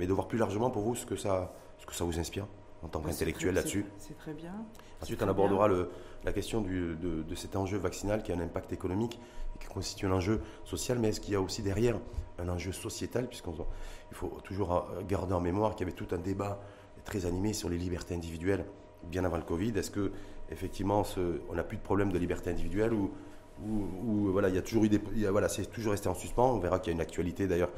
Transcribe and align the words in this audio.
mais 0.00 0.06
de 0.06 0.12
voir 0.14 0.26
plus 0.26 0.38
largement 0.38 0.70
pour 0.70 0.82
vous 0.82 0.96
ce 0.96 1.04
que 1.04 1.14
ça, 1.14 1.54
ce 1.78 1.84
que 1.84 1.94
ça 1.94 2.04
vous 2.04 2.18
inspire 2.18 2.46
en 2.82 2.88
tant 2.88 3.00
qu'intellectuel 3.00 3.54
là-dessus. 3.54 3.84
C'est 3.98 4.16
très 4.16 4.32
bien. 4.32 4.54
Ensuite, 5.02 5.22
on 5.22 5.28
abordera 5.28 5.68
le, 5.68 5.90
la 6.24 6.32
question 6.32 6.62
du, 6.62 6.96
de, 6.96 7.22
de, 7.22 7.34
cet 7.34 7.54
enjeu 7.54 7.76
vaccinal 7.76 8.22
qui 8.22 8.32
a 8.32 8.34
un 8.34 8.40
impact 8.40 8.72
économique 8.72 9.20
et 9.54 9.58
qui 9.58 9.68
constitue 9.68 10.06
un 10.06 10.12
enjeu 10.12 10.40
social, 10.64 10.98
mais 10.98 11.10
est-ce 11.10 11.20
qu'il 11.20 11.34
y 11.34 11.36
a 11.36 11.40
aussi 11.40 11.60
derrière 11.60 11.98
un 12.38 12.48
enjeu 12.48 12.72
sociétal, 12.72 13.28
puisqu'il 13.28 13.52
faut 14.12 14.38
toujours 14.42 14.86
garder 15.06 15.34
en 15.34 15.40
mémoire 15.40 15.76
qu'il 15.76 15.86
y 15.86 15.90
avait 15.90 15.96
tout 15.96 16.14
un 16.14 16.18
débat 16.18 16.58
très 17.04 17.26
animé 17.26 17.52
sur 17.52 17.68
les 17.68 17.76
libertés 17.76 18.14
individuelles 18.14 18.64
bien 19.04 19.24
avant 19.24 19.36
le 19.36 19.42
Covid. 19.42 19.72
Est-ce 19.76 19.90
que 19.90 20.12
effectivement, 20.50 21.04
ce, 21.04 21.40
on 21.50 21.54
n'a 21.54 21.62
plus 21.62 21.76
de 21.76 21.82
problème 21.82 22.10
de 22.10 22.18
liberté 22.18 22.50
individuelle 22.50 22.94
ou, 22.94 23.10
ou, 23.62 24.32
voilà, 24.32 24.48
il 24.48 24.54
y 24.54 24.58
a 24.58 24.62
toujours 24.62 24.84
eu 24.84 24.88
des, 24.88 25.00
voilà, 25.28 25.48
c'est 25.48 25.66
toujours 25.66 25.92
resté 25.92 26.08
en 26.08 26.14
suspens. 26.14 26.54
On 26.54 26.58
verra 26.58 26.78
qu'il 26.78 26.92
y 26.92 26.94
a 26.94 26.96
une 26.96 27.00
actualité 27.00 27.46
d'ailleurs 27.46 27.70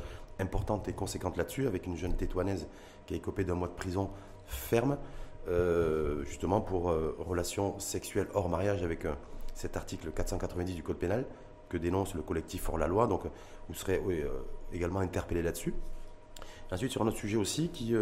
importante 0.42 0.88
et 0.88 0.92
conséquente 0.92 1.36
là-dessus, 1.36 1.66
avec 1.66 1.86
une 1.86 1.96
jeune 1.96 2.14
tétouanaise 2.14 2.66
qui 3.06 3.14
a 3.14 3.16
écopé 3.16 3.44
d'un 3.44 3.54
mois 3.54 3.68
de 3.68 3.74
prison 3.74 4.10
ferme, 4.46 4.98
euh, 5.48 6.24
justement 6.24 6.60
pour 6.60 6.90
euh, 6.90 7.16
relations 7.18 7.78
sexuelles 7.80 8.28
hors 8.34 8.48
mariage, 8.48 8.82
avec 8.82 9.04
euh, 9.04 9.14
cet 9.54 9.76
article 9.76 10.10
490 10.12 10.74
du 10.74 10.82
Code 10.82 10.98
pénal 10.98 11.26
que 11.68 11.76
dénonce 11.76 12.14
le 12.14 12.22
collectif 12.22 12.68
Hors 12.68 12.78
la 12.78 12.86
Loi. 12.86 13.06
Donc, 13.06 13.22
vous 13.68 13.74
serez 13.74 14.02
également 14.74 15.00
interpellé 15.00 15.40
là-dessus. 15.40 15.72
Ensuite, 16.70 16.90
sur 16.90 17.00
un 17.00 17.06
autre 17.06 17.16
sujet 17.16 17.38
aussi, 17.38 17.70
qui, 17.70 17.94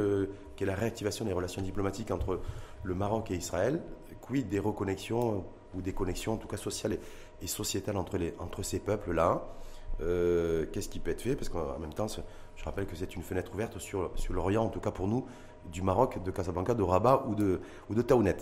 qui, 0.56 0.64
est 0.64 0.66
la 0.66 0.74
réactivation 0.74 1.24
des 1.24 1.32
relations 1.32 1.62
diplomatiques 1.62 2.10
entre 2.10 2.40
le 2.82 2.94
Maroc 2.96 3.30
et 3.30 3.36
Israël. 3.36 3.80
Quid 4.20 4.48
des 4.48 4.58
reconnexions 4.58 5.44
ou 5.74 5.82
des 5.82 5.92
connexions, 5.92 6.32
en 6.32 6.36
tout 6.36 6.48
cas 6.48 6.56
sociales 6.56 6.98
et, 7.40 7.46
sociétales 7.46 7.96
entre, 7.96 8.18
les, 8.18 8.34
entre 8.40 8.64
ces 8.64 8.80
peuples-là? 8.80 9.44
Euh, 10.00 10.66
Qu'est-ce 10.72 10.88
qui 10.88 10.98
peut 10.98 11.10
être 11.10 11.22
fait? 11.22 11.36
Parce 11.36 11.48
qu'en 11.48 11.78
même 11.78 11.92
temps, 11.92 12.06
je 12.08 12.64
rappelle 12.64 12.86
que 12.86 12.96
c'est 12.96 13.14
une 13.16 13.22
fenêtre 13.22 13.52
ouverte 13.54 13.78
sur, 13.78 14.10
sur 14.14 14.34
l'Orient, 14.34 14.64
en 14.64 14.68
tout 14.68 14.80
cas 14.80 14.90
pour 14.90 15.08
nous, 15.08 15.26
du 15.70 15.82
Maroc, 15.82 16.22
de 16.22 16.30
Casablanca, 16.30 16.74
de 16.74 16.82
Rabat 16.82 17.24
ou 17.28 17.34
de, 17.34 17.60
ou 17.88 17.94
de 17.94 18.02
Taounet. 18.02 18.36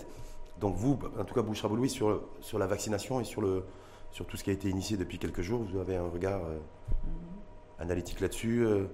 Donc 0.59 0.75
vous, 0.75 0.99
en 1.17 1.23
tout 1.23 1.33
cas 1.33 1.41
Bouchra 1.41 1.67
Bouloui, 1.67 1.89
sur, 1.89 2.21
sur 2.41 2.59
la 2.59 2.67
vaccination 2.67 3.19
et 3.19 3.23
sur, 3.23 3.41
le, 3.41 3.63
sur 4.11 4.25
tout 4.25 4.37
ce 4.37 4.43
qui 4.43 4.49
a 4.49 4.53
été 4.53 4.69
initié 4.69 4.97
depuis 4.97 5.19
quelques 5.19 5.41
jours, 5.41 5.63
vous 5.63 5.79
avez 5.79 5.95
un 5.95 6.09
regard 6.09 6.43
euh, 6.43 6.57
mm-hmm. 6.57 7.81
analytique 7.81 8.19
là-dessus 8.19 8.65
euh? 8.65 8.85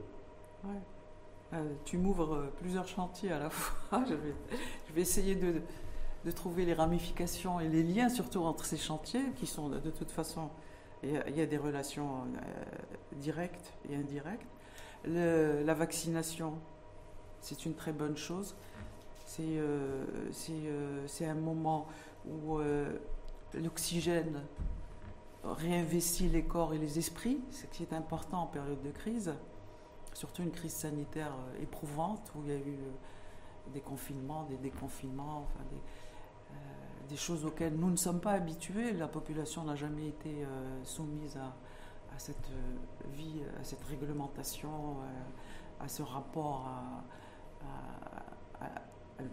tu 1.86 1.98
m'ouvres 1.98 2.52
plusieurs 2.60 2.88
chantiers 2.88 3.32
à 3.32 3.40
la 3.40 3.50
fois. 3.52 4.04
je, 4.10 4.14
vais, 4.14 4.36
je 4.90 4.94
vais 4.94 5.02
essayer 5.02 5.36
de, 5.36 5.62
de 6.26 6.32
trouver 6.32 6.66
les 6.66 6.74
ramifications 6.74 7.60
et 7.60 7.70
les 7.70 7.84
liens 7.84 8.10
surtout 8.10 8.44
entre 8.44 8.66
ces 8.66 8.78
chantiers 8.78 9.22
qui 9.36 9.46
sont 9.46 9.70
de, 9.70 9.92
toute 9.92 10.12
façon, 10.12 10.50
il 11.06 11.38
y, 11.38 11.42
a, 11.42 11.46
des 11.46 11.58
relations 11.58 12.24
euh, 12.24 13.18
directes 13.18 13.74
et 13.90 13.96
indirectes. 13.96 14.48
la 15.06 15.74
vaccination, 15.74 16.56
c'est 17.42 17.66
une 17.66 17.76
très 17.76 17.94
bonne 17.94 18.18
chose. 18.18 18.56
C'est 19.26 19.44
euh, 19.44 20.04
euh, 20.50 21.08
un 21.22 21.36
moment 21.36 21.88
où 22.28 22.60
l'oxygène 23.54 24.42
réinvestit 25.44 26.28
les 26.28 26.44
corps 26.44 26.74
et 26.74 26.80
les 26.80 26.98
esprits, 26.98 27.40
ce 27.52 27.66
qui 27.68 27.84
est 27.84 27.94
important 27.94 28.44
en 28.44 28.48
période 28.48 28.82
de 28.82 28.90
crise, 28.90 29.34
surtout 30.14 30.42
une 30.42 30.52
crise 30.52 30.74
sanitaire 30.74 31.36
éprouvante 31.62 32.32
où 32.36 32.44
il 32.46 32.50
y 32.50 32.56
a 32.56 32.58
eu 32.58 32.78
des 33.74 33.82
confinements, 33.82 34.46
des 34.46 34.58
déconfinements, 34.58 35.48
des, 35.72 35.82
des 37.10 37.18
choses 37.18 37.46
auxquelles 37.46 37.76
nous 37.76 37.90
ne 37.90 37.96
sommes 37.96 38.20
pas 38.20 38.32
habitués. 38.32 38.94
La 38.94 39.08
population 39.08 39.64
n'a 39.64 39.76
jamais 39.76 40.08
été 40.08 40.30
euh, 40.30 40.84
soumise 40.84 41.38
à, 41.38 41.54
cette 42.18 42.50
euh, 42.52 43.08
vie, 43.14 43.42
à 43.60 43.64
cette 43.64 43.84
réglementation, 43.84 44.70
euh, 44.70 45.84
à 45.84 45.88
ce 45.88 46.04
rapport 46.04 46.68
à, 46.68 47.04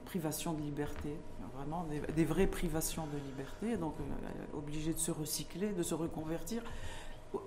privation 0.05 0.53
de 0.53 0.61
liberté, 0.63 1.17
vraiment 1.55 1.85
des, 2.15 2.25
vraies 2.25 2.47
privations 2.47 3.07
de 3.07 3.19
liberté, 3.19 3.77
donc 3.77 3.95
obligé 4.55 4.93
de 4.93 4.99
se 4.99 5.11
recycler, 5.11 5.73
de 5.73 5.83
se 5.83 5.95
reconvertir 5.95 6.63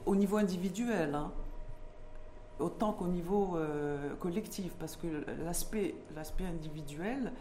au, 0.06 0.16
niveau 0.16 0.38
individuel. 0.38 1.16
Hein, 1.16 1.32
autant 2.60 2.94
qu'au 2.94 3.08
niveau 3.08 3.58
collectif, 4.20 4.74
parce 4.80 4.96
que 4.96 5.08
l'aspect 5.44 5.96
individuel, 6.46 7.32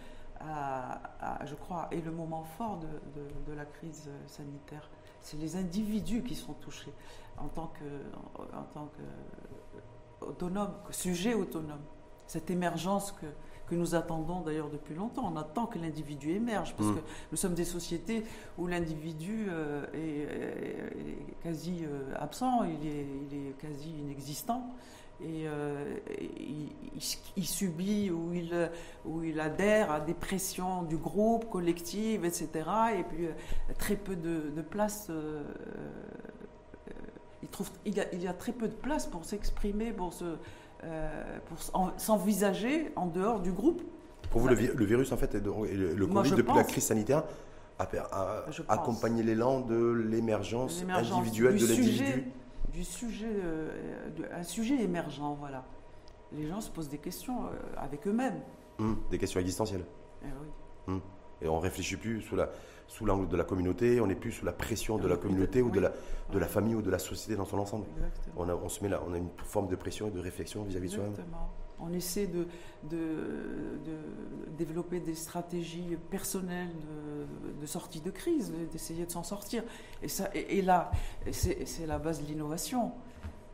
je 1.44 1.54
crois, 1.54 1.88
est 1.90 2.04
le 2.04 2.10
moment 2.10 2.44
fort 2.44 2.78
de, 2.78 3.52
la 3.52 3.64
crise 3.64 4.10
sanitaire. 4.26 4.88
C'est 5.20 5.38
les 5.38 5.56
individus 5.56 6.22
qui 6.22 6.34
sont 6.34 6.54
touchés 6.54 6.92
en 7.38 7.48
tant 7.48 7.68
que, 7.68 8.56
en, 8.56 8.62
tant 8.74 8.86
que 8.86 10.26
autonome, 10.26 10.74
sujet 10.90 11.34
autonome. 11.34 11.82
Cette 12.26 12.50
émergence 12.50 13.12
que, 13.12 13.26
que 13.68 13.74
nous 13.74 13.94
attendons 13.94 14.40
d'ailleurs 14.40 14.70
depuis 14.70 14.94
longtemps. 14.94 15.30
On 15.32 15.36
attend 15.36 15.66
que 15.66 15.78
l'individu 15.78 16.30
émerge, 16.30 16.74
parce 16.74 16.90
mm. 16.90 16.96
que 16.96 17.00
nous 17.32 17.36
sommes 17.36 17.54
des 17.54 17.64
sociétés 17.64 18.24
où 18.58 18.66
l'individu 18.66 19.46
euh, 19.48 19.86
est, 19.92 21.42
quasi 21.42 21.84
euh, 21.84 22.14
absent, 22.16 22.64
il 22.64 22.86
est, 22.86 23.06
il 23.30 23.48
est, 23.48 23.52
quasi 23.58 23.90
inexistant 23.90 24.74
et 25.22 25.46
euh, 25.46 25.96
il, 27.36 27.44
subit 27.44 28.10
ou 28.10 28.32
il, 28.32 28.70
ou 29.04 29.22
il 29.22 29.38
adhère 29.38 29.90
à 29.92 30.00
des 30.00 30.14
pressions 30.14 30.82
du 30.82 30.96
groupe, 30.96 31.48
collective, 31.50 32.24
etc. 32.24 32.48
Et 32.98 33.04
puis 33.04 33.26
euh, 33.26 33.32
très 33.78 33.96
peu 33.96 34.16
de, 34.16 34.60
place. 34.62 35.06
Euh, 35.10 35.42
il, 37.42 37.48
trouve, 37.48 37.70
il, 37.84 37.94
y 37.94 38.00
a, 38.00 38.12
il 38.12 38.22
y 38.22 38.26
a 38.26 38.32
très 38.32 38.52
peu 38.52 38.66
de 38.68 38.74
place 38.74 39.06
pour 39.06 39.24
s'exprimer, 39.24 39.92
pour 39.92 40.12
se, 40.12 40.36
pour 41.46 41.92
s'envisager 41.96 42.90
en 42.96 43.06
dehors 43.06 43.40
du 43.40 43.52
groupe. 43.52 43.82
Pour 44.30 44.40
vous, 44.40 44.48
le, 44.48 44.54
virus, 44.54 45.12
en 45.12 45.16
fait, 45.16 45.34
le, 45.34 45.94
le 45.94 46.06
Covid, 46.06 46.32
depuis 46.32 46.54
la 46.54 46.64
crise 46.64 46.84
sanitaire, 46.84 47.22
a, 47.78 48.44
accompagné 48.68 49.22
l'élan 49.22 49.60
de 49.60 49.92
l'émergence 50.10 50.84
individuelle 50.88 51.56
de 51.56 51.66
l'individu 51.66 52.24
du 52.74 52.84
sujet, 52.84 53.30
euh, 53.30 53.70
un 54.32 54.42
sujet 54.42 54.82
émergent, 54.82 55.36
voilà. 55.38 55.64
Les 56.32 56.46
gens 56.46 56.60
se 56.60 56.70
posent 56.70 56.88
des 56.88 56.98
questions 56.98 57.46
euh, 57.46 57.50
avec 57.76 58.06
eux-mêmes. 58.06 58.40
Hum, 58.80 58.98
des 59.10 59.18
questions 59.18 59.38
existentielles. 59.40 59.84
Eh 60.22 60.26
oui. 60.26 60.48
Hum. 60.88 61.00
Et 61.40 61.48
on 61.48 61.60
réfléchit 61.60 61.96
plus 61.96 62.20
sous 62.22 62.36
la 62.36 62.50
sous 62.86 63.06
l'angle 63.06 63.28
de 63.28 63.36
la 63.36 63.44
communauté, 63.44 64.00
on 64.00 64.06
n'est 64.06 64.14
plus 64.14 64.30
sous 64.32 64.44
la 64.44 64.52
pression 64.52 64.98
de 64.98 65.08
la 65.08 65.16
communauté 65.16 65.62
ou 65.62 65.70
de 65.70 65.80
la, 65.80 65.92
de 66.30 66.38
la 66.38 66.46
famille 66.46 66.74
ou 66.74 66.82
de 66.82 66.90
la 66.90 66.98
société 66.98 67.34
dans 67.34 67.46
son 67.46 67.58
ensemble. 67.58 67.86
On, 68.36 68.46
a, 68.48 68.54
on 68.54 68.68
se 68.68 68.82
met 68.82 68.90
là, 68.90 69.00
on 69.08 69.14
a 69.14 69.16
une 69.16 69.30
forme 69.38 69.68
de 69.68 69.76
pression 69.76 70.08
et 70.08 70.10
de 70.10 70.20
réflexion 70.20 70.64
vis-à-vis 70.64 70.88
de 70.88 70.94
soi-même. 70.94 71.14
On 71.84 71.92
essaie 71.92 72.26
de, 72.26 72.46
développer 74.56 75.00
des 75.00 75.14
stratégies 75.14 75.96
personnelles 76.10 76.72
de, 77.60 77.66
sortie 77.66 78.00
de 78.00 78.10
crise, 78.10 78.52
d'essayer 78.72 79.06
de 79.06 79.10
s'en 79.10 79.22
sortir. 79.22 79.62
Et, 80.02 80.08
ça, 80.08 80.28
et, 80.34 80.62
là, 80.62 80.90
c'est 81.32 81.86
la 81.86 81.98
base 81.98 82.22
de 82.22 82.26
l'innovation. 82.26 82.92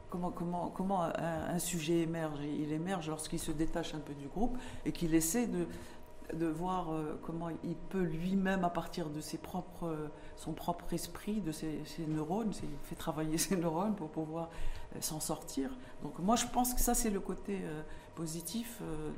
Comment, 0.08 0.30
comment, 0.30 0.70
comment 0.70 1.02
un, 1.02 1.58
sujet 1.58 2.00
émerge? 2.00 2.40
Il 2.42 2.72
émerge 2.72 3.08
lorsqu'il 3.08 3.38
se 3.38 3.52
détache 3.52 3.94
un 3.94 4.00
peu 4.00 4.14
du 4.14 4.26
groupe 4.26 4.58
et 4.84 4.92
qu'il 4.92 5.14
essaie 5.14 5.46
de, 5.46 6.46
voir 6.46 6.92
euh, 6.92 7.18
comment 7.22 7.48
il 7.64 7.74
peut 7.74 8.02
lui-même, 8.02 8.64
à 8.64 8.70
partir 8.70 9.10
de 9.10 9.20
ses 9.20 9.38
propres, 9.38 10.10
son 10.36 10.52
propre 10.52 10.92
esprit, 10.92 11.40
de 11.40 11.52
ses, 11.52 11.82
neurones, 12.08 12.52
il 12.62 12.68
fait 12.84 12.96
travailler 12.96 13.38
ses 13.38 13.56
neurones 13.56 13.94
pour 13.94 14.10
pouvoir 14.10 14.48
euh, 14.96 15.00
s'en 15.00 15.20
sortir. 15.20 15.70
Donc 16.02 16.18
moi, 16.18 16.36
je 16.36 16.46
pense 16.46 16.74
que 16.74 16.80
ça, 16.80 16.94
c'est 16.94 17.10
le 17.10 17.20
côté 17.20 17.60
euh, 17.62 17.82
positif 18.14 18.80
euh, 18.82 19.10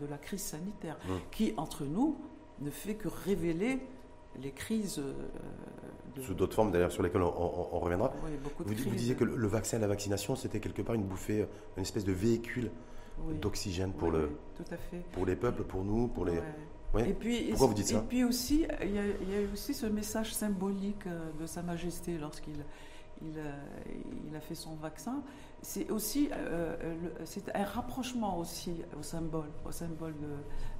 de, 0.00 0.06
la 0.06 0.18
crise 0.18 0.42
sanitaire, 0.42 0.96
mmh. 1.04 1.12
qui, 1.30 1.54
entre 1.56 1.84
nous, 1.84 2.16
ne 2.60 2.70
fait 2.70 2.94
que 2.94 3.08
révéler 3.08 3.80
les 4.40 4.52
crises. 4.52 5.02
De... 6.14 6.22
Sous 6.22 6.34
d'autres 6.34 6.54
formes, 6.54 6.70
d'ailleurs, 6.70 6.92
sur 6.92 7.02
lesquelles 7.02 7.22
on, 7.22 7.80
reviendra. 7.80 8.12
vous, 8.58 8.74
disiez 8.74 9.14
que 9.14 9.24
le 9.24 9.46
vaccin, 9.46 9.78
la 9.78 9.86
vaccination, 9.86 10.36
c'était 10.36 10.60
quelque 10.60 10.82
part 10.82 10.94
une 10.94 11.04
bouffée, 11.04 11.46
une 11.76 11.82
espèce 11.82 12.04
de 12.04 12.12
véhicule 12.12 12.70
d'oxygène 13.40 13.92
pour, 13.92 14.10
le, 14.10 14.30
pour 15.12 15.26
les 15.26 15.36
peuples, 15.36 15.64
pour 15.64 15.84
nous, 15.84 16.08
pour 16.08 16.24
les. 16.24 16.40
Et 16.98 17.12
puis, 17.12 17.48
Pourquoi 17.50 17.66
vous 17.66 17.74
dites 17.74 17.88
ça 17.88 17.98
Et 17.98 18.00
puis 18.08 18.24
aussi, 18.24 18.66
il 18.82 18.94
y, 18.94 18.98
a, 18.98 19.02
il 19.20 19.30
y, 19.30 19.36
a, 19.36 19.52
aussi 19.52 19.74
ce 19.74 19.86
message 19.86 20.32
symbolique 20.32 21.06
de 21.38 21.46
Sa 21.46 21.62
Majesté 21.62 22.16
lorsqu'il 22.18 22.64
il, 23.22 23.34
il, 24.28 24.36
a 24.36 24.40
fait 24.40 24.54
son 24.54 24.74
vaccin 24.74 25.22
c'est 25.62 25.90
aussi 25.90 26.28
euh, 26.32 26.76
c'est 27.24 27.54
un 27.54 27.64
rapprochement 27.64 28.38
aussi 28.38 28.82
au 28.98 29.02
symbole, 29.02 29.50
au 29.64 29.72
symbole 29.72 30.14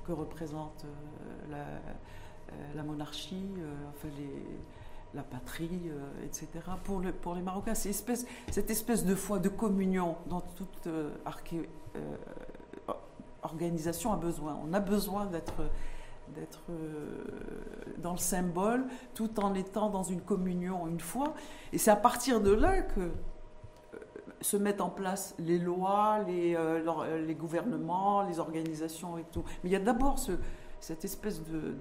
que 0.05 0.13
représente 0.13 0.85
euh, 0.85 1.51
la, 1.51 1.57
euh, 1.57 2.75
la, 2.75 2.83
monarchie, 2.85 3.49
enfin 3.89 4.09
les, 4.17 4.31
la 5.13 5.23
patrie, 5.23 5.91
etc. 6.25 6.49
Pour, 6.85 7.01
le, 7.01 7.13
pour 7.13 7.35
les 7.35 7.43
Marocains, 7.43 7.75
c'est 7.75 7.91
espèce, 7.91 8.27
cette 8.51 8.71
espèce 8.71 9.05
de 9.05 9.15
foi, 9.15 9.39
de 9.39 9.49
communion 9.49 10.17
dont 10.27 10.43
toute 10.55 10.89
organisation 13.43 14.13
a 14.13 14.17
besoin. 14.17 14.59
On 14.65 14.73
a 14.73 14.81
besoin 14.81 15.27
d'être 15.27 15.55
d'être 16.35 16.63
dans 17.99 18.13
le 18.13 18.19
symbole 18.19 18.87
tout 19.15 19.41
en 19.41 19.55
étant 19.55 19.91
dans 19.91 20.03
une 20.03 20.21
communion, 20.21 20.87
une 20.87 21.01
foi. 21.01 21.35
Et 21.73 21.79
c'est 21.79 21.91
à 21.91 21.97
partir 21.97 22.41
de 22.41 22.53
là 22.53 22.83
que 22.83 23.11
se 24.41 24.57
mettent 24.57 24.81
en 24.81 24.91
place 24.91 25.35
les 25.39 25.59
lois, 25.59 26.21
les, 26.27 26.57
les, 27.27 27.35
gouvernements, 27.35 28.23
les 28.23 28.39
organisations 28.39 29.19
et 29.19 29.25
tout. 29.33 29.45
Mais 29.63 29.71
il 29.71 29.73
y 29.73 29.77
a 29.77 29.81
d'abord 29.81 30.19
ce, 30.19 30.33
cette 30.81 31.05
espèce 31.05 31.43
de, 31.45 31.75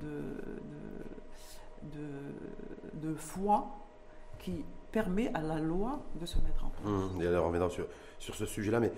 de, 2.93 3.13
foi 3.15 3.67
qui 4.39 4.65
permet 4.91 5.31
à 5.33 5.41
la 5.41 5.59
loi 5.59 6.01
de 6.19 6.25
se 6.25 6.37
mettre 6.39 6.65
en 6.65 6.69
place. 6.69 6.85
Mmh, 6.85 7.21
et 7.21 7.27
alors, 7.27 7.45
on 7.45 7.69
sur, 7.69 7.87
sur 8.19 8.35
ce 8.35 8.45
sujet-là, 8.45 8.79
mais 8.79 8.91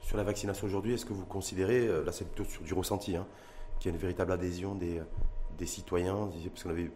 sur 0.00 0.16
la 0.16 0.24
vaccination 0.24 0.66
aujourd'hui, 0.66 0.94
est-ce 0.94 1.06
que 1.06 1.12
vous 1.12 1.24
considérez, 1.24 1.86
là 2.04 2.12
c'est 2.12 2.24
plutôt 2.24 2.48
sur 2.48 2.62
du 2.62 2.74
ressenti, 2.74 3.16
hein, 3.16 3.26
qu'il 3.78 3.90
y 3.90 3.92
a 3.92 3.94
une 3.94 4.00
véritable 4.00 4.32
adhésion 4.32 4.74
des, 4.74 5.02
des 5.58 5.66
citoyens 5.66 6.30
Parce 6.50 6.62
qu'on 6.62 6.70
avait 6.70 6.90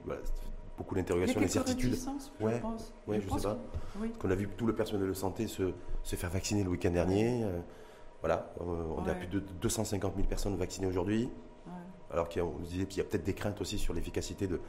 beaucoup 0.77 0.95
d'interrogations, 0.95 1.41
d'incertitudes. 1.41 1.97
Ouais, 2.41 2.55
je 2.55 2.61
pense. 2.61 2.93
Ouais, 3.07 3.21
je, 3.21 3.29
sais 3.29 3.43
pas. 3.43 3.59
Qu'on 4.19 4.31
a 4.31 4.35
vu 4.35 4.49
tout 4.49 4.67
le 4.67 4.75
personnel 4.75 5.09
de 5.09 5.15
santé 5.15 5.47
se, 5.47 5.73
se 6.03 6.17
faire 6.17 6.31
vacciner 6.31 6.65
le 6.65 6.71
week-end 6.71 6.91
dernier. 6.91 7.45
Euh, 7.45 7.61
voilà, 8.21 8.53
euh, 8.61 8.65
on 8.97 9.07
a 9.07 9.15
plus 9.15 9.29
de 9.29 9.41
250 9.41 10.15
000 10.17 10.27
personnes 10.27 10.57
vaccinées 10.57 10.87
aujourd'hui. 10.87 11.29
Alors 12.13 12.29
qu'on 12.29 12.59
disait 12.65 12.87
qu'il 12.87 12.99
y 12.99 13.01
a 13.03 13.05
peut-être 13.05 13.23
des 13.23 13.35
craintes 13.35 13.61
aussi 13.61 13.79
sur 13.79 13.95
l'efficacité 13.95 14.49
de, 14.49 14.61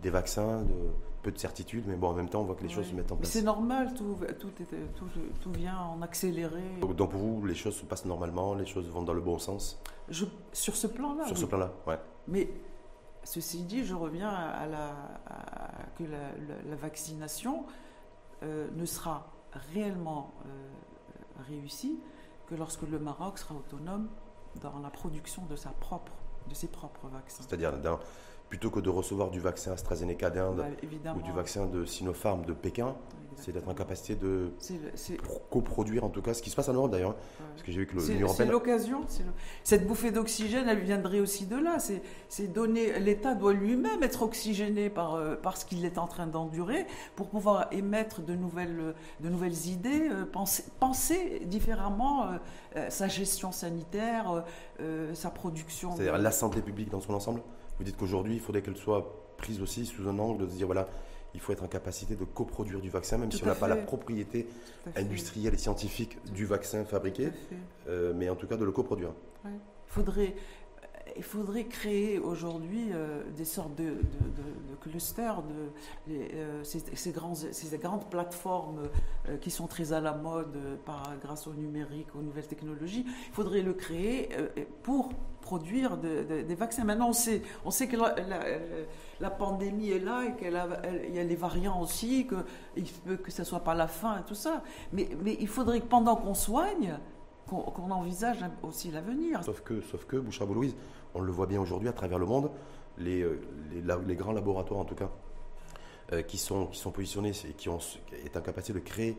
des 0.00 0.10
vaccins, 0.10 0.62
de 0.62 0.74
peu 1.22 1.32
de 1.32 1.38
certitudes, 1.38 1.84
mais 1.88 1.96
bon, 1.96 2.08
en 2.08 2.14
même 2.14 2.28
temps, 2.28 2.42
on 2.42 2.44
voit 2.44 2.54
que 2.54 2.62
les 2.62 2.68
choses 2.68 2.86
se 2.86 2.94
mettent 2.94 3.10
en 3.10 3.16
place. 3.16 3.30
C'est 3.30 3.42
normal, 3.42 3.92
tout, 3.94 4.16
tout, 4.38 4.50
tout, 4.50 5.06
tout, 5.40 5.50
vient 5.52 5.76
en 5.76 6.00
accéléré. 6.00 6.62
Donc, 6.80 6.96
pour 6.96 7.20
vous, 7.20 7.44
les 7.44 7.56
choses 7.56 7.74
se 7.74 7.84
passent 7.84 8.04
normalement, 8.04 8.54
les 8.54 8.66
choses 8.66 8.88
vont 8.88 9.02
dans 9.02 9.14
le 9.14 9.20
bon 9.20 9.38
sens? 9.38 9.80
Je, 10.08 10.24
Sur 10.52 10.76
ce 10.76 10.86
plan-là. 10.86 11.26
Sur 11.26 11.36
ce 11.36 11.46
plan-là, 11.46 11.72
ouais. 11.86 11.98
Mais 12.28 12.48
Ceci 13.28 13.62
dit, 13.64 13.84
je 13.84 13.94
reviens 13.94 14.30
à 14.30 14.66
la, 14.66 14.94
que 15.98 16.04
la, 16.04 16.76
vaccination 16.76 17.66
euh, 18.42 18.68
ne 18.74 18.86
sera 18.86 19.26
réellement 19.74 20.32
euh, 20.46 21.42
réussie 21.46 22.00
que 22.46 22.54
lorsque 22.54 22.82
le 22.82 22.98
Maroc 22.98 23.38
sera 23.38 23.54
autonome 23.54 24.08
dans 24.62 24.78
la 24.78 24.88
production 24.88 25.44
de, 25.44 25.56
sa 25.56 25.68
propre, 25.68 26.12
de 26.48 26.54
ses 26.54 26.68
propres 26.68 27.08
vaccins. 27.08 27.44
C'est-à-dire 27.46 27.74
plutôt 28.48 28.70
que 28.70 28.80
de 28.80 28.88
recevoir 28.88 29.30
du 29.30 29.40
vaccin 29.40 29.72
AstraZeneca 29.72 30.30
d'Inde 30.30 30.64
ou 31.16 31.22
du 31.22 31.32
vaccin 31.32 31.66
de 31.66 31.84
Sinopharm 31.84 32.44
de 32.44 32.52
Pékin, 32.52 32.96
c'est 33.40 33.52
d'être 33.52 33.68
en 33.68 33.74
capacité 33.74 34.14
de 34.16 34.50
coproduire 35.50 36.04
en 36.04 36.08
tout 36.08 36.22
cas 36.22 36.34
ce 36.34 36.42
qui 36.42 36.50
se 36.50 36.56
passe 36.56 36.68
en 36.68 36.74
Europe 36.74 36.90
d'ailleurs. 36.90 37.14
Parce 37.50 37.62
que 37.62 37.72
j'ai 37.72 37.80
vu 37.80 37.86
que 37.86 37.96
l'Union 37.96 38.28
C'est 38.28 38.46
l'occasion. 38.46 39.02
Cette 39.64 39.86
bouffée 39.86 40.10
d'oxygène, 40.10 40.68
elle 40.68 40.80
viendrait 40.80 41.20
aussi 41.20 41.46
de 41.46 41.56
là. 41.56 41.78
C'est 42.28 42.52
donner. 42.52 42.98
L'État 42.98 43.34
doit 43.34 43.52
lui-même 43.52 44.02
être 44.02 44.22
oxygéné 44.22 44.90
par, 44.90 45.14
euh, 45.14 45.36
par 45.36 45.56
ce 45.56 45.64
qu'il 45.64 45.84
est 45.84 45.98
en 45.98 46.06
train 46.06 46.26
d'endurer 46.26 46.86
pour 47.16 47.28
pouvoir 47.28 47.68
émettre 47.72 48.22
de 48.22 48.34
nouvelles, 48.34 48.94
de 49.20 49.28
nouvelles 49.28 49.66
idées, 49.66 50.08
euh, 50.10 50.24
penser, 50.24 50.64
penser 50.80 51.42
différemment 51.44 52.26
euh, 52.76 52.90
sa 52.90 53.08
gestion 53.08 53.52
sanitaire, 53.52 54.44
sa 55.14 55.30
production. 55.30 55.92
C'est-à-dire 55.94 56.18
la 56.18 56.30
santé 56.30 56.60
publique 56.60 56.90
dans 56.90 57.00
son 57.00 57.14
ensemble 57.14 57.40
Vous 57.78 57.84
dites 57.84 57.96
qu'aujourd'hui, 57.96 58.34
il 58.34 58.40
faudrait 58.40 58.62
qu'elle 58.62 58.76
soit 58.76 59.34
prise 59.36 59.60
aussi 59.62 59.86
sous 59.86 60.08
un 60.08 60.18
angle 60.18 60.44
de 60.44 60.50
se 60.50 60.56
dire 60.56 60.66
voilà, 60.66 60.88
il 61.34 61.40
faut 61.40 61.52
être 61.52 61.62
en 61.62 61.68
capacité 61.68 62.16
de 62.16 62.24
coproduire 62.24 62.80
du 62.80 62.90
vaccin, 62.90 63.18
même 63.18 63.30
si 63.30 63.42
on 63.42 63.46
n'a 63.46 63.54
pas 63.54 63.68
la 63.68 63.76
propriété 63.76 64.48
industrielle 64.96 65.54
et 65.54 65.58
scientifique 65.58 66.18
du 66.32 66.46
vaccin 66.46 66.84
fabriqué, 66.84 67.30
euh, 67.88 68.12
mais 68.16 68.28
en 68.28 68.34
tout 68.34 68.46
cas 68.46 68.56
de 68.56 68.64
le 68.64 68.72
coproduire. 68.72 69.12
Il 69.44 69.50
faudrait 69.86 70.34
il 71.16 71.22
faudrait 71.22 71.64
créer 71.64 72.18
aujourd'hui 72.18 72.88
euh, 72.92 73.22
des 73.36 73.44
sortes 73.44 73.74
de, 73.74 73.96
clusters, 74.80 75.42
de, 75.42 76.12
euh, 76.12 76.62
ces, 76.64 77.12
grandes 77.12 78.10
plateformes 78.10 78.88
qui 79.40 79.50
sont 79.50 79.66
très 79.66 79.92
à 79.92 80.00
la 80.00 80.12
mode 80.12 80.56
par, 80.84 81.14
grâce 81.20 81.46
au 81.46 81.54
numérique, 81.54 82.08
aux 82.14 82.22
nouvelles 82.22 82.46
technologies. 82.46 83.04
Il 83.06 83.34
faudrait 83.34 83.62
le 83.62 83.74
créer 83.74 84.28
pour 84.82 85.10
produire 85.40 85.96
des 85.96 86.54
vaccins. 86.54 86.84
Maintenant, 86.84 87.08
on 87.08 87.12
sait, 87.70 87.88
que 87.88 87.96
la, 89.20 89.30
pandémie 89.30 89.90
est 89.90 89.98
là 89.98 90.24
et 90.24 90.36
qu'il 90.36 90.52
y 91.14 91.18
a 91.18 91.24
les 91.24 91.36
variants 91.36 91.80
aussi, 91.80 92.26
peut 93.04 93.16
que 93.16 93.30
ce 93.30 93.42
ne 93.42 93.46
soit 93.46 93.60
pas 93.60 93.74
la 93.74 93.88
fin 93.88 94.18
et 94.18 94.22
tout 94.22 94.34
ça. 94.34 94.62
Mais, 94.92 95.08
il 95.40 95.48
faudrait 95.48 95.80
que 95.80 95.86
pendant 95.86 96.16
qu'on 96.16 96.34
soigne, 96.34 96.98
qu'on 97.48 97.90
envisage 97.90 98.44
aussi 98.62 98.90
l'avenir. 98.90 99.42
Sauf 99.42 99.62
que, 99.62 99.80
sauf 99.80 100.04
que 100.04 100.16
Bouchard-Louise, 100.16 100.74
on 101.14 101.20
le 101.20 101.32
voit 101.32 101.46
bien 101.46 101.60
aujourd'hui 101.60 101.88
à 101.88 101.92
travers 101.92 102.18
le 102.18 102.26
monde, 102.26 102.50
les, 102.98 103.22
euh, 103.22 103.40
les, 104.06 104.16
grands 104.16 104.32
laboratoires 104.32 104.80
en 104.80 104.84
tout 104.84 104.94
cas, 104.94 105.10
euh, 106.12 106.22
qui, 106.22 106.38
sont, 106.38 106.66
qui 106.66 106.78
sont 106.78 106.90
positionnés 106.90 107.32
et 107.48 107.52
qui 107.52 107.68
ont, 107.68 107.78
est 108.24 108.36
en 108.36 108.40
capacité 108.40 108.72
de 108.72 108.84
créer 108.84 109.16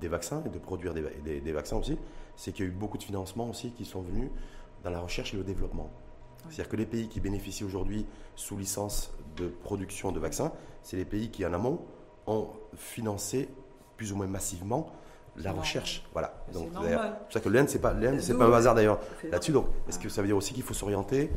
des 0.00 0.08
vaccins 0.08 0.42
et 0.44 0.48
de 0.48 0.58
produire 0.58 0.94
des, 0.94 1.40
des 1.40 1.52
vaccins 1.52 1.76
aussi, 1.76 1.96
c'est 2.36 2.52
qu'il 2.52 2.64
y 2.64 2.68
a 2.68 2.70
eu 2.70 2.74
beaucoup 2.74 2.98
de 2.98 3.04
financements 3.04 3.48
aussi 3.48 3.70
qui 3.70 3.84
sont 3.84 4.02
venus 4.02 4.30
dans 4.84 4.90
la 4.90 5.00
recherche 5.00 5.34
et 5.34 5.36
le 5.36 5.44
développement. 5.44 5.90
C'est-à-dire 6.44 6.68
que 6.68 6.76
les 6.76 6.86
pays 6.86 7.08
qui 7.08 7.20
bénéficient 7.20 7.64
aujourd'hui 7.64 8.06
sous 8.36 8.56
licence 8.56 9.12
de 9.36 9.48
production 9.48 10.12
de 10.12 10.20
vaccins, 10.20 10.52
c'est 10.82 10.96
les 10.96 11.04
pays 11.04 11.30
qui 11.30 11.44
en 11.44 11.52
amont 11.52 11.80
ont 12.26 12.48
financé 12.76 13.48
plus 13.96 14.12
ou 14.12 14.16
moins 14.16 14.26
massivement 14.26 14.92
la 15.42 15.52
recherche. 15.52 16.04
Voilà. 16.12 16.34
Donc, 16.52 16.68
c'est 16.72 16.94
pour 16.94 17.32
ça 17.32 17.40
que 17.40 17.48
l'Inde, 17.48 17.68
c'est 17.68 17.78
pas 17.80 17.94
c'est 18.20 18.36
pas 18.36 18.46
un 18.46 18.52
hasard 18.52 18.74
d'ailleurs 18.74 19.00
là-dessus. 19.30 19.52
Donc, 19.52 19.66
est-ce 19.88 19.98
que 19.98 20.08
ça 20.08 20.22
veut 20.22 20.28
dire 20.28 20.36
aussi 20.36 20.54
qu'il 20.54 20.62
faut 20.62 20.74
s'orienter 20.74 21.30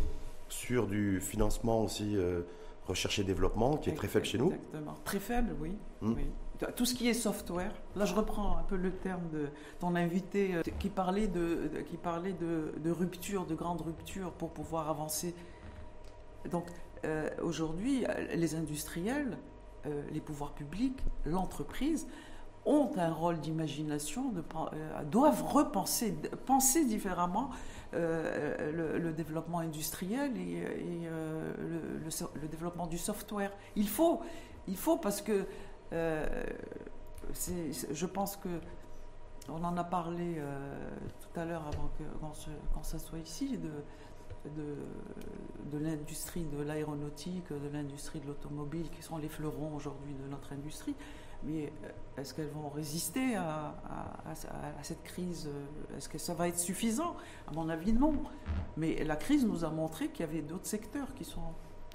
sur 0.50 0.88
du 0.88 1.22
financement 1.22 1.84
aussi 1.84 2.18
euh, 2.18 2.42
recherche 2.88 3.19
et 3.19 3.24
développement 3.24 3.78
qui 3.78 3.90
est 3.90 3.94
très 3.94 4.07
faible 4.07 4.25
chez 4.25 4.38
nous 4.38 4.51
Exactement. 4.51 4.96
Très 5.06 5.19
faible, 5.19 5.56
oui. 5.60 5.78
Hmm. 6.01 6.13
oui 6.16 6.25
tout 6.75 6.84
ce 6.84 6.94
qui 6.94 7.07
est 7.07 7.13
software, 7.13 7.72
là 7.96 8.04
je 8.04 8.13
reprends 8.13 8.57
un 8.57 8.63
peu 8.63 8.75
le 8.75 8.92
terme 8.92 9.30
de 9.31 9.48
ton 9.80 9.96
invité 9.96 10.56
euh, 10.56 10.62
qui 10.78 10.90
parlait 10.90 11.28
de, 11.28 11.72
qui 11.90 11.95
parlait 11.95 12.34
de, 12.34 12.92
rupture, 12.92 13.45
de 13.45 13.56
grande 13.56 13.80
rupture 13.80 14.34
pour 14.34 14.50
pouvoir 14.50 14.90
avancer. 14.90 15.34
Donc 16.52 16.66
euh, 17.06 17.30
aujourd'hui, 17.42 18.04
les 18.36 18.56
industriels, 18.56 19.38
les 20.12 20.19
pouvoirs 20.19 20.52
publics, 20.52 21.00
l'entreprise 21.24 22.07
ont 22.65 22.91
un 22.97 23.11
rôle 23.11 23.39
d'imagination, 23.39 24.31
doivent 25.06 25.44
repenser, 25.44 26.13
penser 26.45 26.85
différemment 26.85 27.50
le, 27.94 29.11
développement 29.11 29.59
industriel 29.59 30.35
et, 30.38 31.07
le, 31.09 32.47
développement 32.47 32.88
du 32.88 32.97
software. 32.97 33.51
Il 33.75 33.88
faut, 33.88 34.21
il 34.67 34.77
faut 34.77 34.97
parce 34.97 35.21
que 35.21 35.45
euh, 35.94 36.25
je 37.91 38.06
pense 38.06 38.38
que 38.38 38.50
on 39.51 39.63
en 39.63 39.77
a 39.77 39.83
parlé 39.83 40.35
euh, 40.38 40.89
tout 41.19 41.39
à 41.39 41.45
l'heure 41.45 41.65
avant 41.67 41.89
qu'on 41.97 42.83
ça 42.83 43.00
soit 43.00 43.17
ici, 43.19 43.57
de 43.57 45.78
l'industrie 45.78 46.45
de 46.45 46.61
l'aéronautique, 46.61 47.51
de 47.51 47.69
l'industrie 47.73 48.19
de 48.19 48.28
l'automobile, 48.28 48.89
qui 48.92 49.01
sont 49.01 49.18
les 49.18 49.30
fleurons 49.30 49.75
aujourd'hui 49.75 50.13
de 50.13 50.28
notre 50.30 50.54
industrie. 50.54 50.95
Mais 51.44 51.72
euh, 51.84 52.22
est-ce 52.22 52.34
qu'elles 52.34 52.50
vont 52.50 52.69
résister 52.69 53.36
à, 53.36 53.76
à, 54.26 54.84
cette 54.84 55.04
crise 55.04 55.50
Est-ce 55.98 56.10
que 56.10 56.18
ça 56.18 56.34
va 56.34 56.48
être 56.48 56.60
suffisant? 56.60 57.16
À 57.48 57.54
mon 57.54 57.69
avis, 57.69 57.94
non. 57.94 58.14
Mais 58.78 59.04
la 59.04 59.16
crise 59.16 59.46
nous 59.46 59.64
a 59.64 59.69
montré 59.69 60.10
qu'il 60.10 60.26
y 60.26 60.30
avait 60.30 60.42
d'autres 60.42 60.68
secteurs 60.68 61.14
qui 61.16 61.24
sont... 61.24 61.42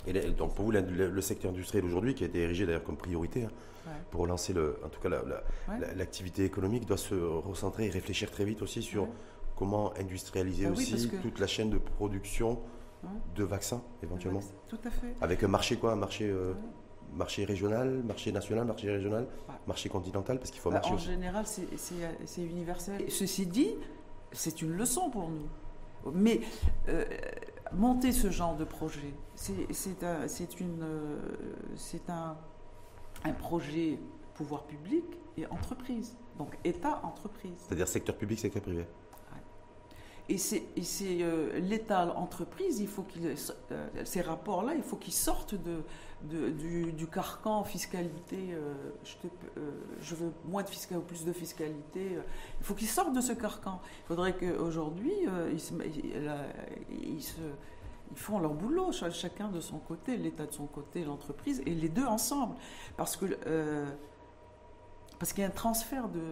Et 0.07 0.13
donc 0.31 0.55
pour 0.55 0.67
vous, 0.67 0.71
le, 0.71 1.21
secteur 1.21 1.51
industriel 1.51 1.85
aujourd'hui, 1.85 2.15
qui 2.15 2.25
a 2.25 2.27
été 2.27 2.43
érigé 2.43 2.67
d'ailleurs 2.67 2.85
comme 2.85 2.97
priorité, 2.97 3.45
hein, 3.45 3.91
pour 4.11 4.21
relancer 4.21 4.53
le, 4.53 4.79
en 4.85 4.89
tout 4.89 5.01
cas 5.01 5.09
l'activité 5.97 6.45
économique, 6.45 6.85
doit 6.85 6.99
se 6.99 7.15
recentrer 7.15 7.87
et 7.87 7.91
réfléchir 7.91 8.31
très 8.31 8.45
vite 8.45 8.61
aussi 8.61 8.83
sur 8.83 9.09
comment 9.57 9.97
industrialiser 9.97 10.67
bah 10.67 10.73
aussi 10.73 11.09
toute 11.23 11.39
la 11.39 11.47
chaîne 11.47 11.71
de 11.71 11.79
production 11.79 12.61
de 13.35 13.45
vaccins 13.45 13.83
éventuellement. 14.03 14.41
Tout 14.69 14.79
à 14.85 14.91
fait. 14.91 15.15
Avec 15.21 15.43
un 15.43 15.49
marché 15.49 15.77
quoi, 15.77 15.93
un 15.93 15.97
marché. 15.97 16.29
Euh, 16.29 16.55
marché 17.16 17.44
régional, 17.44 18.02
marché 18.02 18.33
national, 18.33 18.66
marché 18.66 18.90
régional, 18.90 19.26
marché 19.66 19.88
continental, 19.88 20.38
parce 20.38 20.50
qu'il 20.50 20.61
faut 20.61 20.71
bah, 20.71 20.76
marcher. 20.76 20.94
En 20.94 20.99
général, 20.99 21.44
c'est 21.47 22.42
universel. 22.42 23.04
ceci 23.09 23.47
dit, 23.47 23.75
c'est 24.33 24.62
une 24.62 24.73
leçon 24.73 25.11
pour 25.11 25.28
nous. 25.30 25.49
Mais 26.12 26.40
euh, 26.88 27.04
monter 27.73 28.12
ce 28.12 28.30
genre 28.30 28.56
de 28.56 28.64
projet, 28.64 29.14
c'est 29.35 30.04
un, 30.04 30.26
une, 30.61 30.83
euh, 30.83 31.18
c'est 31.76 32.11
un, 32.11 32.37
un 33.25 33.33
projet 33.33 33.99
pouvoir 34.35 34.64
public 34.64 35.04
et 35.37 35.47
entreprise. 35.47 36.16
Donc 36.38 36.59
État-entreprise. 36.64 37.52
C'est-à-dire 37.59 37.88
secteur 37.88 38.16
public, 38.16 38.38
secteur 38.38 38.62
privé. 38.62 38.87
Et 40.31 40.38
c'est 40.38 40.64
euh, 41.02 41.59
l'État-entreprise, 41.59 42.81
il 42.81 42.88
faut 42.88 43.02
qu'il 43.02 43.26
euh, 43.26 43.87
ces 44.04 44.23
rapports-là, 44.23 44.75
il 44.75 44.83
faut 44.83 44.97
qu'ils 44.97 45.12
sortent 45.12 45.54
du, 46.23 46.93
du, 46.93 47.07
carcan 47.07 47.62
fiscalité. 47.62 48.54
Euh, 48.54 48.73
je, 49.04 49.28
je, 50.00 50.14
veux 50.14 50.33
moins 50.47 50.62
de 50.62 50.71
fiscalité 50.71 51.04
ou 51.04 51.07
plus 51.07 51.26
de 51.26 51.33
fiscalité. 51.35 52.19
il 52.59 52.64
faut 52.64 52.73
qu'ils 52.73 52.88
sortent 52.88 53.12
de 53.14 53.21
ce 53.21 53.33
carcan. 53.35 53.83
Il 54.04 54.09
faudrait 54.09 54.35
qu'aujourd'hui, 54.35 55.12
ils, 55.52 55.61
font 58.14 58.38
leur 58.38 58.54
boulot, 58.54 58.93
chacun 58.93 59.49
de 59.49 59.61
son 59.61 59.78
côté, 59.78 60.16
l'État 60.16 60.47
de 60.47 60.52
son 60.52 60.66
côté, 60.66 61.04
l'entreprise, 61.04 61.62
et 61.66 61.75
les 61.75 61.90
deux 61.90 62.07
ensemble. 62.07 62.54
Parce 62.97 63.19
euh, 63.47 63.85
qu'il 65.21 65.40
y 65.40 65.43
a 65.43 65.49
un 65.49 65.50
transfert 65.50 66.09
de, 66.09 66.23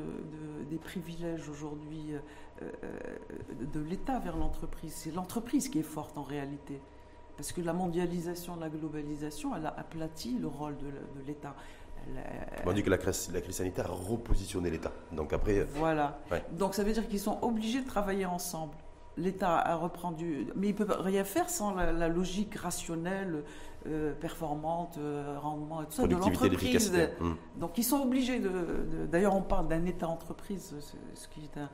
des 0.70 0.78
privilèges 0.78 1.46
aujourd'hui 1.50 2.14
de 3.60 3.80
l'État 3.80 4.18
vers 4.18 4.36
l'entreprise. 4.36 4.92
C'est 4.94 5.10
l'entreprise 5.12 5.68
qui 5.68 5.78
est 5.78 5.84
forte 5.84 6.16
en 6.18 6.22
réalité. 6.22 6.80
Parce 7.36 7.52
que 7.52 7.60
la 7.60 7.72
mondialisation, 7.72 8.56
la 8.56 8.68
globalisation, 8.68 9.56
elle 9.56 9.66
a 9.66 9.74
aplati 9.76 10.38
le 10.38 10.46
rôle 10.46 10.76
de, 10.76 11.26
l'État. 11.26 11.54
On 12.66 12.72
dit 12.72 12.82
que 12.82 12.90
la 12.90 12.98
crise, 12.98 13.30
la 13.32 13.40
crise 13.40 13.56
sanitaire 13.56 13.90
a 13.90 13.94
repositionné 13.94 14.70
l'État. 14.70 14.92
Donc 15.12 15.32
après. 15.32 15.64
Voilà. 15.74 16.18
Donc 16.52 16.74
ça 16.74 16.84
veut 16.84 16.92
dire 16.92 17.08
qu'ils 17.08 17.20
sont 17.20 17.38
obligés 17.42 17.80
de 17.80 17.86
travailler 17.86 18.26
ensemble. 18.26 18.74
L'État 19.16 19.58
a 19.58 19.76
repris, 19.76 20.46
mais 20.56 20.68
il 20.68 20.72
ne 20.72 20.84
peut 20.84 20.86
rien 20.88 21.24
faire 21.24 21.50
sans 21.50 21.74
la, 21.74 22.08
logique 22.08 22.54
rationnelle, 22.54 23.44
euh, 23.86 24.12
performante, 24.14 24.96
euh, 24.98 25.36
rendement 25.40 25.82
et 25.82 25.86
tout 25.86 25.92
ça 25.92 26.06
de 26.06 26.14
l'entreprise. 26.14 26.92
Hmm. 27.18 27.32
Donc 27.56 27.78
ils 27.78 27.82
sont 27.82 28.00
obligés 28.00 28.38
de. 28.38 29.06
D'ailleurs, 29.10 29.34
on 29.34 29.42
parle 29.42 29.66
d'un 29.66 29.84
État-entreprise, 29.86 30.76
ce 31.14 31.28
qui 31.28 31.40
est 31.40 31.58
un, 31.58 31.68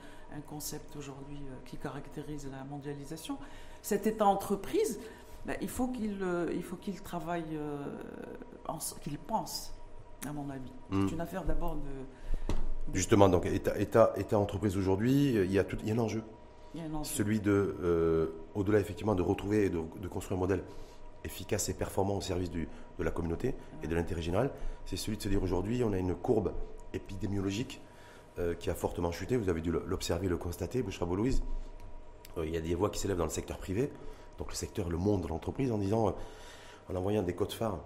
concept 0.46 0.96
aujourd'hui 0.96 1.36
euh, 1.36 1.54
qui 1.66 1.76
caractérise 1.76 2.48
la 2.50 2.64
mondialisation. 2.64 3.36
Cet 3.82 4.06
État-entreprise, 4.06 4.98
ben, 5.44 5.56
il 5.60 5.68
faut 5.68 5.88
qu'il 5.88 6.24
il 6.54 6.62
faut 6.62 6.76
qu'il 6.76 6.98
travaille, 7.02 7.58
qu'il 9.02 9.18
pense, 9.18 9.74
à 10.26 10.32
mon 10.32 10.48
avis. 10.48 10.72
Hmm. 10.88 11.06
C'est 11.06 11.14
une 11.14 11.20
affaire 11.20 11.44
d'abord 11.44 11.74
de, 11.74 12.54
Justement, 12.94 13.28
donc 13.28 13.44
État, 13.44 13.78
État, 13.78 14.14
État 14.16 14.38
entreprise 14.38 14.78
aujourd'hui, 14.78 15.34
il 15.34 15.52
y 15.52 15.58
a 15.58 15.64
tout, 15.64 15.76
il 15.82 15.88
y 15.88 15.90
a 15.90 15.94
un 15.94 15.98
enjeu 15.98 16.22
celui 17.02 17.40
de, 17.40 18.32
au-delà 18.54 18.78
effectivement 18.78 19.14
de 19.14 19.22
retrouver 19.22 19.66
et 19.66 19.70
de, 19.70 20.08
construire 20.08 20.38
un 20.38 20.40
modèle 20.40 20.62
efficace 21.24 21.68
et 21.68 21.74
performant 21.74 22.16
au 22.16 22.20
service 22.20 22.50
de 22.50 22.66
la 22.98 23.10
communauté 23.10 23.54
et 23.82 23.86
de 23.86 23.94
l'intérêt 23.94 24.22
général, 24.22 24.50
c'est 24.86 24.96
celui 24.96 25.16
de 25.16 25.22
se 25.22 25.28
dire 25.28 25.42
aujourd'hui, 25.42 25.82
on 25.84 25.92
a 25.92 25.98
une 25.98 26.14
courbe 26.14 26.52
épidémiologique 26.92 27.80
euh, 28.38 28.54
qui 28.54 28.70
a 28.70 28.74
fortement 28.74 29.12
chuté. 29.12 29.36
Vous 29.36 29.48
avez 29.48 29.60
dû 29.60 29.70
l'observer, 29.70 30.28
le 30.28 30.36
constater, 30.36 30.82
Bouchra 30.82 31.06
Louise. 31.06 31.42
Euh, 32.36 32.46
il 32.46 32.54
y 32.54 32.56
a 32.56 32.60
des 32.60 32.74
voix 32.74 32.90
qui 32.90 32.98
s'élèvent 32.98 33.18
dans 33.18 33.24
le 33.24 33.30
secteur 33.30 33.58
privé, 33.58 33.90
donc 34.38 34.48
le 34.50 34.54
secteur, 34.54 34.88
le 34.88 34.96
monde 34.96 35.22
de 35.22 35.28
l'entreprise, 35.28 35.72
en 35.72 35.78
disant, 35.78 36.14
en 36.88 36.94
envoyant 36.94 37.22
des 37.22 37.34
codes 37.34 37.52
phares, 37.52 37.80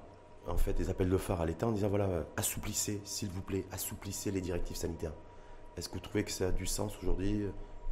en 0.47 0.57
fait, 0.57 0.75
des 0.75 0.91
appels 0.91 1.09
de 1.09 1.17
phare 1.17 1.41
à 1.41 1.47
l'État, 1.47 1.67
en 1.67 1.73
disant 1.73 1.89
voilà, 1.89 2.27
assouplissez, 2.37 3.01
s'il 3.05 3.29
vous 3.31 3.43
plaît, 3.43 3.65
assouplissez 3.73 4.31
les 4.31 4.41
directives 4.41 4.77
sanitaires. 4.77 5.15
Est-ce 5.77 5.89
que 5.89 5.95
vous 5.95 6.01
trouvez 6.01 6.25
que 6.25 6.31
ça 6.31 6.49
a 6.49 6.51
du 6.53 6.67
sens 6.67 6.97
aujourd'hui 6.99 7.47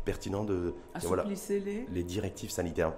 pertinent 0.05 0.45
de, 0.45 0.75
voilà, 1.03 1.25
les... 1.25 1.87
les 1.91 2.03
directives 2.05 2.51
sanitaires? 2.51 2.93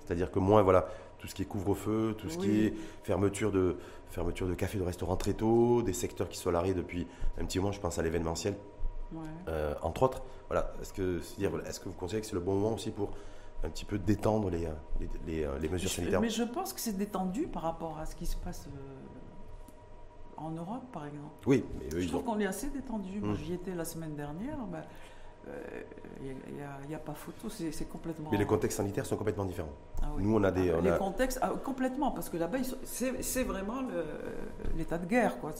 C'est-à-dire 0.00 0.30
que 0.30 0.38
moins, 0.38 0.62
voilà, 0.62 0.88
tout 1.18 1.26
ce 1.26 1.34
qui 1.34 1.42
est 1.42 1.46
couvre-feu, 1.46 2.14
tout 2.18 2.28
ce 2.28 2.38
qui 2.38 2.60
est 2.60 2.74
fermeture 3.02 3.52
de, 3.52 3.76
fermeture 4.10 4.48
de 4.48 4.54
cafés, 4.54 4.78
de 4.78 4.84
restaurants 4.84 5.16
très 5.16 5.34
tôt, 5.34 5.82
des 5.82 5.92
secteurs 5.92 6.28
qui 6.28 6.38
sont 6.38 6.54
à 6.54 6.62
depuis 6.62 7.06
un 7.38 7.44
petit 7.44 7.58
moment, 7.58 7.72
je 7.72 7.80
pense 7.80 7.98
à 7.98 8.02
l'événementiel, 8.02 8.56
euh, 9.48 9.74
entre 9.82 10.02
autres. 10.04 10.22
Voilà, 10.48 10.72
est-ce 10.80 10.92
que, 10.92 11.20
est-ce 11.66 11.80
que 11.80 11.88
vous 11.88 11.94
considérez 11.94 12.22
que 12.22 12.26
c'est 12.26 12.34
le 12.34 12.40
bon 12.40 12.54
moment 12.54 12.74
aussi 12.74 12.90
pour 12.90 13.10
un 13.64 13.68
petit 13.68 13.84
peu 13.84 13.98
détendre 13.98 14.50
les, 14.50 14.68
les, 15.00 15.08
les, 15.26 15.44
euh, 15.44 15.58
les 15.58 15.68
mesures 15.68 15.90
sanitaires? 15.90 16.20
Mais 16.20 16.30
je 16.30 16.42
pense 16.42 16.72
que 16.72 16.80
c'est 16.80 16.96
détendu 16.96 17.46
par 17.46 17.62
rapport 17.62 17.98
à 17.98 18.06
ce 18.06 18.14
qui 18.14 18.26
se 18.26 18.36
passe 18.36 18.68
euh, 18.68 18.80
en 20.36 20.50
Europe, 20.50 20.84
par 20.92 21.06
exemple. 21.06 21.34
Oui, 21.46 21.64
mais 21.78 22.00
je 22.00 22.08
trouve 22.08 22.24
qu'on 22.24 22.38
est 22.40 22.46
assez 22.46 22.68
détendu. 22.70 23.20
Moi, 23.20 23.30
hum. 23.30 23.36
j'y 23.36 23.54
étais 23.54 23.74
la 23.74 23.84
semaine 23.84 24.14
dernière. 24.14 24.58
Ben, 24.66 24.84
il 26.22 26.30
euh, 26.30 26.86
n'y 26.88 26.94
a, 26.94 26.98
pas 26.98 27.14
photo, 27.14 27.48
c'est 27.48 27.88
complètement. 27.88 28.30
Mais 28.32 28.38
les 28.38 28.46
contextes 28.46 28.78
sanitaires 28.78 29.06
sont 29.06 29.16
complètement 29.16 29.44
différents. 29.44 29.72
Ah 30.02 30.06
Nous, 30.18 30.34
on 30.34 30.42
a 30.42 30.50
des. 30.50 30.70
Ah, 30.70 30.80
les 30.80 30.96
contextes, 30.98 31.38
ah, 31.42 31.52
complètement, 31.62 32.10
parce 32.10 32.28
que 32.28 32.36
là-bas, 32.36 32.58
c'est 32.84 33.44
vraiment 33.44 33.82
l'état 34.76 34.98
de 34.98 35.06
guerre. 35.06 35.38
Quoi. 35.38 35.52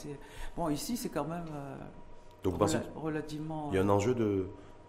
Bon, 0.57 0.69
ici, 0.69 0.97
c'est 0.97 1.09
quand 1.09 1.25
même. 1.25 1.47
Euh, 1.53 1.77
Donc, 2.43 2.55
vous 2.55 2.59
pensez 2.59 2.79
relativement. 2.97 3.69
Il 3.71 3.77
y 3.77 3.79
a 3.79 3.83
un 3.83 3.89
enjeu 3.89 4.15
de 4.15 4.47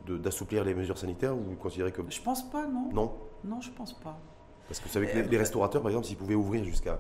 d'assouplir 0.08 0.64
les 0.64 0.74
mesures 0.74 0.98
sanitaires 0.98 1.36
ou 1.36 1.42
vous 1.42 1.56
considérez 1.56 1.92
que. 1.92 2.02
Je 2.10 2.22
pense 2.22 2.50
pas, 2.50 2.66
non. 2.66 2.90
Non 2.94 3.14
Non, 3.44 3.62
je 3.62 3.72
pense 3.72 3.94
pas. 3.94 4.18
Parce 4.68 4.80
que 4.80 4.86
vous 4.86 4.92
savez 4.92 5.08
que 5.08 5.18
les 5.18 5.38
restaurateurs, 5.38 5.82
par 5.82 5.90
exemple, 5.90 6.08
s'ils 6.08 6.18
pouvaient 6.18 6.36
ouvrir 6.36 6.64
jusqu'à 6.64 7.00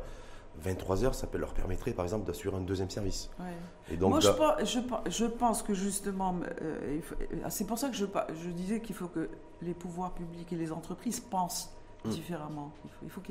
23 0.61 1.03
heures, 1.03 1.15
ça 1.15 1.27
leur 1.33 1.53
permettrait 1.53 1.91
par 1.91 2.05
exemple 2.05 2.25
d'assurer 2.25 2.57
un 2.57 2.61
deuxième 2.61 2.89
service. 2.89 3.29
Et 3.91 3.97
donc, 3.97 4.11
Moi, 4.11 4.19
je, 4.19 4.79
je, 5.09 5.25
pense 5.25 5.63
que 5.63 5.73
justement, 5.73 6.35
euh, 6.61 6.99
c'est 7.49 7.65
pour 7.67 7.77
ça 7.77 7.89
que 7.89 7.95
je, 7.95 8.05
je 8.43 8.49
disais 8.49 8.81
qu'il 8.81 8.95
faut 8.95 9.07
que 9.07 9.29
les 9.61 9.73
pouvoirs 9.73 10.13
publics 10.13 10.51
et 10.51 10.55
les 10.55 10.71
entreprises 10.71 11.19
pensent 11.19 11.71
hmm. 12.05 12.09
différemment. 12.09 12.71
Il 13.03 13.09
faut, 13.09 13.21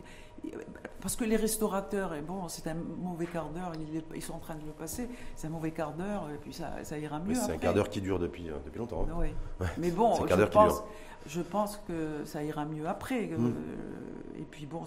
parce 1.00 1.16
que 1.16 1.24
les 1.24 1.36
restaurateurs, 1.36 2.14
et 2.14 2.20
bon, 2.20 2.48
c'est 2.48 2.66
un 2.66 2.74
mauvais 2.74 3.26
quart 3.26 3.50
d'heure, 3.50 3.72
ils, 4.14 4.22
sont 4.22 4.34
en 4.34 4.38
train 4.38 4.54
de 4.54 4.64
le 4.64 4.72
passer, 4.72 5.08
c'est 5.34 5.46
un 5.46 5.50
mauvais 5.50 5.70
quart 5.70 5.92
d'heure, 5.92 6.28
et 6.34 6.38
puis 6.38 6.52
ça, 6.52 6.82
ça 6.82 6.98
ira 6.98 7.20
mieux. 7.20 7.34
C'est 7.34 7.52
un 7.52 7.58
quart 7.58 7.74
d'heure 7.74 7.88
qui 7.88 8.00
dure 8.00 8.18
depuis, 8.18 8.50
euh, 8.50 8.56
depuis 8.64 8.78
longtemps. 8.78 9.06
Hein. 9.08 9.14
Oui. 9.16 9.28
Mais 9.78 9.90
bon, 9.90 10.14
je 10.26 10.44
pense, 10.44 10.82
je 11.26 11.40
pense 11.42 11.80
que 11.86 12.24
ça 12.24 12.42
ira 12.42 12.64
mieux 12.64 12.88
après. 12.88 13.26
Hmm. 13.26 13.46
Euh, 13.46 14.40
et 14.40 14.42
puis 14.42 14.66
bon, 14.66 14.84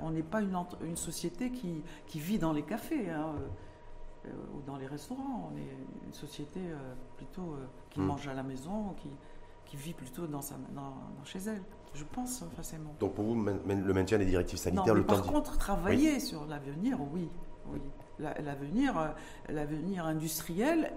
on 0.00 0.10
n'est 0.10 0.22
pas 0.22 0.42
une, 0.42 0.56
une, 0.84 0.96
société 0.96 1.50
qui, 1.50 1.82
qui, 2.06 2.20
vit 2.20 2.38
dans 2.38 2.52
les 2.52 2.62
cafés 2.62 3.10
hein, 3.10 3.32
euh, 4.26 4.30
ou 4.54 4.62
dans 4.66 4.76
les 4.76 4.86
restaurants. 4.86 5.50
On 5.52 5.56
est 5.56 6.06
une 6.06 6.12
société 6.12 6.60
plutôt 7.16 7.56
qui 7.90 8.00
hmm. 8.00 8.04
mange 8.04 8.28
à 8.28 8.34
la 8.34 8.42
maison, 8.42 8.94
qui, 9.00 9.08
qui 9.64 9.76
vit 9.76 9.94
plutôt 9.94 10.26
dans, 10.26 10.42
sa, 10.42 10.56
dans, 10.74 11.24
chez 11.24 11.40
elle. 11.46 11.62
Je 11.94 12.04
pense 12.04 12.44
forcément. 12.54 12.94
Donc 13.00 13.14
pour 13.14 13.24
vous, 13.24 13.34
le 13.44 13.92
maintien 13.94 14.18
des 14.18 14.24
directives 14.24 14.58
sanitaires, 14.58 14.94
le 14.94 15.04
Par 15.04 15.22
contre, 15.22 15.58
travailler 15.58 16.20
sur 16.20 16.46
l'avenir, 16.46 16.98
oui. 17.12 17.28
oui. 17.70 17.80
L'avenir, 18.18 18.98
euh, 18.98 19.08
l'avenir 19.48 20.06
industriel, 20.06 20.92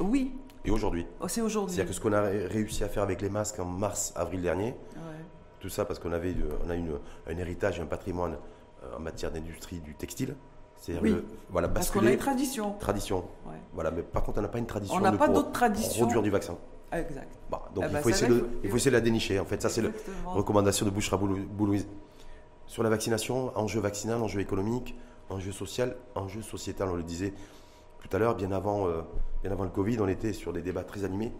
oui. 0.00 0.32
Et 0.64 0.70
aujourd'hui 0.70 1.06
oh, 1.20 1.28
C'est 1.28 1.40
aujourd'hui. 1.40 1.74
C'est-à-dire 1.74 1.90
que 1.90 1.96
ce 1.96 2.00
qu'on 2.00 2.12
a 2.12 2.22
réussi 2.22 2.84
à 2.84 2.88
faire 2.88 3.02
avec 3.02 3.20
les 3.20 3.28
masques 3.28 3.58
en 3.58 3.64
mars, 3.64 4.12
avril 4.16 4.42
dernier, 4.42 4.74
tout 5.60 5.68
ça 5.68 5.84
parce 5.84 5.98
qu'on 5.98 6.12
avait 6.12 6.34
on 6.64 6.70
a 6.70 6.74
une, 6.74 6.98
un 7.28 7.36
héritage, 7.36 7.80
un 7.80 7.86
patrimoine 7.86 8.36
euh, 8.82 8.96
en 8.96 9.00
matière 9.00 9.30
d'industrie 9.30 9.80
du 9.80 9.94
textile. 9.94 10.34
C'est 10.76 10.98
oui. 10.98 11.14
voilà, 11.50 11.68
parce 11.68 11.90
qu'on 11.90 12.04
a 12.04 12.10
une 12.10 12.18
tradition. 12.18 12.72
Tradition. 12.80 13.24
Voilà, 13.72 13.92
mais 13.92 14.02
par 14.02 14.24
contre, 14.24 14.38
on 14.38 14.42
n'a 14.42 14.48
pas 14.48 14.58
une 14.58 14.66
tradition. 14.66 14.96
On 14.96 15.00
n'a 15.00 15.12
pas 15.12 15.28
d'autres 15.28 15.52
traditions. 15.52 16.02
Produire 16.02 16.22
du 16.22 16.30
vaccin. 16.30 16.56
Exact. 16.90 17.38
Donc 17.74 17.84
ah 17.84 17.88
il, 17.88 17.92
bah, 17.92 18.00
faut 18.00 18.08
essayer 18.10 18.28
de, 18.28 18.46
il, 18.62 18.70
faut 18.70 18.76
essayer 18.76 18.90
de, 18.90 18.96
la 18.96 19.00
dénicher. 19.00 19.38
En 19.40 19.44
fait, 19.44 19.60
ça 19.62 19.68
c'est 19.68 19.82
la 19.82 19.90
recommandation 20.26 20.84
de 20.84 20.90
Bouchra 20.90 21.16
Boulouise. 21.16 21.86
Sur 22.66 22.82
la 22.82 22.90
vaccination, 22.90 23.56
enjeu 23.58 23.80
vaccinal, 23.80 24.20
enjeu 24.22 24.40
économique, 24.40 24.94
enjeu 25.30 25.52
social, 25.52 25.96
enjeu 26.14 26.42
sociétal. 26.42 26.88
On 26.88 26.96
le 26.96 27.02
disait 27.02 27.34
tout 28.00 28.14
à 28.16 28.18
l'heure, 28.18 28.34
bien 28.34 28.52
avant, 28.52 28.88
euh, 28.88 29.02
bien 29.42 29.52
avant 29.52 29.64
le 29.64 29.70
Covid, 29.70 29.98
on 30.00 30.08
était 30.08 30.32
sur 30.32 30.52
des 30.52 30.62
débats 30.62 30.84
très 30.84 31.04
animés 31.04 31.32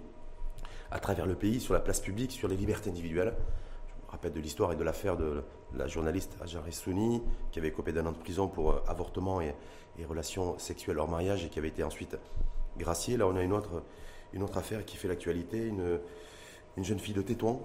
à 0.91 0.99
travers 0.99 1.27
le 1.27 1.35
pays, 1.35 1.61
sur 1.61 1.75
la 1.75 1.81
place 1.81 2.01
publique, 2.01 2.33
sur 2.33 2.49
les 2.49 2.57
libertés 2.57 2.91
individuelles. 2.91 3.35
Je 3.89 4.07
me 4.07 4.11
rappelle 4.11 4.33
de 4.33 4.41
l'histoire 4.41 4.73
et 4.73 4.77
de 4.77 4.85
l'affaire 4.85 5.17
de 5.17 5.43
la 5.75 5.87
journaliste 5.87 6.37
Ajar 6.43 6.63
Souni, 6.71 7.23
qui 7.51 7.59
avait 7.59 7.73
copé 7.73 7.93
d'un 7.93 8.05
an 8.07 8.13
de 8.13 8.19
prison 8.19 8.47
pour 8.47 8.73
euh, 8.73 8.85
avortement 8.87 9.41
et, 9.41 9.55
et, 9.99 10.05
relations 10.05 10.59
sexuelles 10.59 10.99
hors 10.99 11.09
mariage 11.09 11.45
et 11.45 11.49
qui 11.49 11.59
avait 11.59 11.69
été 11.69 11.83
ensuite 11.83 12.17
graciée. 12.79 13.17
Là, 13.17 13.27
on 13.27 13.37
a 13.37 13.43
une 13.43 13.53
autre 13.53 13.83
une 14.33 14.43
autre 14.43 14.59
affaire 14.59 14.85
qui 14.85 14.97
fait 14.97 15.09
l'actualité, 15.09 15.67
une, 15.67 16.01
une, 16.77 16.85
jeune 16.85 16.99
fille 16.99 17.15
de 17.15 17.23
Tétouan 17.23 17.61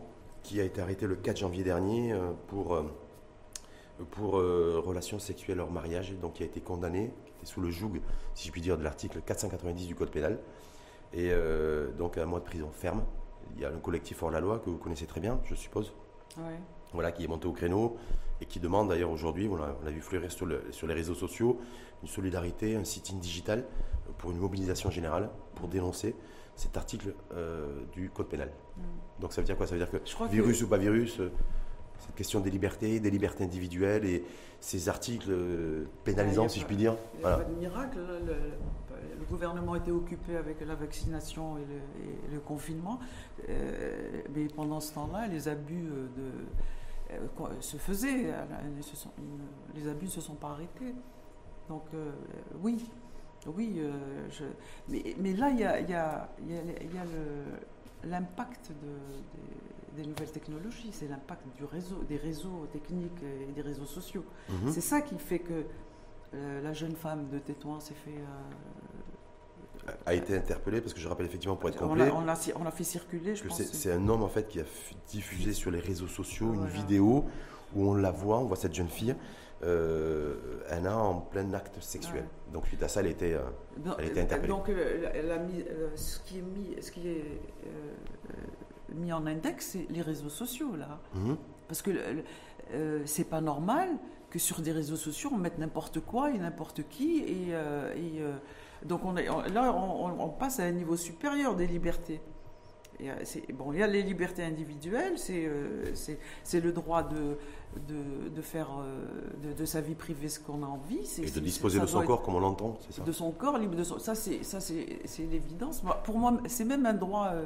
qui 0.47 0.61
a 0.61 0.63
été 0.63 0.81
arrêtée 0.81 1.07
le 1.07 1.15
4 1.15 1.37
janvier 1.37 1.63
dernier 1.63 2.13
euh, 2.13 2.31
pour, 2.47 2.75
euh, 2.75 2.83
pour 4.11 4.37
euh, 4.37 4.81
relations 4.83 5.19
sexuelles 5.19 5.59
hors 5.59 5.71
mariage, 5.71 6.13
donc 6.21 6.33
qui 6.33 6.43
a 6.43 6.45
été 6.45 6.61
condamnée, 6.61 7.11
qui 7.25 7.31
était 7.31 7.45
sous 7.45 7.59
le 7.59 7.69
joug, 7.69 7.99
si 8.33 8.47
je 8.47 8.51
puis 8.53 8.61
dire, 8.61 8.77
de 8.77 8.83
l'article 8.83 9.21
490 9.25 9.87
du 9.87 9.95
Code 9.95 10.09
pénal, 10.09 10.39
et 11.13 11.31
donc 11.97 12.17
un 12.17 12.25
mois 12.25 12.39
de 12.39 12.43
prison 12.43 12.69
ferme. 12.69 13.01
Il 13.55 13.61
y 13.61 13.65
a 13.65 13.69
un 13.69 13.79
collectif 13.79 14.21
hors 14.23 14.29
la 14.29 14.41
loi 14.41 14.59
que 14.59 14.69
vous 14.69 14.77
connaissez 14.77 15.05
très 15.05 15.21
bien, 15.21 15.39
je 15.45 15.55
suppose. 15.55 15.93
Voilà, 16.91 17.13
qui 17.13 17.23
est 17.23 17.27
monté 17.27 17.47
au 17.47 17.53
créneau 17.53 17.95
et 18.41 18.45
qui 18.45 18.59
demande 18.59 18.89
d'ailleurs 18.89 19.09
aujourd'hui, 19.09 19.47
on 19.47 19.55
l'a 19.55 19.89
vu 19.89 20.01
fleurir 20.01 20.29
sur, 20.31 20.45
le, 20.45 20.61
sur 20.71 20.85
les 20.85 20.93
réseaux 20.93 21.15
sociaux, 21.15 21.61
une 22.03 22.09
solidarité, 22.09 22.75
un 22.75 22.83
sitting 22.83 23.21
digital 23.21 23.65
pour 24.17 24.31
une 24.31 24.37
mobilisation 24.37 24.91
générale, 24.91 25.29
pour 25.55 25.69
dénoncer 25.69 26.13
cet 26.57 26.75
article 26.75 27.13
euh, 27.33 27.83
du 27.93 28.09
code 28.09 28.27
pénal. 28.27 28.49
Mm. 28.75 28.81
Donc 29.21 29.31
ça 29.31 29.41
veut 29.41 29.45
dire 29.45 29.55
quoi? 29.55 29.67
Ça 29.67 29.75
veut 29.75 29.85
dire 29.85 29.91
que 29.91 30.27
virus 30.29 30.63
ou 30.63 30.67
pas 30.67 30.77
virus, 30.77 31.19
euh, 31.19 31.31
cette 31.99 32.15
question 32.15 32.39
des 32.39 32.49
libertés, 32.49 32.99
des 32.99 33.11
libertés 33.11 33.43
individuelles 33.43 34.05
et 34.05 34.23
ces 34.59 34.89
articles 34.89 35.29
euh, 35.29 35.85
pénalisants, 36.03 36.49
si 36.49 36.59
je 36.59 36.65
puis 36.65 36.75
dire. 36.75 36.95
Il 37.13 37.19
n'y 37.19 37.25
a 37.25 37.37
pas 37.37 37.43
de 37.43 37.53
miracle. 37.53 37.99
Le, 38.25 38.35
gouvernement 39.29 39.75
était 39.75 39.91
occupé 39.91 40.37
avec 40.37 40.61
la 40.61 40.73
vaccination 40.73 41.57
et 41.57 42.31
le, 42.31 42.39
confinement, 42.39 42.97
mais 43.49 44.47
pendant 44.55 44.79
ce 44.79 44.93
temps-là, 44.93 45.27
les 45.27 45.49
abus 45.49 45.83
de, 46.15 47.19
se 47.59 47.75
faisaient. 47.75 48.33
les 49.75 49.87
abus 49.89 50.05
ne 50.05 50.11
se 50.11 50.21
sont 50.21 50.35
pas 50.35 50.51
arrêtés. 50.51 50.95
Donc 51.67 51.83
oui, 52.61 52.89
oui, 53.55 53.75
euh, 53.77 53.91
je... 54.29 54.43
mais, 54.89 55.15
mais, 55.19 55.33
là, 55.33 55.49
il 55.49 55.59
y 55.59 55.63
a, 55.63 55.79
y 55.79 55.93
a, 55.93 56.29
y 56.47 56.97
a 56.97 57.05
l'impact 58.03 58.71
de, 58.71 60.01
des 60.01 60.07
nouvelles 60.07 60.31
technologies, 60.31 60.89
c'est 60.91 61.07
l'impact 61.07 61.43
du 61.55 61.63
réseau, 61.65 62.03
des 62.07 62.17
réseaux 62.17 62.67
techniques 62.71 63.23
et 63.23 63.51
des 63.51 63.61
réseaux 63.61 63.85
sociaux. 63.85 64.25
Mhm. 64.49 64.71
C'est 64.71 64.81
ça 64.81 65.01
qui 65.01 65.17
fait 65.17 65.39
que 65.39 65.65
euh, 66.33 66.61
la 66.61 66.73
jeune 66.73 66.95
femme 66.95 67.29
de 67.29 67.39
Tétouan 67.39 67.79
s'est 67.79 67.93
fait 67.93 68.21
a 70.05 70.13
été 70.13 70.35
interpellé 70.35 70.81
parce 70.81 70.93
que 70.93 70.99
je 70.99 71.07
rappelle 71.07 71.25
effectivement 71.25 71.55
pour 71.55 71.69
être 71.69 71.77
complet 71.77 72.09
a, 72.09 72.13
on, 72.13 72.27
a, 72.27 72.35
on 72.59 72.71
fait 72.71 72.83
circuler, 72.83 73.35
je 73.35 73.43
que 73.43 73.47
pense. 73.47 73.61
c'est 73.61 73.91
un 73.91 74.07
homme 74.09 74.23
en 74.23 74.27
fait 74.27 74.47
qui 74.47 74.59
a 74.59 74.63
diffusé 75.07 75.53
sur 75.53 75.71
les 75.71 75.79
réseaux 75.79 76.07
sociaux 76.07 76.53
une 76.53 76.67
vidéo 76.67 77.25
où 77.75 77.89
on 77.89 77.95
la 77.95 78.11
voit, 78.11 78.39
on 78.39 78.45
voit 78.45 78.57
cette 78.57 78.73
jeune 78.73 78.89
fille, 78.89 79.11
euh, 79.11 79.15
Anna 80.69 80.97
en 80.97 81.21
plein 81.21 81.51
acte 81.53 81.81
sexuel. 81.81 82.25
Donc 82.53 82.67
suite 82.67 82.83
à 82.83 82.87
ça, 82.87 82.99
elle 83.01 83.07
était, 83.07 83.33
euh, 83.33 83.41
Donc, 83.77 83.95
elle 83.99 84.05
été 84.05 84.21
interpellée. 84.21 84.47
Donc, 84.47 84.69
euh, 84.69 85.05
euh, 85.15 85.89
ce 85.95 86.19
qui 86.19 86.39
est 86.39 86.41
mis, 86.41 86.75
ce 86.81 86.91
qui 86.91 87.07
est 87.07 87.21
euh, 87.65 87.69
euh, 88.29 88.33
mis 88.95 89.11
en 89.11 89.25
index, 89.25 89.69
c'est 89.73 89.87
les 89.89 90.01
réseaux 90.01 90.29
sociaux 90.29 90.75
là, 90.75 90.99
mhm. 91.13 91.37
parce 91.67 91.81
que 91.81 91.91
euh, 92.73 93.01
c'est 93.05 93.29
pas 93.29 93.41
normal 93.41 93.89
que 94.29 94.39
sur 94.39 94.61
des 94.61 94.71
réseaux 94.71 94.95
sociaux 94.97 95.29
on 95.33 95.37
mette 95.37 95.57
n'importe 95.57 95.99
quoi 96.01 96.31
et 96.31 96.37
n'importe 96.37 96.87
qui 96.89 97.19
et, 97.19 97.55
euh, 97.55 97.93
et, 97.95 98.21
euh, 98.21 98.33
donc 98.85 99.05
on 99.05 99.15
est, 99.17 99.29
on- 99.29 99.41
là 99.41 99.73
on 99.73 100.29
passe 100.29 100.59
à 100.59 100.63
un 100.63 100.71
niveau 100.71 100.97
supérieur 100.97 101.55
des 101.55 101.65
libertés. 101.67 102.21
Et, 102.99 103.11
euh, 103.11 103.13
c'est- 103.23 103.51
bon, 103.53 103.71
il 103.73 103.79
y 103.79 103.83
a 103.83 103.87
les 103.87 104.01
libertés 104.01 104.43
individuelles, 104.43 105.17
c'est 105.17 105.45
euh, 105.45 105.83
le 106.53 106.71
droit 106.71 107.03
de, 107.03 107.37
de, 107.87 108.29
de 108.29 108.41
faire 108.41 108.69
euh, 108.79 109.05
de, 109.43 109.53
de 109.53 109.65
sa 109.65 109.81
vie 109.81 109.93
privée 109.93 110.29
ce 110.29 110.39
qu'on 110.39 110.63
a 110.63 110.65
envie. 110.65 110.99
et 111.21 111.29
de 111.29 111.39
disposer 111.39 111.79
de 111.79 111.85
son 111.85 112.01
être- 112.01 112.07
corps 112.07 112.23
comme 112.23 112.35
on 112.35 112.39
l'entend, 112.39 112.77
c'est 112.81 112.93
ça? 112.95 113.03
De 113.03 113.11
son 113.11 113.31
corps, 113.31 113.57
libre 113.59 113.75
de 113.75 113.83
son. 113.83 113.99
Ça, 113.99 114.15
c'est 114.15 114.41
l'évidence. 115.19 115.83
Pour 116.03 116.17
moi, 116.17 116.33
c'est 116.47 116.65
même 116.65 116.85
un 116.85 116.93
droit 116.93 117.27
euh, 117.33 117.45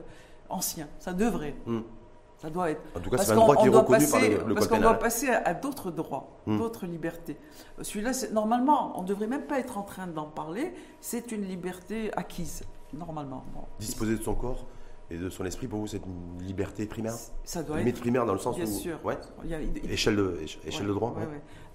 ancien. 0.50 0.88
Ça 1.00 1.12
devrait. 1.14 1.56
Hmm. 1.66 1.82
Ça 2.38 2.50
doit 2.50 2.72
être. 2.72 2.82
En 2.96 3.00
tout 3.02 3.10
cas, 3.12 3.18
c'est 3.20 3.34
un 3.34 3.36
droit 3.36 3.56
qui 3.56 3.68
est 3.68 3.70
reconnu 3.70 4.08
par 4.08 4.20
le, 4.22 4.48
le 4.48 4.54
Parce 4.56 4.68
qu'on 4.68 4.80
doit 4.80 4.96
passer 4.96 5.30
à, 5.30 5.44
à 5.48 5.54
d'autres 5.54 5.92
droits, 5.92 6.30
Hmm. 6.48 6.58
d'autres 6.58 6.86
libertés. 6.88 7.38
Celui-là, 7.82 8.12
normalement, 8.32 8.98
on 8.98 9.04
ne 9.04 9.08
devrait 9.08 9.28
même 9.28 9.44
pas 9.44 9.60
être 9.60 9.78
en 9.78 9.84
train 9.84 10.08
d'en 10.08 10.26
parler. 10.26 10.74
C'est 11.02 11.32
une 11.32 11.44
liberté 11.44 12.10
acquise, 12.18 12.64
normalement. 12.94 13.44
Bon. 13.54 13.62
Disposer 13.80 14.16
de 14.18 14.24
son 14.24 14.34
corps 14.34 14.66
et 15.12 15.18
de 15.18 15.30
son 15.30 15.46
esprit, 15.46 15.68
pour 15.68 15.80
vous, 15.80 15.88
c'est 15.88 16.02
une 16.06 16.42
liberté 16.42 16.86
primaire 16.86 17.14
Ça 17.44 17.64
doit 17.64 17.78
Limite 17.78 17.96
être. 17.96 18.02
primaire 18.02 18.26
dans 18.26 18.34
le 18.34 18.40
sens 18.40 18.56
Bien 18.56 18.66
où. 18.66 18.70
sûr. 18.70 19.00
Ouais. 19.04 19.18
Il 19.44 19.50
y 19.50 19.54
a- 19.54 19.62
il- 19.62 19.92
Échelle 19.92 20.16
de, 20.16 20.38
éche- 20.42 20.58
échelle 20.66 20.84
Ouais, 20.84 20.88
de 20.90 20.94
droit 20.94 21.14
ouais. 21.14 21.28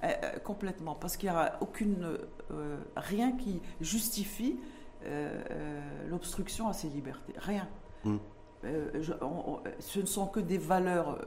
Euh, 0.04 0.06
euh, 0.24 0.38
complètement, 0.40 0.94
parce 0.94 1.16
qu'il 1.16 1.30
n'y 1.30 1.36
a 1.36 1.58
aucune, 1.60 2.16
euh, 2.52 2.76
rien 2.96 3.32
qui 3.32 3.60
justifie 3.80 4.58
euh, 5.04 5.80
l'obstruction 6.08 6.68
à 6.68 6.72
ces 6.72 6.88
libertés. 6.88 7.34
Rien. 7.38 7.68
Hmm. 8.04 8.16
Je- 8.64 9.12
on- 9.20 9.52
on- 9.54 9.60
ce 9.78 10.00
ne 10.00 10.06
sont 10.06 10.26
que 10.26 10.40
des 10.40 10.58
valeurs 10.58 11.18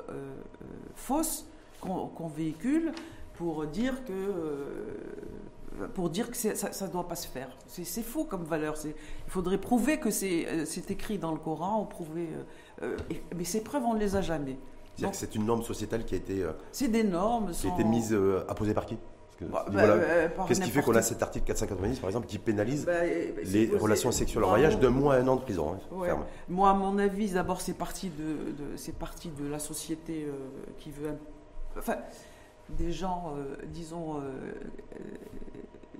fausses 0.95 1.47
qu'on 1.79 2.27
véhicule 2.27 2.91
pour 3.35 3.65
dire 3.67 4.03
que 4.03 4.11
pour 5.87 6.09
dire 6.09 6.29
que 6.29 6.37
ça 6.37 6.87
ne 6.87 6.91
doit 6.91 7.07
pas 7.07 7.15
se 7.15 7.27
faire. 7.27 7.49
C'est 7.67 8.01
faux 8.03 8.25
comme 8.25 8.43
valeur. 8.43 8.75
Il 8.85 8.93
faudrait 9.27 9.57
prouver 9.57 9.97
que 9.99 10.11
c'est 10.11 10.45
euh, 10.47 10.65
écrit 10.89 11.17
dans 11.17 11.31
le 11.31 11.37
Coran, 11.39 11.81
ou 11.81 11.85
prouver, 11.85 12.27
euh, 12.81 12.85
euh, 12.93 12.97
et- 13.09 13.21
mais 13.35 13.43
ces 13.43 13.61
preuves, 13.61 13.83
on 13.85 13.93
ne 13.93 13.99
les 13.99 14.15
a 14.15 14.21
jamais. 14.21 14.57
C'est-à-dire 14.95 15.11
que 15.11 15.17
c'est 15.17 15.35
une 15.35 15.45
norme 15.45 15.63
sociétale 15.63 16.03
qui 16.05 16.15
a 16.15 16.17
été, 16.17 16.43
euh, 16.43 16.51
C'est 16.71 16.89
des 16.89 17.03
normes. 17.03 17.51
qui 17.51 17.67
a 17.67 17.73
été 17.73 17.83
mise 17.85 18.11
euh, 18.13 18.43
à 18.49 18.53
poser 18.55 18.73
par 18.73 18.85
qui? 18.85 18.97
Bah, 19.41 19.63
bah, 19.67 19.71
voilà, 19.71 20.27
Qu'est-ce 20.49 20.59
qui 20.59 20.69
fait 20.69 20.81
qu'on 20.81 20.95
a 20.95 21.01
cet 21.01 21.23
article 21.23 21.45
490, 21.45 21.99
par 21.99 22.09
exemple, 22.09 22.27
qui 22.27 22.37
pénalise 22.37 22.83
Bah, 22.85 23.05
les 23.05 23.67
posé- 23.67 23.77
relations 23.77 24.11
sexuelles 24.11 24.43
en 24.43 24.49
mariage 24.49 24.77
d'un 24.79 24.89
mois 24.89 25.13
à 25.15 25.19
un 25.19 25.27
an 25.29 25.37
de 25.37 25.41
prison 25.41 25.75
hein, 25.75 25.95
Ouais. 25.95 26.09
Moi, 26.49 26.69
à 26.69 26.73
mon 26.73 26.97
avis, 26.97 27.29
d'abord, 27.31 27.61
c'est 27.61 27.71
parti 27.77 28.09
de, 28.09 28.51
de- 28.51 28.91
parti 28.99 29.29
de 29.29 29.47
la 29.47 29.59
société 29.59 30.27
qui 30.79 30.91
veut. 30.91 31.13
Enfin, 31.77 31.95
des 32.77 32.91
gens, 32.91 33.33
euh, 33.35 33.55
disons, 33.67 34.17
euh, 34.17 34.31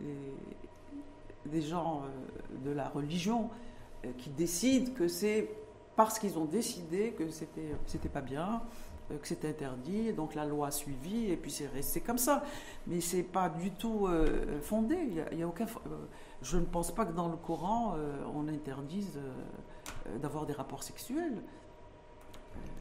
euh, 0.02 0.06
des 1.46 1.62
gens 1.62 2.04
de 2.64 2.72
la 2.72 2.90
religion 2.90 3.50
qui 4.18 4.30
décident 4.30 4.92
que 4.94 5.08
c'est 5.08 5.50
parce 5.96 6.20
qu'ils 6.20 6.38
ont 6.38 6.46
décidé 6.46 7.12
que 7.12 7.30
c'était 7.30 8.10
pas 8.10 8.22
bien, 8.22 8.62
que 9.10 9.28
c'était 9.28 9.50
interdit, 9.50 10.14
donc 10.14 10.36
la 10.36 10.46
loi 10.46 10.68
a 10.68 10.72
suivi 10.72 11.32
et 11.32 11.36
puis 11.36 11.50
c'est 11.50 11.68
resté 11.68 12.02
comme 12.02 12.20
ça. 12.20 12.44
Mais 12.86 13.02
c'est 13.02 13.24
pas 13.24 13.50
du 13.50 13.72
tout 13.72 14.08
fondé. 14.62 14.96
Y 15.34 15.42
a, 15.42 15.48
aucun. 15.48 15.66
je 16.44 16.58
ne 16.58 16.66
pense 16.66 16.92
pas 16.92 17.06
que 17.06 17.14
dans 17.14 17.30
le 17.30 17.36
Coran 17.36 17.96
on 18.36 18.48
interdise 18.48 19.20
d'avoir 20.22 20.46
des 20.46 20.54
rapports 20.54 20.84
sexuels. 20.84 21.42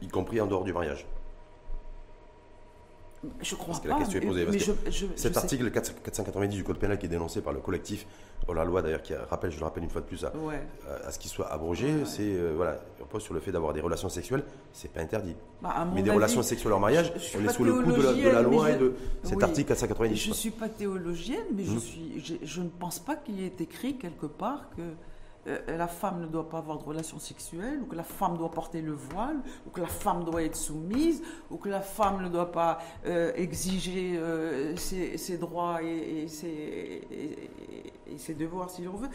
y 0.01 0.07
compris 0.09 0.39
en 0.39 0.45
dehors 0.45 0.63
du 0.63 0.73
mariage. 0.73 1.07
Je 3.41 3.55
crois 3.55 3.67
Parce 3.67 3.79
que 3.81 3.87
pas. 3.89 3.95
la 3.95 3.99
question 3.99 4.21
est 4.21 4.25
posée, 4.25 4.45
parce 4.45 4.57
que 4.57 4.63
je- 4.63 4.91
je- 4.91 5.05
Cet 5.17 5.35
article 5.35 5.69
4- 5.71 5.93
490 6.03 6.55
du 6.55 6.63
Code 6.63 6.77
pénal 6.77 6.97
qui 6.97 7.05
est 7.05 7.09
dénoncé 7.09 7.41
par 7.41 7.51
le 7.51 7.59
collectif, 7.59 8.05
oh 8.47 8.53
la 8.53 8.63
loi 8.63 8.81
d'ailleurs, 8.81 9.01
qui 9.01 9.13
rappelle, 9.13 9.51
je 9.51 9.59
le 9.59 9.65
rappelle 9.65 9.83
une 9.83 9.89
fois 9.89 9.99
de 9.99 10.05
plus, 10.05 10.23
à, 10.23 10.31
Ouais. 10.37 10.61
à 11.05 11.11
ce 11.11 11.19
qu'il 11.19 11.29
soit 11.29 11.51
abrogé, 11.51 11.87
Ouais, 11.87 11.93
ouais. 11.99 12.05
c'est 12.05 12.21
euh, 12.23 12.53
voilà, 12.55 12.79
on 12.99 13.03
repose 13.03 13.21
sur 13.21 13.33
le 13.33 13.41
fait 13.41 13.51
d'avoir 13.51 13.73
des 13.73 13.81
relations 13.81 14.07
sexuelles, 14.07 14.45
c'est 14.71 14.89
pas 14.91 15.01
interdit. 15.01 15.35
Bah, 15.61 15.85
Mais 15.93 16.01
des 16.01 16.09
avis, 16.11 16.15
relations 16.17 16.41
sexuelles 16.43 16.71
en 16.73 16.79
mariage, 16.79 17.11
on 17.37 17.43
est 17.45 17.51
sous 17.51 17.65
le 17.65 17.73
coup 17.73 17.91
de 17.91 18.01
la, 18.01 18.13
de 18.13 18.21
la 18.21 18.31
théologienne, 18.31 18.43
loi 18.43 18.71
et 18.71 18.77
de 18.77 18.93
cet 19.23 19.35
oui. 19.37 19.43
article 19.43 19.67
490. 19.67 20.15
Je 20.23 20.29
ne 20.29 20.33
suis 20.33 20.51
pas 20.51 20.69
théologienne, 20.69 21.45
mais 21.53 21.65
je, 21.65 21.77
suis, 21.77 22.23
je, 22.23 22.35
je 22.41 22.61
ne 22.61 22.69
pense 22.69 22.99
pas 22.99 23.17
qu'il 23.17 23.41
y 23.41 23.45
ait 23.45 23.53
écrit 23.59 23.97
quelque 23.97 24.27
part 24.27 24.69
que 24.77 24.81
la 25.45 25.87
femme 25.87 26.21
ne 26.21 26.27
doit 26.27 26.47
pas 26.49 26.57
avoir 26.59 26.77
de 26.77 26.83
relations 26.83 27.17
sexuelles, 27.19 27.79
ou 27.81 27.85
que 27.85 27.95
la 27.95 28.03
femme 28.03 28.37
doit 28.37 28.51
porter 28.51 28.81
le 28.81 28.91
voile, 28.93 29.37
ou 29.65 29.69
que 29.69 29.81
la 29.81 29.87
femme 29.87 30.23
doit 30.25 30.43
être 30.43 30.55
soumise, 30.55 31.21
ou 31.49 31.57
que 31.57 31.69
la 31.69 31.81
femme 31.81 32.21
ne 32.23 32.29
doit 32.29 32.51
pas 32.51 32.79
euh, 33.05 33.31
exiger 33.35 34.17
euh, 34.17 34.75
ses, 34.75 35.17
ses 35.17 35.37
droits 35.37 35.81
et, 35.81 36.23
et 36.23 36.27
ses, 36.27 36.47
et- 36.47 37.03
et- 37.11 37.93
et 38.13 38.17
ses 38.17 38.33
devoirs, 38.33 38.69
si 38.69 38.83
l'on 38.83 38.93
veut. 38.93 39.09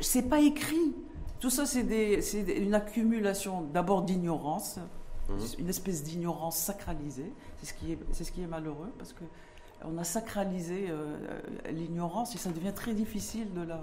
C'est 0.00 0.28
pas 0.28 0.40
écrit. 0.40 0.94
Tout 1.40 1.50
ça, 1.50 1.66
c'est 1.66 1.82
une 2.56 2.74
accumulation 2.74 3.62
d'abord 3.62 4.02
d'ignorance, 4.02 4.78
Mhm. 5.28 5.38
une 5.58 5.68
espèce 5.70 6.02
d'ignorance 6.02 6.56
sacralisée. 6.56 7.32
C'est 7.58 7.66
ce 7.66 7.74
qui 7.74 7.92
est, 7.92 7.98
c'est 8.12 8.24
ce 8.24 8.32
qui 8.32 8.42
est 8.42 8.46
malheureux 8.46 8.90
parce 8.98 9.12
que 9.14 9.24
on 9.84 9.96
a 9.98 10.04
sacralisé 10.04 10.86
euh, 10.90 11.16
l'ignorance 11.70 12.34
et 12.34 12.38
ça 12.38 12.50
devient 12.50 12.72
très 12.74 12.92
difficile 12.94 13.52
de 13.54 13.62
la, 13.62 13.82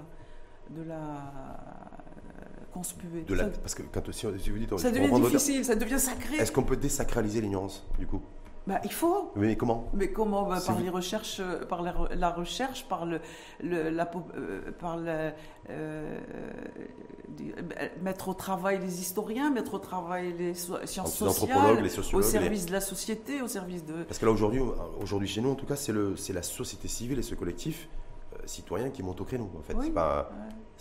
de 0.70 0.82
la 0.82 0.94
euh, 0.94 2.64
conspuer. 2.72 3.22
De 3.26 3.34
la- 3.34 3.44
ça, 3.44 3.50
parce 3.60 3.74
que 3.74 3.82
quand 3.82 4.12
si, 4.12 4.26
vous 4.26 4.58
dites, 4.58 4.78
ça 4.78 4.90
devient 4.90 5.10
difficile, 5.20 5.64
ça 5.64 5.74
devient 5.74 5.98
sacré. 5.98 6.36
Est-ce 6.36 6.52
qu'on 6.52 6.62
peut 6.62 6.76
désacraliser 6.76 7.40
l'ignorance 7.40 7.84
du 7.98 8.06
coup? 8.06 8.22
Bah, 8.64 8.80
il 8.84 8.92
faut. 8.92 9.32
Mais 9.34 9.56
comment? 9.56 9.88
Mais 9.92 10.12
comment? 10.12 10.44
Bah, 10.48 10.60
Si 10.60 10.68
Par 10.68 10.76
vous- 10.76 10.84
les 10.84 10.88
recherches, 10.90 11.40
euh, 11.40 11.64
par 11.66 11.82
la, 11.82 11.92
re- 11.92 12.14
la 12.14 12.30
recherche, 12.30 12.86
par 12.88 13.06
le, 13.06 13.20
le- 13.60 13.90
la, 13.90 14.08
euh, 14.36 14.70
par 14.78 14.96
le, 14.98 15.08
euh, 15.08 15.32
euh, 15.68 16.20
mettre 18.02 18.28
au 18.28 18.34
travail 18.34 18.78
les 18.80 19.00
historiens, 19.00 19.50
mettre 19.50 19.74
au 19.74 19.78
travail 19.80 20.32
les 20.38 20.54
so- 20.54 20.76
sciences 20.86 21.20
Les 21.20 21.28
sociales, 21.32 21.82
les 21.82 21.86
au 21.86 22.02
sociologues, 22.02 22.24
les- 22.24 22.30
service 22.30 22.66
de 22.66 22.72
la 22.72 22.80
société, 22.80 23.42
au 23.42 23.48
service 23.48 23.84
de. 23.84 24.04
Parce 24.04 24.18
que 24.20 24.26
là 24.26 24.32
aujourd'hui, 24.32 24.60
aujourd'hui 25.00 25.26
chez 25.26 25.40
nous 25.40 25.50
en 25.50 25.54
tout 25.56 25.66
cas, 25.66 25.74
c'est 25.76 25.92
le, 25.92 26.14
c'est 26.16 26.32
la 26.32 26.42
société 26.44 26.86
civile 26.86 27.18
et 27.18 27.22
ce 27.22 27.34
collectif 27.34 27.88
euh, 28.42 28.46
citoyen 28.46 28.90
qui 28.90 29.02
monte 29.02 29.20
au 29.20 29.24
créneau. 29.24 29.50
En 29.58 29.62
fait, 29.62 29.74
Oui. 29.74 29.86
c'est 29.86 29.92
pas, 29.92 30.30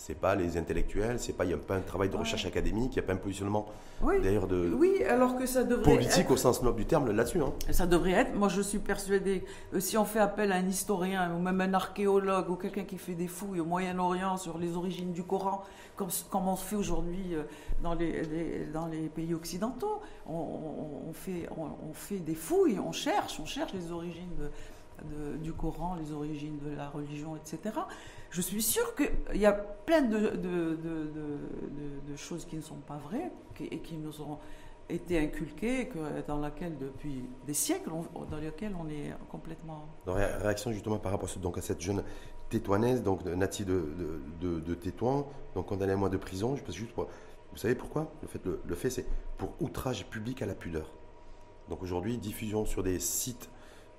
Ouais. 0.10 0.16
pas 0.16 0.36
les 0.36 0.58
intellectuels, 0.58 1.20
c'est 1.20 1.34
pas, 1.34 1.46
il 1.46 1.52
y 1.52 1.54
a 1.54 1.58
pas 1.58 1.76
un 1.76 1.82
travail 1.82 2.10
de 2.10 2.14
Ouais. 2.16 2.20
recherche 2.22 2.46
académique, 2.46 2.94
il 2.96 3.00
n'y 3.00 3.04
a 3.04 3.08
pas 3.08 3.14
un 3.14 3.18
positionnement 3.18 3.66
Oui. 4.02 4.16
d'ailleurs 4.22 4.48
de 4.48 4.74
Oui, 4.78 5.04
alors 5.08 5.38
que 5.38 5.46
ça 5.46 5.64
devrait 5.64 5.84
politique 5.84 6.22
être- 6.26 6.32
au 6.32 6.38
sens 6.38 6.62
noble 6.64 6.78
du 6.78 6.86
terme 6.86 7.12
là-dessus. 7.12 7.40
Hein. 7.42 7.54
Ça 7.72 7.86
devrait 7.88 8.12
être. 8.12 8.34
Moi, 8.36 8.48
je 8.50 8.62
suis 8.62 8.80
persuadée, 8.80 9.44
si 9.80 9.98
on 9.98 10.06
fait 10.06 10.20
appel 10.20 10.52
à 10.52 10.56
un 10.56 10.68
historien 10.68 11.34
ou 11.36 11.40
même 11.40 11.62
un 11.62 11.74
archéologue 11.74 12.50
ou 12.50 12.56
quelqu'un 12.56 12.84
qui 12.84 12.98
fait 12.98 13.14
des 13.16 13.28
fouilles 13.28 13.60
au 13.60 13.66
Moyen-Orient 13.66 14.38
sur 14.38 14.58
les 14.58 14.76
origines 14.76 15.12
du 15.14 15.24
Coran, 15.24 15.64
comme, 15.96 16.10
comme 16.30 16.48
on 16.48 16.56
fait 16.56 16.76
aujourd'hui 16.76 17.36
euh, 17.36 17.44
dans 17.84 17.94
les, 17.94 18.24
les- 18.24 18.66
dans 18.74 18.88
les 18.88 19.08
pays 19.10 19.34
occidentaux, 19.36 20.02
on 20.28 21.14
fait, 21.14 21.48
on, 21.58 21.66
on 21.90 21.94
fait 21.94 22.18
des 22.20 22.34
fouilles, 22.36 22.80
on 22.80 22.92
cherche, 22.92 23.40
on 23.40 23.46
cherche 23.46 23.74
les 23.74 23.92
origines 23.92 24.34
de- 24.40 24.50
du 25.42 25.54
Coran, 25.54 25.96
les 25.96 26.12
origines 26.12 26.60
de 26.60 26.76
la 26.76 26.90
religion, 26.90 27.36
etc. 27.36 27.76
Je 28.30 28.42
suis 28.42 28.62
sûre 28.62 28.96
qu'il 28.96 29.40
y 29.40 29.46
a 29.46 29.52
plein 29.52 30.02
de, 30.02 30.32
choses 32.16 32.46
qui 32.46 32.56
ne 32.56 32.62
sont 32.62 32.76
pas 32.76 32.98
vraies 32.98 33.32
et 33.60 33.80
qui 33.80 33.98
nous 33.98 34.22
ont 34.22 34.38
été 34.90 35.20
inculquées, 35.20 35.88
que, 35.88 36.00
dans 36.28 36.40
laquelle 36.40 36.78
depuis 36.78 37.24
des 37.46 37.54
siècles, 37.54 37.92
on- 37.92 38.26
dans 38.26 38.38
lesquelles 38.38 38.76
on 38.80 38.90
est 38.90 39.14
complètement... 39.30 39.88
Réaction 40.06 40.72
justement 40.72 40.98
par 40.98 41.12
rapport 41.12 41.30
donc, 41.40 41.58
à 41.58 41.62
cette 41.62 41.82
jeune 41.82 42.04
tétouanaise, 42.50 43.02
donc 43.02 43.24
de, 43.24 43.34
de, 44.42 44.76
Tétouan, 44.76 45.28
donc 45.56 45.68
condamnée 45.68 45.94
à 45.94 45.96
un 45.96 46.00
mois 46.00 46.10
de 46.10 46.18
prison. 46.18 46.56
Je 46.56 46.72
juste 46.72 46.94
vous 46.96 47.58
savez 47.58 47.76
pourquoi? 47.76 48.12
Le 48.66 48.76
fait 48.76 48.90
c'est 48.90 49.06
pour 49.38 49.54
outrage 49.60 50.06
public 50.08 50.42
à 50.42 50.46
la 50.46 50.56
pudeur. 50.56 50.92
Donc 51.70 51.84
aujourd'hui, 51.84 52.18
diffusion 52.18 52.66
sur 52.66 52.84
des 52.84 53.00
sites 53.00 53.50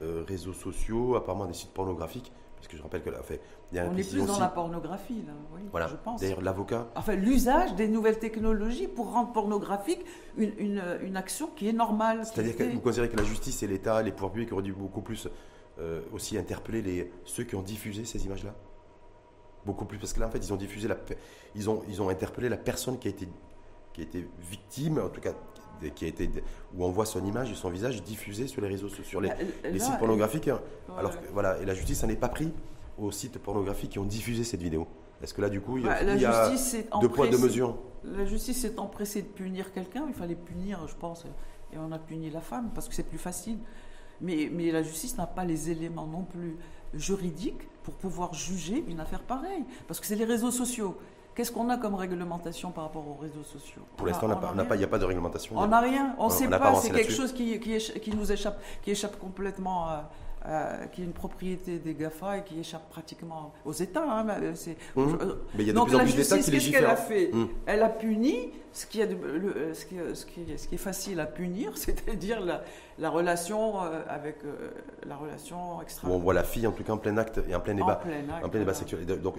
euh, 0.03 0.25
réseaux 0.27 0.53
sociaux, 0.53 1.15
apparemment 1.17 1.47
des 1.47 1.55
sites 1.55 1.73
pornographiques, 1.73 2.33
parce 2.57 2.69
que 2.69 2.77
je 2.77 2.83
rappelle 2.83 3.03
qu'elle 3.03 3.15
a 3.15 3.23
fait. 3.23 3.41
Il 3.71 3.77
y 3.77 3.79
a 3.79 3.85
un 3.85 3.88
On 3.88 3.97
est 3.97 4.09
plus 4.09 4.19
dans 4.25 4.33
aussi- 4.33 4.41
la 4.41 4.49
pornographie, 4.49 5.23
là, 5.27 5.33
oui, 5.55 5.61
Voilà. 5.71 5.88
je 5.88 5.97
pense. 5.97 6.21
D'ailleurs, 6.21 6.43
l'avocat, 6.43 6.88
Enfin, 6.95 7.15
l'usage 7.15 7.75
des 7.75 7.88
nouvelles 7.88 8.19
technologies 8.19 8.88
pour 8.88 9.12
rendre 9.12 9.33
pornographique 9.33 10.05
une, 10.37 10.53
une, 10.59 10.83
une 11.03 11.17
action 11.17 11.49
qui 11.57 11.69
est 11.69 11.73
normale. 11.73 12.25
c'est-à-dire 12.27 12.57
que 12.57 12.65
vous 12.65 12.81
considérez 12.81 13.09
que 13.09 13.17
la 13.17 13.25
justice 13.25 13.62
et 13.62 13.67
l'État, 13.67 14.03
les 14.03 14.12
pouvoirs 14.12 14.33
publics 14.33 14.53
auraient 14.53 14.62
dû 14.62 14.73
beaucoup 14.75 15.01
plus 15.03 15.29
euh, 15.79 16.03
aussi 16.12 16.37
interpeller 16.37 16.83
les, 16.83 17.12
ceux 17.25 17.45
qui 17.45 17.55
ont 17.57 17.62
diffusé 17.62 18.05
ces 18.05 18.25
images-là 18.27 18.55
beaucoup 19.65 19.85
plus 19.85 19.97
parce 19.99 20.12
que 20.12 20.21
là 20.21 20.27
en 20.27 20.31
fait 20.31 20.38
ils 20.38 20.53
ont 20.53 20.57
diffusé 20.57 20.88
la, 20.88 20.97
ils 21.55 21.71
ont 21.71 21.83
ils 21.88 22.03
ont 22.03 22.09
interpellé 22.09 22.49
la 22.49 22.57
personne 22.57 22.99
qui 22.99 23.07
a 23.09 23.11
été 23.12 23.29
qui 23.93 24.01
a 24.01 24.05
été 24.05 24.29
victime, 24.41 24.99
en 24.99 25.09
tout 25.09 25.21
cas 25.21 25.33
qui 25.90 26.05
a 26.05 26.09
été 26.09 26.31
où 26.77 26.85
on 26.85 26.90
voit 26.90 27.07
son 27.07 27.25
image 27.25 27.51
et 27.51 27.55
son 27.55 27.71
visage 27.71 28.03
diffusé 28.03 28.47
sur 28.47 28.62
les 28.62 28.68
réseaux 28.68 28.88
sur 28.88 29.21
les, 29.21 29.31
les 29.64 29.79
sites 29.79 29.99
pornographiques. 29.99 30.51
Alors 30.97 31.12
voilà, 31.33 31.59
et 31.61 31.64
la 31.64 31.75
justice 31.75 32.03
n'en 32.03 32.09
est 32.09 32.16
pas 32.16 32.29
pris 32.29 32.53
aux 32.99 33.11
sites 33.11 33.38
pornographiques 33.38 33.90
qui 33.90 33.99
ont 33.99 34.05
diffusé 34.05 34.45
cette 34.45 34.62
vidéo. 34.62 34.87
Est-ce 35.23 35.35
que 35.35 35.40
là, 35.40 35.49
du 35.49 35.61
coup, 35.61 35.79
il 35.79 35.85
y 35.85 35.88
a, 35.88 36.03
bah, 36.03 36.51
deux 37.01 37.09
poids, 37.09 37.29
deux 37.29 37.38
mesures 37.38 37.77
La 38.05 38.25
justice 38.25 38.61
s'est 38.62 38.79
empressée 38.79 39.23
de 39.23 39.29
punir 39.29 39.73
quelqu'un. 39.73 40.05
Il 40.09 40.14
fallait 40.14 40.35
punir, 40.35 40.87
je 40.88 40.95
pense, 40.97 41.25
et 41.73 41.79
on 41.79 41.92
a 41.92 41.99
puni 41.99 42.31
la 42.31 42.40
femme 42.40 42.71
parce 42.75 42.88
que 42.88 42.95
c'est 42.95 43.09
plus 43.09 43.18
facile. 43.18 43.59
Mais, 44.21 44.51
mais 44.53 44.71
la 44.71 44.83
justice 44.83 45.16
n'a 45.16 45.27
pas 45.27 45.45
les 45.45 45.71
éléments 45.71 46.07
non 46.07 46.23
plus 46.23 46.57
juridiques 46.95 47.68
pour 47.83 47.95
pouvoir 47.95 48.35
juger 48.35 48.85
une 48.88 49.01
affaire 49.01 49.23
pareille. 49.23 49.64
Parce 49.87 50.01
que 50.01 50.07
c'est 50.07 50.16
les 50.16 50.25
réseaux 50.25 50.51
sociaux. 50.51 50.97
Qu'est-ce 51.35 51.51
qu'on 51.51 51.71
a 51.71 51.79
comme 51.79 51.95
réglementation 51.95 52.71
par 52.71 52.85
rapport 52.85 53.07
aux 53.09 53.18
réseaux 53.21 53.42
sociaux 53.42 53.83
Pour 53.97 54.07
l'instant, 54.07 54.29
il 54.29 54.79
n'y 54.79 54.85
a, 54.85 54.88
pas 54.88 54.99
de 54.99 55.05
réglementation. 55.05 55.57
On 55.57 55.66
n'a 55.66 55.81
rien. 55.81 56.14
On 56.18 56.27
ne 56.27 56.31
sait 56.31 56.49
pas. 56.49 56.75
C'est 56.75 56.90
quelque 56.90 57.12
chose 57.12 57.33
qui, 57.33 57.59
qui, 57.59 57.79
qui, 57.79 58.14
nous 58.14 58.31
échappe, 58.31 58.61
qui 58.83 58.90
échappe 58.90 59.18
complètement 59.18 59.87
à, 59.88 60.11
euh, 60.44 60.87
qui 60.87 61.02
est 61.02 61.05
une 61.05 61.12
propriété 61.12 61.78
des 61.78 61.94
GAFA 61.94 62.38
et 62.38 62.44
qui 62.44 62.59
échappe 62.59 62.88
pratiquement 62.90 63.52
aux 63.64 63.72
États. 63.72 64.02
Hein, 64.02 64.26
c'est, 64.55 64.76
mmh. 64.96 65.02
Mais 65.55 65.62
il 65.62 65.66
y 65.68 65.70
a 65.70 65.72
de 65.72 65.81
plus 65.81 65.94
en 65.94 66.00
plus 66.00 66.16
d'États 66.16 66.38
qui 66.38 66.50
légifèrent. 66.50 66.81
Qu'elle 66.81 66.90
a 66.90 66.96
fait 66.96 67.31
mmh. 67.33 67.48
Elle 67.66 67.83
a 67.83 67.88
puni 67.88 68.50
ce 68.72 68.87
qui, 68.87 69.00
est, 69.00 69.07
le, 69.07 69.72
ce, 69.72 69.87
qui, 69.87 69.96
ce, 70.14 70.26
qui 70.26 70.59
ce 70.59 70.66
qui 70.66 70.74
est 70.74 70.78
facile 70.78 71.20
à 71.20 71.26
punir, 71.26 71.72
c'est-à-dire 71.76 72.40
la, 72.40 72.62
la, 72.98 73.11
relation 73.11 73.83
euh, 73.83 74.02
avec 74.09 74.38
euh, 74.44 74.70
la 75.07 75.16
relation 75.16 75.81
extra. 75.81 76.09
on 76.09 76.18
voit 76.18 76.35
la 76.35 76.42
fille 76.42 76.66
en 76.66 76.72
tout 76.72 76.83
cas 76.83 76.92
en 76.92 76.98
plein 76.98 77.16
acte 77.18 77.40
et 77.48 77.55
en 77.55 77.61
plein 77.61 77.74
débat, 77.74 78.00
en 78.02 78.09
plein, 78.09 78.35
acte, 78.35 78.44
en 78.44 78.48
plein 78.48 78.61
débat 78.61 78.74
sexuel. 78.74 79.07
Donc, 79.07 79.20
donc 79.20 79.37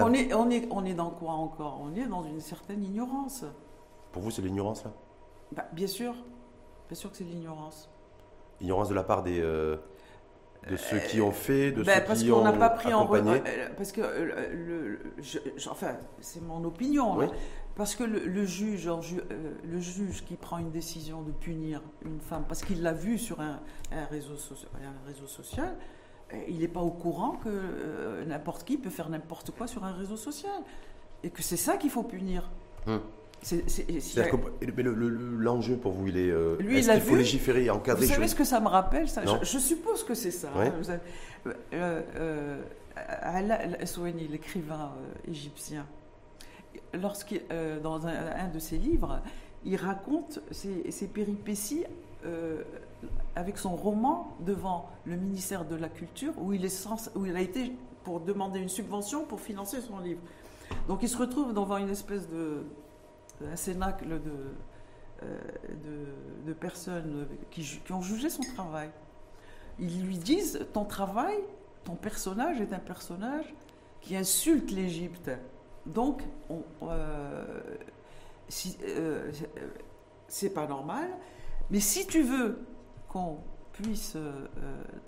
on, 0.00 0.12
est, 0.14 0.34
on, 0.34 0.50
est, 0.50 0.66
on 0.70 0.84
est 0.84 0.94
dans 0.94 1.10
quoi 1.10 1.32
encore? 1.32 1.80
On 1.80 1.94
est 1.94 2.06
dans 2.06 2.24
une 2.24 2.40
certaine 2.40 2.82
ignorance. 2.82 3.44
Pour 4.10 4.22
vous, 4.22 4.32
c'est 4.32 4.42
l'ignorance 4.42 4.84
là? 4.84 4.92
Bah, 5.52 5.66
Bien 5.72 5.86
sûr, 5.86 6.12
bien 6.88 6.96
sûr 6.96 7.10
que 7.12 7.16
c'est 7.18 7.24
l'ignorance. 7.24 7.88
Ignorance 8.60 8.88
de 8.88 8.94
la 8.94 9.04
part 9.04 9.22
des 9.22 9.40
de 10.70 10.76
ceux 10.76 10.98
qui 10.98 11.20
ont 11.20 11.32
fait, 11.32 11.72
de 11.72 11.82
ben, 11.82 12.02
ceux 12.08 12.24
qui 12.24 12.32
ont 12.32 12.42
pas 12.58 12.70
pris 12.70 12.88
accompagné. 12.88 13.30
En, 13.30 13.34
euh, 13.34 13.68
parce 13.76 13.92
que 13.92 14.00
euh, 14.00 14.52
le, 14.52 14.98
enfin, 15.70 15.96
c'est 16.20 16.42
mon 16.42 16.64
opinion. 16.64 17.20
Hein. 17.20 17.30
parce 17.76 17.94
que 17.94 18.04
le, 18.04 18.44
juge, 18.44 18.88
euh, 18.88 19.54
le 19.64 19.80
juge 19.80 20.24
qui 20.24 20.36
prend 20.36 20.58
une 20.58 20.70
décision 20.70 21.22
de 21.22 21.32
punir 21.32 21.82
une 22.04 22.20
femme 22.20 22.44
parce 22.48 22.62
qu'il 22.62 22.82
l'a 22.82 22.92
vue 22.92 23.18
sur 23.18 23.40
un, 23.40 23.60
réseau, 24.10 24.34
un 24.74 25.06
réseau 25.06 25.26
social, 25.26 25.76
il 26.48 26.58
n'est 26.60 26.68
pas 26.68 26.80
au 26.80 26.90
courant 26.90 27.32
que 27.32 28.24
n'importe 28.24 28.64
qui 28.64 28.78
peut 28.78 28.90
faire 28.90 29.10
n'importe 29.10 29.50
quoi 29.50 29.66
sur 29.66 29.84
un 29.84 29.92
réseau 29.92 30.16
social 30.16 30.62
et 31.22 31.30
que 31.30 31.42
c'est 31.42 31.56
ça 31.56 31.76
qu'il 31.76 31.90
faut 31.90 32.02
punir. 32.02 32.50
Hum. 32.86 33.00
Mais 33.52 34.82
l'enjeu 34.82 35.76
pour 35.76 35.92
vous, 35.92 36.08
il 36.08 36.16
est. 36.16 36.30
Euh, 36.30 36.58
est-ce 36.70 36.92
qu'il 36.92 37.00
faut 37.00 37.16
légiférer 37.16 37.64
et 37.64 37.70
encadrer 37.70 38.06
Vous 38.06 38.12
savez 38.12 38.28
ce 38.28 38.34
que 38.34 38.44
ça 38.44 38.60
me 38.60 38.68
rappelle 38.68 39.08
ça? 39.08 39.22
Je, 39.42 39.58
suppose 39.58 40.04
que 40.04 40.14
c'est 40.14 40.30
ça. 40.30 40.48
Hein, 40.56 40.72
euh, 41.74 42.02
euh, 42.14 42.62
l'écrivain 44.30 44.92
égyptien, 45.28 45.86
lorsqu'il, 46.94 47.42
dans 47.82 48.06
un, 48.06 48.48
de 48.48 48.58
ses 48.58 48.78
livres, 48.78 49.20
il 49.64 49.76
raconte 49.76 50.40
ses, 50.50 51.06
péripéties 51.12 51.84
avec 53.36 53.58
son 53.58 53.76
roman 53.76 54.34
devant 54.40 54.88
le 55.04 55.16
ministère 55.16 55.64
de 55.66 55.76
la 55.76 55.88
Culture, 55.88 56.32
où 56.38 56.52
il, 56.54 56.64
est 56.64 56.88
où 57.14 57.26
il 57.26 57.36
a 57.36 57.40
été 57.40 57.72
pour 58.04 58.20
demander 58.20 58.60
une 58.60 58.68
subvention 58.68 59.24
pour 59.24 59.40
financer 59.40 59.80
son 59.80 59.98
livre. 59.98 60.20
Donc 60.88 61.02
il 61.02 61.08
se 61.08 61.16
retrouve 61.16 61.52
devant 61.52 61.76
une 61.76 61.90
espèce 61.90 62.28
de 62.28 62.64
un 63.42 63.56
cénacle 63.56 64.20
de, 64.20 64.54
euh, 65.22 65.38
de, 66.46 66.52
personnes 66.52 67.26
qui, 67.50 67.62
qui, 67.84 67.92
ont 67.92 68.00
jugé 68.00 68.30
son 68.30 68.42
travail. 68.42 68.90
Ils 69.78 70.04
lui 70.04 70.18
disent 70.18 70.66
Ton 70.72 70.84
travail, 70.84 71.36
ton 71.84 71.94
personnage 71.94 72.60
est 72.60 72.72
un 72.72 72.78
personnage 72.78 73.52
qui 74.00 74.16
insulte 74.16 74.70
l'Égypte. 74.70 75.30
Donc, 75.86 76.22
euh, 76.82 77.60
si, 78.48 78.76
euh, 78.86 79.30
c'est 80.28 80.50
pas 80.50 80.66
normal. 80.66 81.08
Mais 81.70 81.80
si 81.80 82.06
tu 82.06 82.22
veux 82.22 82.64
qu'on 83.08 83.38
puisse 83.72 84.16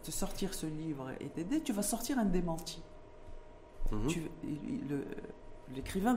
te 0.03 0.11
sortir 0.11 0.53
ce 0.53 0.67
livre 0.67 1.11
et 1.21 1.29
t'aider, 1.29 1.61
tu 1.61 1.73
vas 1.73 1.83
sortir 1.83 2.19
un 2.19 2.25
démenti. 2.25 2.83
Mhm. 3.93 4.07
tu, 4.09 4.23
le, 4.43 5.05
l'écrivain 5.75 6.17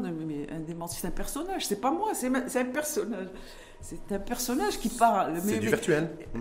c'est 0.87 1.07
un 1.07 1.11
personnage, 1.11 1.65
c'est 1.65 1.81
pas 1.81 1.91
moi, 1.91 2.13
c'est 2.13 2.27
un 2.59 2.65
personnage. 2.65 3.27
C'est 3.81 4.11
un 4.11 4.19
personnage 4.19 4.77
qui 4.77 4.89
parle. 4.89 5.39
C'est 5.41 5.59
du 5.59 5.67
virtuel. 5.67 6.09
Euh, 6.35 6.39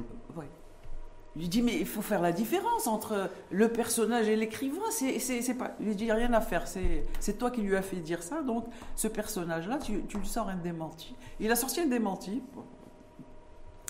il 1.37 1.43
lui 1.43 1.49
dit, 1.49 1.63
mais 1.63 1.77
il 1.79 1.87
faut 1.87 2.03
faire 2.03 2.21
la 2.21 2.33
différence 2.33 2.89
entre 2.89 3.31
le 3.53 3.69
personnage 3.69 4.29
et 4.29 4.35
l'écrivain. 4.35 4.83
C'est, 4.91 5.55
pas, 5.55 5.77
il 5.79 5.87
lui 5.87 5.95
dit, 5.95 6.11
rien 6.11 6.33
à 6.33 6.41
faire. 6.41 6.67
C'est, 6.67 7.39
toi 7.39 7.53
qui 7.53 7.61
lui 7.61 7.77
as 7.77 7.83
fait 7.83 7.97
dire 7.97 8.25
ça. 8.25 8.43
Donc, 8.43 8.65
ce 8.97 9.07
personnage-là, 9.07 9.79
tu, 9.79 9.93
lui 9.93 10.27
sors 10.27 10.49
un 10.49 10.57
démenti. 10.57 11.15
Il 11.39 11.53
a 11.53 11.57
sorti 11.57 11.81
un 11.81 11.87
démenti 11.87 12.43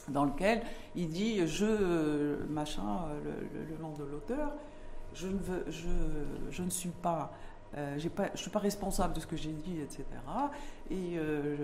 dans 0.08 0.24
lequel 0.24 0.62
il 0.94 1.08
dit, 1.08 1.46
je, 1.46 2.36
machin, 2.50 3.06
le, 3.24 3.78
nom 3.80 3.94
de 3.94 4.04
l'auteur, 4.04 4.52
je 5.14 5.28
ne, 5.28 5.38
veux, 5.38 5.64
je, 5.70 5.88
je 6.50 6.62
ne 6.62 6.70
suis 6.70 6.90
pas 6.90 7.32
euh, 7.76 7.98
je 7.98 8.08
ne 8.08 8.36
suis 8.36 8.50
pas 8.50 8.58
responsable 8.58 9.14
de 9.14 9.20
ce 9.20 9.26
que 9.26 9.36
j'ai 9.36 9.52
dit, 9.52 9.80
etc. 9.80 10.04
Et 10.90 11.18
euh, 11.18 11.56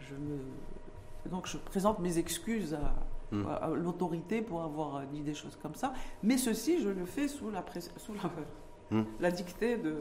je, 0.00 0.14
me, 0.14 1.30
donc 1.30 1.46
je 1.46 1.56
présente 1.56 2.00
mes 2.00 2.18
excuses 2.18 2.76
hmm. 3.30 3.46
à, 3.46 3.68
l'autorité 3.68 4.42
pour 4.42 4.62
avoir 4.62 5.02
dit 5.06 5.22
des 5.22 5.34
choses 5.34 5.56
comme 5.62 5.74
ça. 5.74 5.92
Mais 6.22 6.36
ceci, 6.36 6.82
je 6.82 6.88
le 6.88 7.04
fais 7.04 7.28
sous 7.28 7.50
la, 7.50 7.64
sous 7.96 8.14
la, 8.14 8.98
hmm. 8.98 9.04
la 9.20 9.30
dictée 9.30 9.76
de 9.76 10.00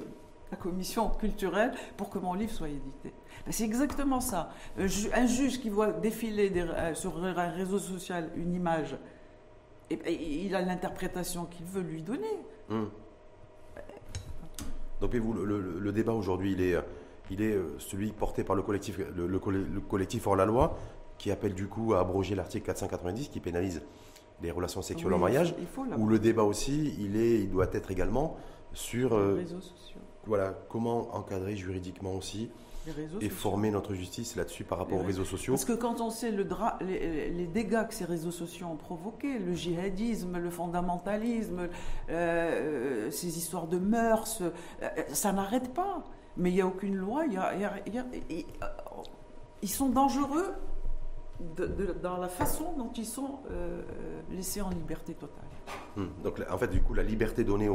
la 0.50 0.58
commission 0.58 1.10
culturelle 1.10 1.74
pour 1.96 2.10
que 2.10 2.18
mon 2.18 2.34
livre 2.34 2.52
soit 2.52 2.70
édité. 2.70 3.14
Ben, 3.46 3.52
c'est 3.52 3.66
exactement 3.66 4.22
ça. 4.22 4.50
Un 4.78 5.28
juge 5.28 5.60
qui 5.60 5.70
voit 5.70 5.92
défiler 5.92 6.52
euh, 6.56 6.96
sur 6.96 7.24
un 7.24 7.50
réseau 7.50 7.80
social 7.80 8.32
une 8.36 8.54
image, 8.54 8.98
et, 9.90 10.46
il 10.46 10.56
a 10.56 10.62
l'interprétation 10.62 11.46
qu'il 11.46 11.66
veut 11.66 11.82
lui 11.82 12.02
donner. 12.02 12.40
Hmm. 12.70 12.86
Donc 15.02 15.16
vous, 15.16 15.34
le, 15.34 15.92
débat 15.92 16.14
aujourd'hui, 16.14 16.54
il 16.54 16.62
est, 16.62 16.76
il 17.30 17.42
est 17.42 17.54
euh, 17.54 17.78
celui 17.80 18.12
porté 18.12 18.44
par 18.44 18.56
le 18.56 18.62
collectif, 18.62 19.00
le, 19.16 19.40
collectif 19.82 20.28
hors 20.28 20.36
la 20.36 20.46
loi, 20.46 20.78
qui 21.18 21.32
appelle 21.32 21.54
du 21.54 21.68
coup 21.68 21.94
à 21.94 22.00
abroger 22.00 22.36
l'article 22.36 22.66
490 22.66 23.30
qui 23.30 23.40
pénalise 23.40 23.82
les 24.42 24.52
relations 24.52 24.82
sexuelles 24.82 25.14
en 25.14 25.20
mariage. 25.20 25.56
Où 25.98 26.08
le 26.08 26.20
débat 26.20 26.44
aussi, 26.44 26.96
il, 27.00 27.18
est, 27.18 27.40
il 27.40 27.50
doit 27.50 27.68
être 27.74 27.92
également 27.92 28.38
sur 28.74 29.12
les 29.12 29.24
euh, 29.24 29.36
réseaux 29.36 29.62
sociaux. 29.62 30.00
Voilà, 30.26 30.54
comment 30.70 31.16
encadrer 31.16 31.56
juridiquement 31.56 32.14
aussi 32.14 32.50
et 33.22 33.30
former 33.30 33.72
notre 33.72 33.94
justice 33.94 34.36
là-dessus 34.36 34.64
par 34.64 34.78
rapport 34.78 35.00
aux 35.00 35.04
réseaux 35.04 35.26
sociaux. 35.26 35.54
Parce 35.54 35.66
que 35.66 35.74
quand 35.74 36.02
on 36.02 36.10
sait 36.10 36.32
le 36.32 36.48
les, 36.82 37.48
dégâts 37.48 37.88
que 37.88 37.94
ces 37.94 38.06
réseaux 38.06 38.32
sociaux 38.32 38.68
ont 38.68 38.76
provoqués, 38.76 39.40
le 39.40 39.54
djihadisme, 39.54 40.38
le 40.38 40.50
fondamentalisme, 40.50 41.70
euh, 42.10 43.12
ces 43.12 43.38
histoires 43.38 43.68
de 43.68 43.78
mœurs, 43.78 44.42
euh, 44.42 44.90
ça 45.14 45.34
n'arrête 45.34 45.74
pas. 45.74 46.04
Mais 46.38 46.52
il 46.52 46.56
n'y 46.56 46.62
a 46.62 46.68
aucune 46.68 46.96
loi, 46.96 47.26
y 47.26 47.38
a, 47.38 47.54
ils 49.62 49.70
sont 49.70 49.90
dangereux 49.90 50.54
dans 52.02 52.18
la 52.18 52.30
façon 52.30 52.74
dont 52.78 52.92
ils 52.96 53.06
sont 53.06 53.40
euh, 53.52 53.82
laissés 54.32 54.62
en 54.62 54.70
liberté 54.70 55.14
totale. 55.14 55.44
Hum, 55.98 56.12
donc 56.24 56.42
en 56.50 56.58
fait, 56.58 56.68
du 56.68 56.82
coup, 56.82 56.94
la 56.94 57.04
liberté 57.04 57.44
donnée 57.44 57.70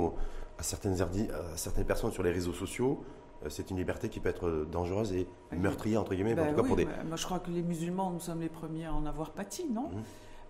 à, 0.59 0.63
certaines, 0.63 1.01
à 1.01 1.57
certaines 1.57 1.85
personnes 1.85 2.13
sur 2.13 2.23
les 2.23 2.31
réseaux 2.31 2.53
sociaux, 2.53 3.03
c'est 3.49 3.71
une 3.71 3.77
liberté 3.77 4.09
qui 4.09 4.21
peut 4.21 4.29
être 4.29 4.67
dangereuse 4.71 5.13
et 5.13 5.27
meurtrière, 5.53 6.01
entre 6.01 6.15
guillemets, 6.15 6.39
en 6.39 6.51
tout 6.51 6.57
cas 6.57 6.63
pour 6.63 6.77
des... 6.77 6.85
Moi, 6.85 7.17
je 7.17 7.25
crois 7.25 7.39
que 7.39 7.51
les 7.51 7.63
musulmans, 7.63 8.11
nous 8.11 8.21
sommes 8.21 8.41
les 8.41 8.49
premiers 8.49 8.87
à 8.87 8.95
en 8.95 9.07
avoir 9.07 9.31
pâti, 9.31 9.67
non 9.71 9.89
mmh. 9.89 10.03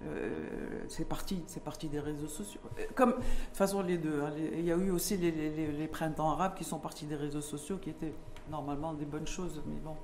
euh, 0.07 0.85
c'est 0.89 1.07
parti, 1.07 1.43
c'est 1.47 1.63
parti 1.63 1.89
des 1.89 2.01
réseaux 2.01 2.29
sociaux. 2.29 2.61
Euh, 2.79 2.85
comme, 2.95 3.11
de 3.11 3.17
toute 3.17 3.25
façon, 3.57 3.83
les 3.83 3.99
deux. 3.99 4.23
Hein, 4.23 4.33
il 4.55 4.65
y 4.65 4.73
a 4.73 4.77
eu 4.77 4.91
aussi 4.91 5.17
les, 5.17 5.89
printemps 5.89 6.31
arabes 6.31 6.55
qui 6.55 6.65
sont 6.65 6.79
partis 6.79 7.07
des 7.07 7.17
réseaux 7.17 7.41
sociaux, 7.41 7.79
qui 7.79 7.91
étaient 7.91 8.15
normalement 8.51 8.93
des 8.95 9.05
bonnes 9.05 9.27
choses, 9.27 9.63
mais 9.67 9.81
bon, 9.85 9.97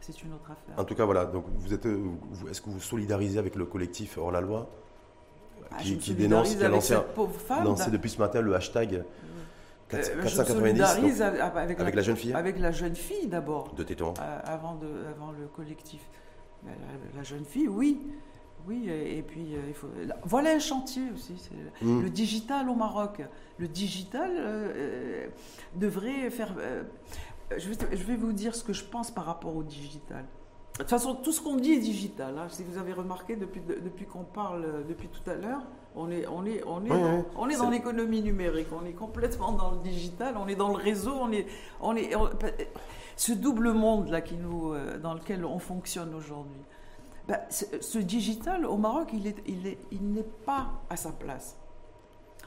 c'est 0.00 0.22
une 0.22 0.32
autre 0.32 0.50
affaire. 0.50 0.78
En 0.78 0.84
tout 0.84 0.94
cas, 0.94 1.04
voilà. 1.04 1.24
Donc, 1.24 1.44
vous 1.58 1.74
êtes, 1.74 1.86
est-ce 2.48 2.60
que 2.60 2.70
vous 2.70 2.80
solidarisez 2.80 3.38
avec 3.38 3.56
le 3.56 3.66
collectif 3.66 4.18
hors 4.18 4.30
la 4.30 4.40
loi, 4.40 4.68
ah, 5.72 5.76
qui, 5.82 6.14
dénonce, 6.14 6.54
qui 6.54 6.64
a 6.64 6.68
lancé, 6.68 6.96
lancé 7.64 7.90
depuis 7.90 8.10
ce 8.10 8.18
matin 8.18 8.40
le 8.40 8.54
hashtag 8.54 9.04
490 9.90 11.20
euh, 11.20 11.50
avec, 11.54 11.78
la, 11.94 12.02
jeune 12.02 12.16
fille 12.16 12.32
Avec 12.32 12.58
la 12.58 12.70
jeune 12.70 12.94
fille 12.94 13.26
d'abord. 13.26 13.72
De 13.74 13.82
Téton 13.82 14.14
euh, 14.20 14.40
avant, 14.44 14.74
de, 14.76 14.86
avant 15.10 15.32
le 15.32 15.46
collectif. 15.46 16.00
La, 17.16 17.22
jeune 17.22 17.44
fille, 17.44 17.68
oui. 17.68 18.00
Oui, 18.68 18.90
et, 18.90 19.22
puis 19.22 19.54
il 19.66 19.74
faut. 19.74 19.88
Voilà 20.24 20.50
un 20.50 20.58
chantier 20.58 21.04
aussi. 21.14 21.34
Mm. 21.80 22.02
Le 22.02 22.10
digital 22.10 22.68
au 22.68 22.74
Maroc. 22.74 23.22
Le 23.58 23.66
digital 23.66 24.30
devrait 25.74 26.28
faire. 26.28 26.54
je, 27.56 27.68
vais, 28.04 28.16
vous 28.16 28.32
dire 28.32 28.54
ce 28.54 28.62
que 28.62 28.74
je 28.74 28.84
pense 28.84 29.10
par 29.10 29.24
rapport 29.24 29.56
au 29.56 29.62
digital. 29.62 30.26
De 30.74 30.78
toute 30.78 30.90
façon, 30.90 31.14
tout 31.14 31.32
ce 31.32 31.40
qu'on 31.40 31.56
dit 31.56 31.72
est 31.72 31.80
digital. 31.80 32.38
Hein. 32.38 32.48
Si 32.50 32.62
vous 32.62 32.76
avez 32.76 32.92
remarqué 32.92 33.36
depuis, 33.36 33.60
depuis 33.60 34.04
qu'on 34.04 34.24
parle 34.24 34.84
depuis 34.86 35.08
tout 35.08 35.28
à 35.30 35.34
l'heure, 35.34 35.62
on 35.96 36.10
est, 36.10 36.26
on 36.26 36.46
est, 36.46 36.62
on 36.66 36.84
est, 36.84 36.88
dans, 36.88 37.24
on 37.36 37.48
est, 37.48 37.56
dans 37.56 37.70
l'économie 37.70 38.22
numérique, 38.22 38.68
on 38.72 38.86
est 38.86 38.92
complètement 38.92 39.52
dans 39.52 39.72
le 39.72 39.78
digital, 39.78 40.36
on 40.36 40.46
est 40.46 40.54
dans 40.54 40.68
le 40.68 40.82
réseau, 40.82 41.14
on 41.20 41.32
est, 41.32 41.46
on 41.80 41.96
est, 41.96 42.10
ce 43.16 43.32
double 43.32 43.72
monde 43.72 44.08
là 44.08 44.20
qui 44.20 44.36
nous, 44.36 44.72
euh, 44.72 44.98
dans 44.98 45.14
lequel 45.14 45.44
on 45.44 45.58
fonctionne 45.58 46.14
aujourd'hui. 46.14 46.60
Ben, 47.28 47.38
ce, 47.50 47.98
digital 47.98 48.64
au 48.66 48.76
Maroc, 48.76 49.10
il 49.12 49.26
est, 49.26 49.36
il 49.46 49.66
est, 49.66 49.78
il 49.92 50.12
n'est 50.12 50.26
pas 50.44 50.70
à 50.88 50.96
sa 50.96 51.12
place. 51.12 51.56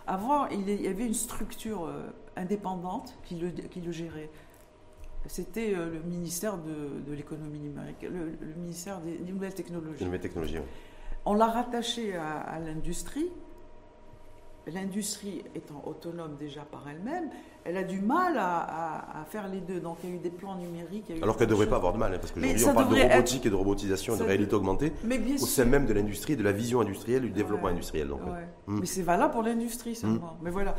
Avant, 0.07 0.47
il, 0.47 0.69
y 0.81 0.87
avait 0.87 1.05
une 1.05 1.13
structure 1.13 1.85
euh, 1.85 2.09
indépendante 2.35 3.17
qui 3.23 3.35
le, 3.35 3.49
qui 3.49 3.81
le 3.81 3.91
gérait. 3.91 4.29
C'était 5.27 5.73
euh, 5.73 5.89
le 5.89 5.99
ministère 6.01 6.57
de, 6.57 6.99
de 7.07 7.13
l'économie 7.13 7.59
numérique, 7.59 8.01
le, 8.01 8.35
ministère 8.57 8.99
des 8.99 9.19
nouvelles 9.19 9.53
technologies. 9.53 10.03
nouvelles 10.03 10.19
technologies. 10.19 10.57
On 11.25 11.33
l'a 11.33 11.47
rattaché 11.47 12.15
à, 12.15 12.59
l'industrie. 12.59 13.29
L'industrie 14.67 15.43
étant 15.55 15.83
autonome 15.85 16.37
déjà 16.39 16.61
par 16.61 16.87
elle-même, 16.87 17.29
elle 17.65 17.75
a 17.75 17.83
du 17.83 17.99
mal 17.99 18.37
à, 18.37 19.25
faire 19.29 19.49
les 19.49 19.59
deux. 19.59 19.81
Donc 19.81 19.97
il 20.03 20.09
y 20.09 20.13
a 20.13 20.15
eu 20.15 20.19
des 20.19 20.29
plans 20.29 20.55
numériques. 20.55 21.11
Alors 21.21 21.35
qu'elle 21.35 21.47
ne 21.47 21.51
devrait 21.51 21.67
pas 21.67 21.75
avoir 21.75 21.91
de 21.91 21.97
mal, 21.97 22.13
hein, 22.13 22.17
parce 22.19 22.31
qu'aujourd'hui 22.31 22.65
on 22.65 22.73
parle 22.73 22.95
de 22.95 23.01
robotique 23.01 23.45
et 23.45 23.49
de 23.49 23.55
robotisation, 23.55 24.15
de 24.15 24.23
réalité 24.23 24.53
augmentée, 24.55 24.93
au 25.41 25.45
sein 25.45 25.65
même 25.65 25.85
de 25.85 25.93
l'industrie, 25.93 26.37
de 26.37 26.43
la 26.43 26.53
vision 26.53 26.79
industrielle, 26.79 27.23
du 27.23 27.31
développement 27.31 27.67
industriel. 27.67 28.07
Donc, 28.07 28.21
hmm. 28.67 28.79
Mais 28.79 28.85
c'est 28.85 29.01
valable 29.01 29.33
pour 29.33 29.43
l'industrie 29.43 29.95
seulement. 29.95 30.37
Hmm. 30.39 30.43
Mais 30.43 30.49
voilà, 30.49 30.75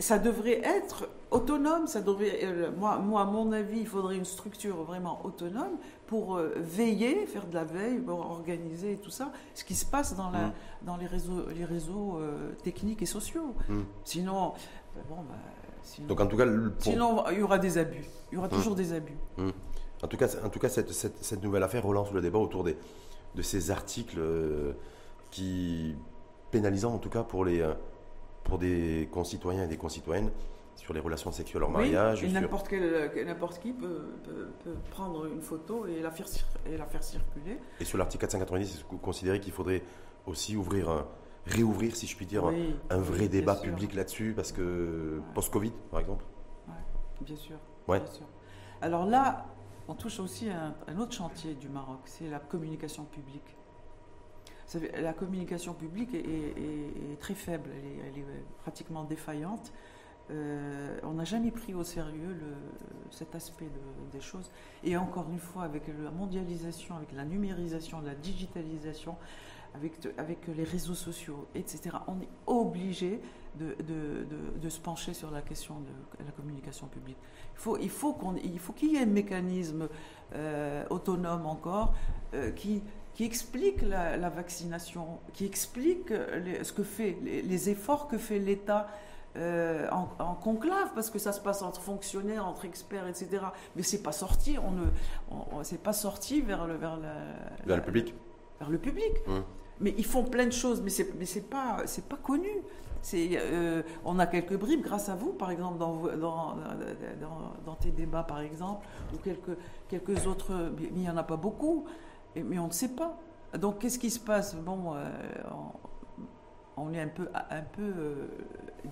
ça 0.00 0.18
devrait 0.18 0.60
être 0.64 1.08
autonome. 1.30 1.86
Ça 1.86 2.00
devrait, 2.00 2.40
euh, 2.42 2.70
moi, 2.76 2.98
moi, 2.98 3.22
à 3.22 3.26
mon 3.26 3.52
avis, 3.52 3.80
il 3.80 3.86
faudrait 3.86 4.16
une 4.16 4.24
structure 4.24 4.82
vraiment 4.82 5.24
autonome 5.24 5.78
pour 6.06 6.36
euh, 6.36 6.52
veiller, 6.56 7.26
faire 7.26 7.46
de 7.46 7.54
la 7.54 7.64
veille, 7.64 8.02
organiser 8.08 8.96
tout 8.96 9.10
ça, 9.10 9.32
ce 9.54 9.64
qui 9.64 9.74
se 9.74 9.86
passe 9.86 10.16
dans, 10.16 10.30
la, 10.30 10.46
mm. 10.46 10.52
dans 10.82 10.96
les 10.96 11.06
réseaux, 11.06 11.46
les 11.56 11.64
réseaux 11.64 12.18
euh, 12.18 12.52
techniques 12.62 13.02
et 13.02 13.06
sociaux. 13.06 13.54
Mm. 13.68 13.80
Sinon, 14.04 14.52
ben 14.94 15.02
bon, 15.08 15.16
sinon, 15.82 16.08
Donc 16.08 16.20
en 16.20 16.26
tout 16.26 16.36
cas, 16.36 16.46
sinon, 16.78 17.24
il 17.30 17.38
y 17.38 17.42
aura 17.42 17.58
des 17.58 17.78
abus. 17.78 18.04
Il 18.30 18.36
y 18.36 18.38
aura 18.38 18.48
mm. 18.48 18.50
toujours 18.50 18.74
des 18.74 18.92
abus. 18.92 19.16
En 20.02 20.08
tout 20.08 20.16
cas, 20.16 20.28
en 20.44 20.50
tout 20.50 20.58
cas 20.58 20.68
cette, 20.68 20.92
cette, 20.92 21.24
cette, 21.24 21.42
nouvelle 21.42 21.62
affaire 21.62 21.84
relance 21.84 22.12
le 22.12 22.20
débat 22.20 22.38
autour 22.38 22.64
des, 22.64 22.76
de 23.34 23.42
ces 23.42 23.70
articles 23.70 24.18
euh, 24.18 24.72
qui 25.30 25.96
pénalisant 26.50 26.94
en 26.94 26.98
tout 26.98 27.08
cas 27.08 27.22
pour, 27.22 27.44
les, 27.44 27.66
pour 28.44 28.58
des 28.58 29.08
concitoyens 29.10 29.64
et 29.64 29.68
des 29.68 29.78
concitoyennes 29.78 30.30
sur 30.76 30.92
les 30.92 31.00
relations 31.00 31.32
sexuelles 31.32 31.62
hors 31.62 31.70
mariage. 31.70 32.22
Oui, 32.22 32.32
n'importe 32.32 32.68
qui 33.58 33.72
peut, 33.72 34.14
prendre 34.90 35.26
une 35.26 35.40
photo 35.40 35.86
et 35.86 36.00
la 36.00 36.10
faire, 36.10 36.26
et 36.66 36.76
la 36.76 36.86
faire 36.86 37.02
circuler. 37.02 37.58
Et 37.80 37.84
sur 37.84 37.98
l'article 37.98 38.22
490, 38.22 38.84
vous 38.90 38.98
considérez 38.98 39.40
qu'il 39.40 39.52
faudrait 39.52 39.82
aussi 40.26 40.56
ouvrir 40.56 40.90
un, 40.90 41.06
réouvrir, 41.46 41.94
si 41.96 42.06
je 42.06 42.16
puis 42.16 42.26
dire, 42.26 42.44
un, 42.90 42.98
vrai 42.98 43.28
débat 43.28 43.56
public 43.56 43.94
là-dessus, 43.94 44.32
parce 44.34 44.52
que 44.52 45.20
post-Covid, 45.34 45.72
par 45.90 46.00
exemple? 46.00 46.24
Oui, 46.68 46.74
bien 47.22 47.36
sûr. 47.36 47.56
Ouais. 47.88 48.02
Alors 48.80 49.06
là, 49.06 49.46
on 49.88 49.94
touche 49.94 50.18
aussi 50.20 50.48
à 50.48 50.74
un, 50.88 50.98
autre 50.98 51.12
chantier 51.12 51.54
du 51.54 51.68
Maroc, 51.68 52.00
c'est 52.04 52.28
la 52.28 52.38
communication 52.38 53.04
publique. 53.04 53.56
La 55.00 55.12
communication 55.12 55.74
publique 55.74 56.14
est, 56.14 57.20
très 57.20 57.34
faible, 57.34 57.70
elle 57.72 58.18
est 58.18 58.26
pratiquement 58.62 59.04
défaillante. 59.04 59.72
Euh, 60.30 60.98
on 61.02 61.14
n'a 61.14 61.24
jamais 61.24 61.50
pris 61.50 61.74
au 61.74 61.84
sérieux 61.84 62.36
cet 63.10 63.34
aspect 63.34 63.68
des 64.12 64.20
choses. 64.20 64.50
Et 64.82 64.96
encore 64.96 65.26
une 65.30 65.38
fois, 65.38 65.64
avec 65.64 65.88
la 66.02 66.10
mondialisation, 66.10 66.96
avec 66.96 67.12
la 67.12 67.24
numérisation, 67.24 68.00
la 68.00 68.14
digitalisation, 68.14 69.16
avec, 69.74 70.46
les 70.46 70.64
réseaux 70.64 70.94
sociaux, 70.94 71.46
etc., 71.54 71.96
on 72.06 72.20
est 72.20 72.28
obligé 72.46 73.20
de, 73.56 74.68
se 74.68 74.80
pencher 74.80 75.14
sur 75.14 75.30
la 75.30 75.42
question 75.42 75.80
de 75.80 76.24
la 76.24 76.30
communication 76.32 76.86
publique. 76.86 77.18
Il 77.54 77.60
faut, 77.60 77.78
il 77.78 78.58
faut 78.58 78.72
qu'il 78.72 78.92
y 78.92 78.96
ait 78.96 79.02
un 79.02 79.06
mécanisme 79.06 79.88
euh, 80.34 80.84
autonome 80.90 81.46
encore 81.46 81.94
euh, 82.34 82.50
qui, 82.52 82.82
explique 83.20 83.82
la, 83.82 84.28
vaccination, 84.28 85.18
qui 85.32 85.44
explique 85.44 86.08
ce 86.08 86.72
que 86.72 86.82
fait, 86.82 87.16
les 87.22 87.68
efforts 87.68 88.08
que 88.08 88.18
fait 88.18 88.38
l'État 88.38 88.88
euh, 89.36 89.88
en, 89.90 90.34
conclave 90.34 90.92
parce 90.94 91.10
que 91.10 91.18
ça 91.18 91.32
se 91.32 91.40
passe 91.40 91.62
entre 91.62 91.80
fonctionnaires, 91.80 92.46
entre 92.46 92.64
experts, 92.66 93.08
etc. 93.08 93.42
Mais 93.74 93.82
c'est 93.82 94.02
pas 94.02 94.12
sorti, 94.12 94.56
on 94.58 94.70
ne, 94.70 95.64
c'est 95.64 95.82
pas 95.82 95.92
sorti 95.92 96.40
vers 96.40 96.66
le 96.66 96.74
vers, 96.74 96.98
le 97.66 97.80
public. 97.82 98.14
Vers 98.60 98.70
le 98.70 98.78
public. 98.78 99.12
Mais 99.80 99.92
ils 99.98 100.06
font 100.06 100.22
plein 100.22 100.46
de 100.46 100.52
choses, 100.52 100.80
mais 100.82 100.90
c'est 100.90 101.14
mais 101.18 101.26
c'est 101.26 101.48
pas 101.50 101.78
c'est 101.86 102.08
pas 102.08 102.16
connu. 102.16 102.48
C'est, 103.02 103.28
euh, 103.34 103.82
on 104.06 104.18
a 104.18 104.26
quelques 104.26 104.56
bribes 104.56 104.80
grâce 104.80 105.10
à 105.10 105.14
vous, 105.14 105.32
par 105.32 105.50
exemple, 105.50 105.76
dans, 105.76 106.06
dans, 106.16 106.56
dans, 107.66 107.74
tes 107.74 107.90
débats, 107.90 108.22
par 108.22 108.40
exemple, 108.40 108.86
ou 109.12 109.18
quelques, 109.18 109.58
quelques 109.90 110.26
autres, 110.26 110.72
mais 110.78 110.88
il 110.90 111.00
n'y 111.00 111.10
en 111.10 111.18
a 111.18 111.22
pas 111.22 111.36
beaucoup, 111.36 111.84
mais 112.34 112.58
on 112.58 112.68
ne 112.68 112.72
sait 112.72 112.94
pas. 112.94 113.18
Donc, 113.58 113.80
qu'est-ce 113.80 113.98
qui 113.98 114.08
se 114.08 114.18
passe? 114.18 114.56
Bon, 114.56 114.94
euh, 114.94 115.06
on 116.78 116.94
est 116.94 117.00
un 117.00 117.08
peu, 117.08 117.28
un 117.34 117.60
peu 117.60 117.92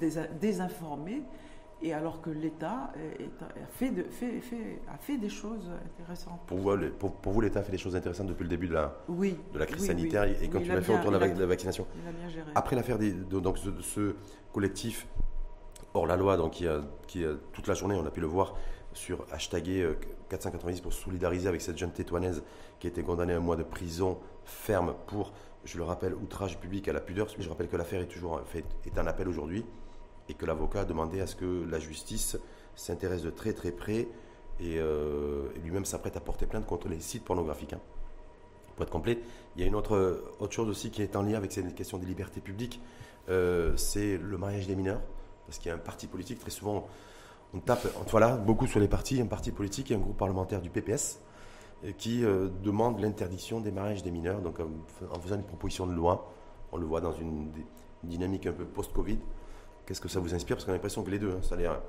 euh, 0.01 0.27
désinformé, 0.41 1.23
et 1.83 1.93
alors 1.93 2.21
que 2.21 2.31
l'État 2.31 2.93
a 3.41 3.67
fait, 3.73 3.91
de, 3.91 4.05
fait, 4.05 4.41
fait, 4.41 4.81
a 4.89 4.97
fait 4.99 5.19
des 5.19 5.29
choses 5.29 5.69
intéressantes. 5.85 6.41
Pour 6.47 6.59
vous, 6.59 6.77
pour, 6.99 7.33
vous 7.33 7.41
l'État 7.41 7.59
a 7.59 7.63
fait 7.63 7.73
des 7.73 7.79
choses 7.79 7.97
intéressantes 7.97 8.29
depuis 8.29 8.45
le 8.45 8.49
début 8.49 8.69
de 8.69 8.75
la, 8.75 8.97
oui, 9.09 9.37
de 9.53 9.59
la 9.59 9.67
crise 9.67 9.87
sanitaire 9.87 10.23
et 10.25 10.49
quand 10.49 10.61
tu 10.61 10.69
l'as 10.69 10.81
fait 10.81 10.95
autour 10.97 11.11
de 11.11 11.19
la, 11.19 11.47
vaccination. 11.47 11.87
Après 12.55 12.77
l'affaire 12.77 12.99
de, 12.99 13.41
donc, 13.41 13.59
ce 13.59 14.15
collectif 14.53 15.09
hors 15.95 16.07
la 16.07 16.17
loi, 16.17 16.37
donc 16.37 16.53
qui, 16.53 16.69
a, 16.69 16.83
qui 17.09 17.25
a, 17.25 17.33
toute 17.53 17.67
la 17.67 17.75
journée, 17.75 17.97
on 17.97 18.07
a 18.07 18.11
pu 18.11 18.21
le 18.21 18.29
voir 18.29 18.55
sur 18.95 19.27
hashtagué 19.33 19.89
490 20.29 20.79
euh, 20.79 20.83
pour 20.83 20.93
solidariser 20.93 21.49
avec 21.49 21.61
cette 21.61 21.79
jeune 21.79 21.91
tétouanaise 21.91 22.43
qui 22.79 22.87
a 22.87 22.91
été 22.91 23.03
condamnée 23.03 23.33
à 23.33 23.39
un 23.39 23.41
mois 23.41 23.57
de 23.57 23.63
prison 23.63 24.19
ferme 24.45 24.95
pour 25.07 25.33
je 25.65 25.79
le 25.79 25.85
rappelle, 25.85 26.15
outrage 26.15 26.59
public 26.59 26.89
à 26.89 26.93
la 26.93 27.01
pudeur. 27.01 27.29
Je 27.39 27.49
rappelle 27.49 27.69
que 27.69 27.77
l'affaire 27.77 28.01
est 28.01 28.07
toujours 28.07 28.41
fait, 28.45 28.65
est 28.85 28.99
un 28.99 29.07
appel 29.07 29.29
aujourd'hui 29.29 29.65
et 30.29 30.35
que 30.35 30.47
l'avocat 30.47 30.81
a 30.81 30.85
demandé 30.85 31.21
à 31.21 31.27
ce 31.27 31.37
que 31.37 31.65
la 31.69 31.79
justice 31.79 32.39
s'intéresse 32.75 33.23
de 33.23 33.31
très 33.31 33.53
très 33.53 33.73
près 33.73 34.09
et, 34.61 34.79
euh, 34.79 35.49
lui-même 35.63 35.85
s'apprête 35.85 36.17
à 36.17 36.21
porter 36.21 36.47
plainte 36.47 36.67
contre 36.67 36.89
les 36.89 37.01
sites 37.01 37.25
pornographiques. 37.25 37.73
Hein. 37.73 37.81
Pour 38.77 38.85
être 38.85 38.91
complet, 38.91 39.19
il 39.57 39.63
y 39.63 39.65
a 39.65 39.67
une 39.67 39.75
autre, 39.75 40.25
autre 40.41 40.53
chose 40.53 40.69
aussi 40.69 40.91
qui 40.91 41.03
est 41.03 41.17
en 41.17 41.23
lien 41.23 41.37
avec 41.37 41.53
cette 41.53 41.75
question 41.75 41.99
des 41.99 42.07
libertés 42.07 42.41
publiques, 42.41 42.81
euh, 43.29 43.77
c'est 43.77 44.17
le 44.17 44.39
mariage 44.39 44.67
des 44.67 44.77
mineurs. 44.77 45.01
Parce 45.47 45.59
qu'il 45.59 45.69
y 45.69 45.73
a 45.73 45.75
un 45.75 45.79
parti 45.79 46.07
politique, 46.07 46.39
très 46.39 46.51
souvent, 46.51 46.87
on 47.53 47.59
tape 47.59 47.87
voilà, 48.09 48.37
beaucoup 48.37 48.67
sur 48.67 48.81
les 48.81 48.89
partis, 48.89 49.21
un 49.21 49.27
parti 49.27 49.51
politique 49.51 49.91
et 49.91 49.95
un 49.95 49.99
groupe 49.99 50.17
parlementaire 50.17 50.63
du 50.63 50.71
PPS 50.71 51.21
qui 51.99 52.25
euh, 52.25 52.49
demande 52.63 53.01
l'interdiction 53.01 53.61
des 53.61 53.73
mariages 53.73 54.03
des 54.03 54.11
mineurs, 54.11 54.41
donc 54.41 54.59
en 54.61 55.21
faisant 55.21 55.37
une 55.37 55.43
proposition 55.43 55.87
de 55.87 55.93
loi. 55.93 56.33
On 56.71 56.77
le 56.77 56.87
voit 56.87 57.01
dans 57.01 57.13
une, 57.13 57.51
dynamique 58.05 58.47
un 58.47 58.53
peu 58.53 58.65
post-Covid. 58.65 59.19
Qu'est-ce 59.87 60.01
que 60.01 60.09
ça 60.09 60.21
vous 60.21 60.35
inspire? 60.35 60.57
Parce 60.57 60.65
qu'on 60.65 60.73
a 60.73 60.75
l'impression 60.75 61.03
que 61.03 61.11
les 61.11 61.19
deux, 61.19 61.33
hein, 61.33 61.43
ça 61.43 61.57
a 61.57 61.81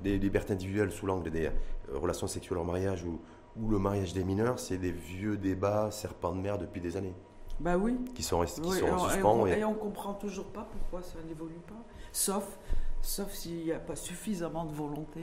des 0.00 0.18
libertés 0.18 0.52
individuelles 0.52 0.92
sous 0.92 1.06
l'angle 1.06 1.30
des 1.30 1.46
euh, 1.46 1.50
relations 1.98 2.26
sexuelles 2.26 2.58
en 2.58 2.64
mariage 2.64 3.04
ou, 3.04 3.20
ou 3.60 3.68
le 3.68 3.78
mariage 3.78 4.12
des 4.12 4.24
mineurs, 4.24 4.58
c'est 4.58 4.78
des 4.78 4.92
vieux 4.92 5.36
débats 5.36 5.90
serpents 5.90 6.34
de 6.34 6.40
mer 6.40 6.58
depuis 6.58 6.80
des 6.80 6.96
années. 6.96 7.14
Bah 7.60 7.76
oui. 7.76 7.98
Qui 8.14 8.22
sont, 8.22 8.44
sont 8.46 8.62
en 8.62 9.08
suspens. 9.08 9.46
Et 9.46 9.64
on, 9.64 9.72
ne 9.72 9.76
comprend 9.76 10.14
toujours 10.14 10.46
pas 10.46 10.66
pourquoi 10.70 11.02
ça 11.02 11.18
n'évolue 11.26 11.60
pas. 11.66 11.84
Sauf, 12.10 12.58
sauf 13.02 13.32
s'il 13.32 13.64
n'y 13.64 13.72
a 13.72 13.78
pas 13.78 13.96
suffisamment 13.96 14.64
de 14.64 14.72
volonté 14.72 15.20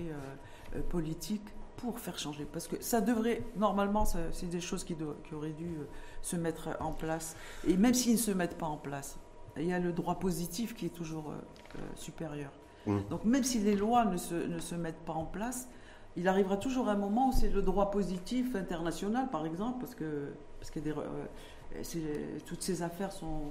euh, 0.75 0.81
politique 0.89 1.47
pour 1.77 1.99
faire 1.99 2.17
changer. 2.17 2.45
Parce 2.45 2.67
que 2.67 2.81
ça 2.81 3.01
devrait, 3.01 3.41
normalement, 3.55 4.05
c'est 4.05 4.49
des 4.49 4.61
choses 4.61 4.83
qui, 4.83 4.95
qui, 4.95 5.33
auraient 5.33 5.49
dû 5.51 5.77
euh, 5.79 5.87
se 6.21 6.35
mettre 6.35 6.69
en 6.79 6.91
place. 6.91 7.35
Et 7.67 7.75
même 7.77 7.93
s'ils 7.93 8.13
ne 8.13 8.17
se 8.17 8.31
mettent 8.31 8.57
pas 8.57 8.67
en 8.67 8.77
place, 8.77 9.17
il 9.57 9.65
y 9.65 9.73
a 9.73 9.79
le 9.79 9.91
droit 9.91 10.19
positif 10.19 10.75
qui 10.75 10.85
est 10.85 10.95
toujours 10.95 11.29
euh, 11.29 11.35
euh, 11.75 11.79
supérieur. 11.95 12.51
Mmh. 12.85 12.97
Donc 13.09 13.25
même 13.25 13.43
si 13.43 13.59
les 13.59 13.75
lois 13.75 14.05
ne 14.05 14.17
se, 14.17 14.35
ne 14.35 14.59
se, 14.59 14.75
mettent 14.75 15.05
pas 15.05 15.13
en 15.13 15.25
place, 15.25 15.67
il 16.15 16.27
arrivera 16.27 16.57
toujours 16.57 16.89
un 16.89 16.95
moment 16.95 17.29
où 17.29 17.31
c'est 17.31 17.49
le 17.49 17.61
droit 17.61 17.91
positif 17.91 18.55
international, 18.55 19.29
par 19.29 19.45
exemple, 19.45 19.79
parce 19.79 19.95
que, 19.95 20.33
parce 20.59 20.71
que 20.71 20.79
des, 20.79 20.93
toutes 22.45 22.61
ces 22.61 22.81
affaires 22.81 23.11
sont... 23.11 23.43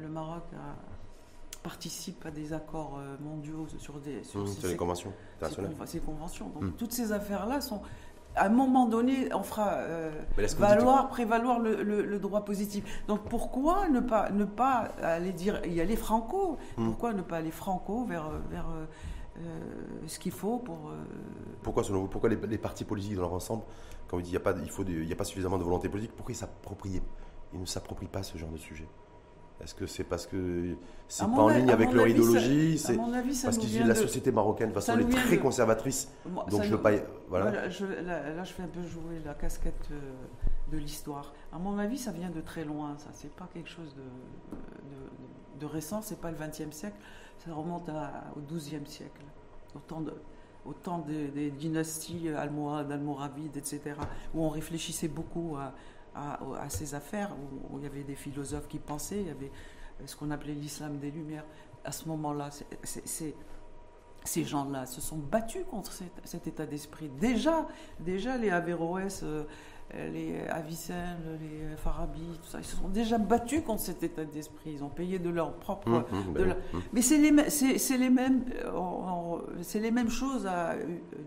Le 0.00 0.08
Maroc 0.08 0.44
a 0.54 0.76
participe 1.66 2.24
à 2.24 2.30
des 2.30 2.52
accords 2.52 2.96
euh, 2.96 3.16
mondiaux 3.20 3.66
sur 3.78 3.94
des 3.98 4.22
sur, 4.22 4.42
mmh, 4.42 4.46
ces, 4.46 4.76
conventions 4.76 5.12
Ces, 5.84 5.98
conventions. 5.98 6.48
Donc, 6.50 6.62
mmh. 6.62 6.72
toutes 6.78 6.92
ces 6.92 7.10
affaires-là 7.10 7.60
sont 7.60 7.80
à 8.36 8.46
un 8.46 8.50
moment 8.50 8.86
donné, 8.86 9.32
on 9.34 9.42
fera 9.42 9.74
euh, 9.74 10.10
valoir, 10.58 11.08
prévaloir 11.08 11.58
le, 11.58 12.18
droit 12.18 12.44
positif. 12.44 12.84
Donc 13.08 13.28
pourquoi 13.28 13.88
ne 13.88 14.00
pas, 14.00 14.30
ne 14.30 14.44
pas 14.44 14.88
aller 15.02 15.32
dire, 15.32 15.64
y 15.66 15.80
aller 15.80 15.96
franco? 15.96 16.58
Hmm. 16.76 16.86
Pourquoi 16.86 17.12
ne 17.12 17.22
pas 17.22 17.38
aller 17.38 17.50
franco 17.50 18.04
vers, 18.04 18.30
vers 18.50 18.66
euh, 18.68 19.40
ce 20.06 20.18
qu'il 20.18 20.32
faut 20.32 20.58
pour... 20.58 20.92
Pourquoi, 21.62 21.82
selon 21.82 22.02
vous, 22.02 22.08
pourquoi 22.08 22.30
les, 22.30 22.58
partis 22.58 22.84
politiques 22.84 23.16
dans 23.16 23.22
leur 23.22 23.32
ensemble, 23.32 23.62
quand 24.08 24.16
on 24.16 24.20
dit 24.20 24.26
qu'il 24.26 24.32
n'y 24.32 24.36
a, 24.36 24.40
pas, 24.40 24.54
il 24.62 24.70
faut 24.70 24.82
a 24.82 25.16
pas 25.16 25.24
suffisamment 25.24 25.58
de 25.58 25.64
volonté 25.64 25.88
politique, 25.88 26.12
pourquoi 26.14 26.34
ils, 26.90 27.00
ils 27.54 27.60
ne 27.60 27.66
s'approprient 27.66 28.06
pas 28.06 28.22
ce 28.22 28.38
genre 28.38 28.50
de 28.50 28.58
sujet? 28.58 28.86
Est-ce 29.62 29.74
que 29.74 29.86
c'est 29.86 30.04
parce 30.04 30.26
que 30.26 30.76
c'est 31.08 31.24
pas 31.24 31.30
en 31.30 31.48
ligne 31.48 31.70
avec 31.70 31.92
leur 31.92 32.06
idéologie 32.06 32.78
C'est 32.78 32.96
parce 32.96 33.58
que 33.58 33.86
la 33.86 33.94
société 33.94 34.30
marocaine, 34.30 34.68
de 34.68 34.74
toute 34.74 34.84
façon, 34.84 34.98
elle 34.98 35.06
est 35.06 35.26
très 35.26 35.38
conservatrice. 35.38 36.10
donc 36.50 36.62
je 36.62 36.70
veux 36.70 36.80
pas. 36.80 36.92
Voilà. 37.28 37.50
là, 37.50 37.68
je 37.68 38.52
fais 38.52 38.62
un 38.62 38.68
peu 38.68 38.82
jouer 38.82 39.20
la 39.24 39.34
casquette 39.34 39.88
euh, 39.92 40.12
de 40.70 40.78
l'histoire. 40.78 41.32
À 41.52 41.58
mon 41.58 41.78
avis, 41.78 41.98
ça 41.98 42.12
vient 42.12 42.30
de 42.30 42.40
très 42.40 42.64
loin. 42.64 42.96
Ça, 42.98 43.08
c'est 43.14 43.34
pas 43.34 43.48
quelque 43.52 43.68
chose 43.70 43.94
de, 43.96 45.60
de, 45.60 45.66
récent. 45.66 46.02
C'est 46.02 46.20
pas 46.20 46.30
le 46.30 46.36
XXe 46.36 46.74
siècle. 46.74 46.96
Ça 47.38 47.52
remonte 47.52 47.88
au 47.88 48.54
XIIe 48.54 48.86
siècle. 48.86 49.22
Au 49.74 50.72
temps, 50.72 50.98
des, 50.98 51.50
dynasties 51.50 52.28
almohades, 52.28 52.92
almoravides, 52.92 53.56
etc., 53.56 53.80
où 54.34 54.42
on 54.42 54.48
réfléchissait 54.48 55.08
beaucoup 55.08 55.56
à 55.56 55.72
à, 56.16 56.68
ces 56.68 56.94
affaires, 56.94 57.30
où, 57.70 57.78
il 57.78 57.84
y 57.84 57.86
avait 57.86 58.02
des 58.02 58.14
philosophes 58.14 58.68
qui 58.68 58.78
pensaient, 58.78 59.20
il 59.20 59.26
y 59.26 59.30
avait 59.30 59.50
ce 60.04 60.16
qu'on 60.16 60.30
appelait 60.30 60.54
l'islam 60.54 60.98
des 60.98 61.10
Lumières. 61.10 61.44
À 61.84 61.92
ce 61.92 62.08
moment-là, 62.08 62.50
ces 62.82 64.44
gens-là 64.44 64.86
se 64.86 65.00
sont 65.00 65.18
battus 65.18 65.64
contre 65.70 65.92
cet, 66.24 66.46
état 66.46 66.66
d'esprit. 66.66 67.08
Déjà, 67.20 67.66
déjà 68.00 68.36
les 68.36 68.50
Averroès, 68.50 69.22
euh, 69.22 69.44
les 69.94 70.40
Avicenne, 70.48 71.38
les 71.40 71.76
Farabi, 71.76 72.38
tout 72.42 72.48
ça, 72.48 72.58
ils 72.58 72.64
se 72.64 72.76
sont 72.76 72.88
déjà 72.88 73.18
battus 73.18 73.62
contre 73.62 73.82
cet 73.82 74.02
état 74.02 74.24
d'esprit. 74.24 74.72
Ils 74.72 74.84
ont 74.84 74.88
payé 74.88 75.18
de 75.20 75.30
leur 75.30 75.54
propre. 75.54 75.88
Mmh, 75.88 76.04
mmh, 76.10 76.32
ben 76.32 76.48
mmh. 76.48 76.78
Mais 76.92 77.02
c'est 77.02 77.18
les, 77.18 77.30
les, 77.30 78.10
mêmes, 78.10 78.44
c'est 79.62 79.80
les 79.80 79.90
mêmes 79.92 80.10
choses 80.10 80.46
à 80.46 80.74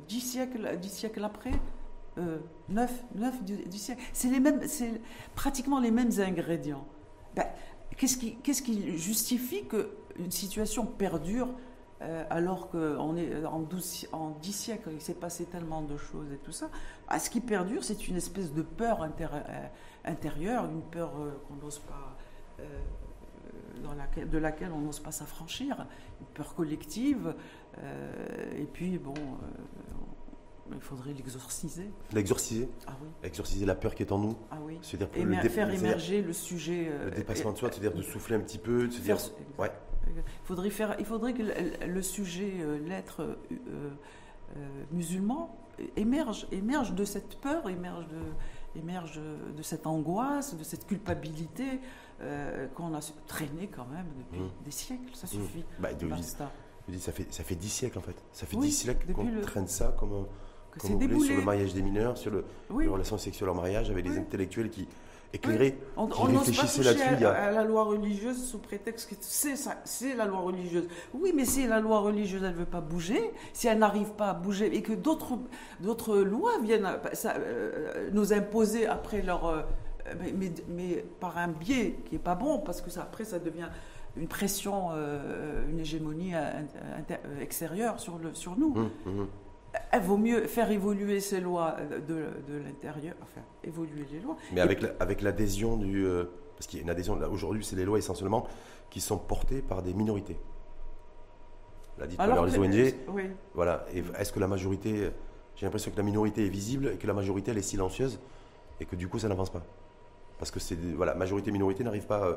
dix 0.08 0.20
siècles, 0.20 0.78
dix 0.82 0.90
siècles 0.90 1.24
après. 1.24 1.52
9, 2.70 3.04
euh, 3.18 3.32
du, 3.42 3.78
siècle. 3.78 4.02
C'est 4.14 4.30
les 4.30 4.40
mêmes, 4.40 4.62
c'est 4.68 5.02
pratiquement 5.36 5.80
les 5.80 5.92
mêmes 5.92 6.12
ingrédients. 6.20 6.86
Ben, 7.36 7.46
qu'est-ce 7.98 8.18
qui, 8.62 8.98
justifie 8.98 9.66
qu'une 9.66 10.32
situation 10.32 10.86
perdure 10.86 11.50
euh, 12.02 12.24
alors 12.30 12.70
qu'en 12.70 13.18
est 13.18 13.44
en, 13.46 13.60
12, 13.60 14.08
en 14.14 14.30
10 14.42 14.54
siècles, 14.54 14.90
il 14.94 15.02
s'est 15.02 15.16
passé 15.16 15.46
tellement 15.46 15.82
de 15.82 15.98
choses 15.98 16.32
et 16.34 16.38
tout 16.38 16.52
ça? 16.52 16.70
Ben, 17.10 17.20
ce 17.20 17.30
qui 17.30 17.42
perdure, 17.42 17.84
c'est 17.84 18.08
une 18.08 18.16
espèce 18.16 18.54
de 18.54 18.62
peur 18.62 19.04
euh, 19.04 19.68
intérieure, 20.06 20.66
une 20.66 20.82
peur 20.82 21.12
qu'on 21.48 21.56
n'ose 21.56 21.80
pas, 21.80 22.16
de 24.26 24.38
laquelle 24.38 24.72
on 24.72 24.80
n'ose 24.80 25.00
pas 25.00 25.12
s'affranchir, 25.12 25.86
une 26.20 26.28
peur 26.28 26.54
collective. 26.56 27.34
et 28.58 28.66
puis, 28.66 28.98
bon, 28.98 29.14
il 30.74 30.82
faudrait 30.82 31.14
l'exorciser. 31.14 31.90
L'exorciser 32.14 32.70
Ah 32.88 32.94
oui. 33.02 33.08
Exorciser 33.24 33.66
la 33.66 33.76
peur 33.76 33.96
qui 33.96 34.04
est 34.04 34.12
en 34.12 34.20
nous. 34.20 34.36
Ah 34.52 34.58
oui. 34.62 34.78
C'est-à-dire 34.82 35.10
faire 35.52 35.70
émerger 35.72 36.22
le 36.22 36.34
sujet. 36.34 36.86
le 36.86 37.12
euh, 37.12 37.16
dépassement 37.16 37.52
de 37.52 37.58
soi, 37.58 37.70
c'est-à-dire 37.72 37.94
de 37.94 38.02
souffler 38.02 38.36
un 38.36 38.40
petit 38.40 38.58
peu, 38.58 38.88
de 38.88 38.94
se 38.94 39.02
dire. 39.02 39.18
Ouais. 39.58 39.72
Il 40.08 40.24
faudrait, 40.44 40.70
faire, 40.70 40.96
il 40.98 41.06
faudrait 41.06 41.34
que 41.34 41.44
le, 41.86 42.02
sujet, 42.02 42.52
euh, 42.62 42.80
l'être 42.88 43.38
euh, 43.52 43.90
musulman, 44.92 45.56
émerge, 45.98 46.48
émerge 46.52 46.94
de 46.94 47.06
cette 47.06 47.40
peur, 47.40 47.70
émerge 47.70 48.08
de, 48.08 48.80
émerge 48.80 49.22
de 49.56 49.62
cette 49.62 49.86
angoisse, 49.86 50.56
de 50.56 50.64
cette 50.64 50.88
culpabilité 50.88 51.80
qu'on 52.76 52.94
a 52.96 53.00
traîné 53.28 53.68
quand 53.68 53.86
même 53.86 54.08
depuis 54.18 54.42
mmh. 54.42 54.64
des 54.66 54.72
siècles. 54.72 55.14
Ça 55.14 55.28
mmh. 55.28 55.30
suffit. 55.30 55.64
Bah, 55.80 55.90
ça 56.98 57.12
fait 57.12 57.32
ça 57.32 57.44
fait 57.44 57.56
dix 57.56 57.70
siècles 57.70 58.00
en 58.00 58.02
fait. 58.02 58.16
Ça 58.32 58.48
fait 58.48 58.58
dix 58.58 58.72
siècles 58.72 59.14
qu'on 59.14 59.42
traîne 59.42 59.68
ça 59.68 59.96
comme 60.00 60.14
un 60.14 60.26
sur 60.78 60.98
le 61.00 61.42
mariage 61.44 61.74
des 61.74 61.82
mineurs, 61.82 62.18
sur 62.18 62.32
le, 62.32 62.46
les 62.80 62.88
relations 62.88 63.18
sexuelles 63.18 63.50
en 63.50 63.56
mariage, 63.56 63.90
avec 63.90 64.06
des 64.06 64.18
intellectuels 64.18 64.70
qui 64.70 64.88
éclairaient, 65.34 65.78
on, 65.96 66.08
qui 66.08 66.22
réfléchissaient 66.22 66.84
là-dessus. 66.84 67.26
À, 67.26 67.32
à, 67.32 67.52
la 67.52 67.64
loi 67.64 67.84
religieuse 67.84 68.44
sous 68.44 68.60
prétexte 68.60 69.10
que 69.10 69.16
c'est 69.20 69.56
c'est 69.84 70.16
la 70.16 70.26
loi 70.26 70.40
religieuse. 70.40 70.88
Oui, 71.14 71.34
mais 71.36 71.46
si 71.46 71.68
la 71.68 71.80
loi 71.80 72.00
religieuse 72.00 72.44
elle 72.44 72.54
veut 72.54 72.66
pas 72.66 72.82
bouger, 72.82 73.32
si 73.54 73.68
elle 73.68 73.80
n'arrive 73.80 74.12
pas 74.14 74.30
à 74.30 74.34
bouger 74.34 74.76
et 74.76 74.82
que 74.82 74.94
d'autres 74.94 75.38
d'autres 75.82 76.18
lois 76.18 76.60
viennent 76.64 76.88
ça, 77.14 77.36
euh, 77.38 78.10
nous 78.12 78.34
imposer 78.34 78.88
après 78.88 79.22
leur 79.22 79.46
euh, 79.46 79.62
mais, 80.36 80.52
mais, 80.68 81.06
par 81.20 81.38
un 81.38 81.50
biais 81.50 82.00
qui 82.06 82.16
est 82.16 82.20
pas 82.20 82.36
bon 82.36 82.60
parce 82.60 82.82
que 82.82 82.90
ça 82.90 83.04
après 83.04 83.26
ça 83.26 83.38
devient 83.38 83.70
une 84.18 84.28
pression, 84.28 84.90
euh, 84.94 85.70
une 85.70 85.80
hégémonie 85.80 86.34
extérieure 87.40 88.00
sur, 88.00 88.18
le, 88.18 88.34
sur 88.34 88.58
nous. 88.58 88.74
Hum, 88.76 88.90
hum, 89.06 89.20
hum 89.20 89.28
il 89.94 90.00
vaut 90.00 90.18
mieux 90.18 90.48
faire 90.48 90.72
évoluer 90.72 91.20
ces 91.20 91.40
lois 91.40 91.78
de, 91.92 92.28
de 92.48 92.58
l'intérieur, 92.64 93.16
enfin, 93.22 93.42
évoluer 93.64 94.06
les 94.12 94.20
lois. 94.20 94.36
Mais 94.54 94.62
avec, 94.62 94.84
avec 95.00 95.22
l'adhésion 95.22 95.78
du. 95.78 96.06
Euh, 96.06 96.26
parce 96.56 96.68
qu'il 96.68 96.80
y 96.80 96.82
a 96.82 96.84
une 96.84 96.90
adhésion, 96.90 97.18
aujourd'hui, 97.32 97.64
c'est 97.64 97.76
les 97.76 97.86
lois 97.86 97.98
essentiellement 97.98 98.48
qui 98.90 99.00
sont 99.00 99.18
portées 99.18 99.62
par 99.62 99.82
des 99.82 99.94
minorités. 99.94 100.38
L'a 101.98 102.08
dit 102.08 102.16
tout 102.16 102.22
à 102.22 102.28
l'heure 102.28 102.46
les 102.46 102.58
ONG. 102.58 102.96
Oui. 103.10 103.24
Voilà. 103.54 103.86
est-ce 104.18 104.32
que 104.32 104.40
la 104.40 104.48
majorité. 104.48 105.12
J'ai 105.56 105.66
l'impression 105.66 105.92
que 105.92 105.98
la 105.98 106.04
minorité 106.04 106.46
est 106.46 106.50
visible 106.50 106.88
et 106.88 106.98
que 106.98 107.06
la 107.06 107.14
majorité, 107.14 107.52
elle 107.52 107.58
est 107.58 107.62
silencieuse 107.62 108.20
et 108.80 108.86
que 108.86 108.96
du 108.96 109.10
coup, 109.10 109.20
ça 109.20 109.28
n'avance 109.28 109.50
pas? 109.50 109.62
Parce 110.38 110.52
que 110.52 110.60
c'est. 110.60 110.78
Voilà, 110.96 111.14
majorité-minorité 111.16 111.84
n'arrive 111.84 112.08
pas, 112.08 112.26
euh, 112.26 112.36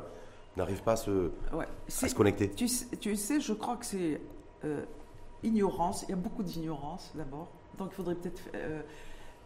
n'arrive 0.57 0.83
pas 0.83 0.93
à 0.93 0.97
se, 0.97 1.31
à 1.53 2.07
se 2.07 2.15
connecter. 2.15 2.49
Tu, 2.49 2.67
tu, 2.99 3.15
sais, 3.15 3.39
je 3.39 3.53
crois 3.53 3.77
que 3.77 3.85
c'est. 3.85 4.19
Euh, 4.65 4.83
ignorance, 5.43 6.03
il 6.03 6.09
y 6.09 6.13
a 6.13 6.17
beaucoup 6.17 6.43
d'ignorance 6.43 7.11
d'abord. 7.15 7.49
Donc 7.77 7.89
il 7.91 7.95
faudrait 7.95 8.15
peut-être 8.15 8.41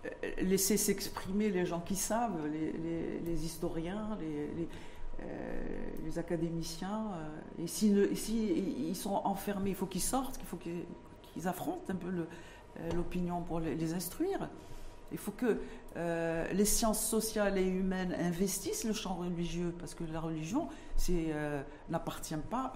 euh, 0.06 0.42
laisser 0.42 0.78
s'exprimer 0.78 1.50
les 1.50 1.66
gens 1.66 1.80
qui 1.80 1.96
savent, 1.96 2.48
les, 2.48 3.46
historiens, 3.46 4.18
les, 4.20 4.68
euh, 5.22 6.20
académiciens. 6.20 7.12
Euh, 7.14 7.64
et 7.64 7.68
s'ils 7.68 8.16
si, 8.16 8.48
ils 8.90 8.96
sont 8.96 9.16
enfermés, 9.16 9.72
il 9.72 9.76
faut 9.76 9.86
qu'ils 9.86 10.02
sortent, 10.02 10.38
il 10.40 10.46
faut 10.46 10.58
qu'ils 10.58 11.48
affrontent 11.48 11.92
un 11.92 11.96
peu 11.96 12.10
l'opinion 12.96 13.42
pour 13.42 13.60
les, 13.60 13.94
instruire. 13.94 14.50
Il 15.12 15.18
faut 15.18 15.32
que 15.32 15.58
les 16.54 16.66
sciences 16.66 17.04
sociales 17.04 17.58
et 17.58 17.66
humaines 17.66 18.16
investissent 18.20 18.84
le 18.84 18.94
champ 18.94 19.16
religieux, 19.16 19.74
parce 19.80 19.96
que 19.96 20.04
la 20.04 20.20
religion 20.20 20.68
n'appartient 21.90 22.36
pas 22.52 22.74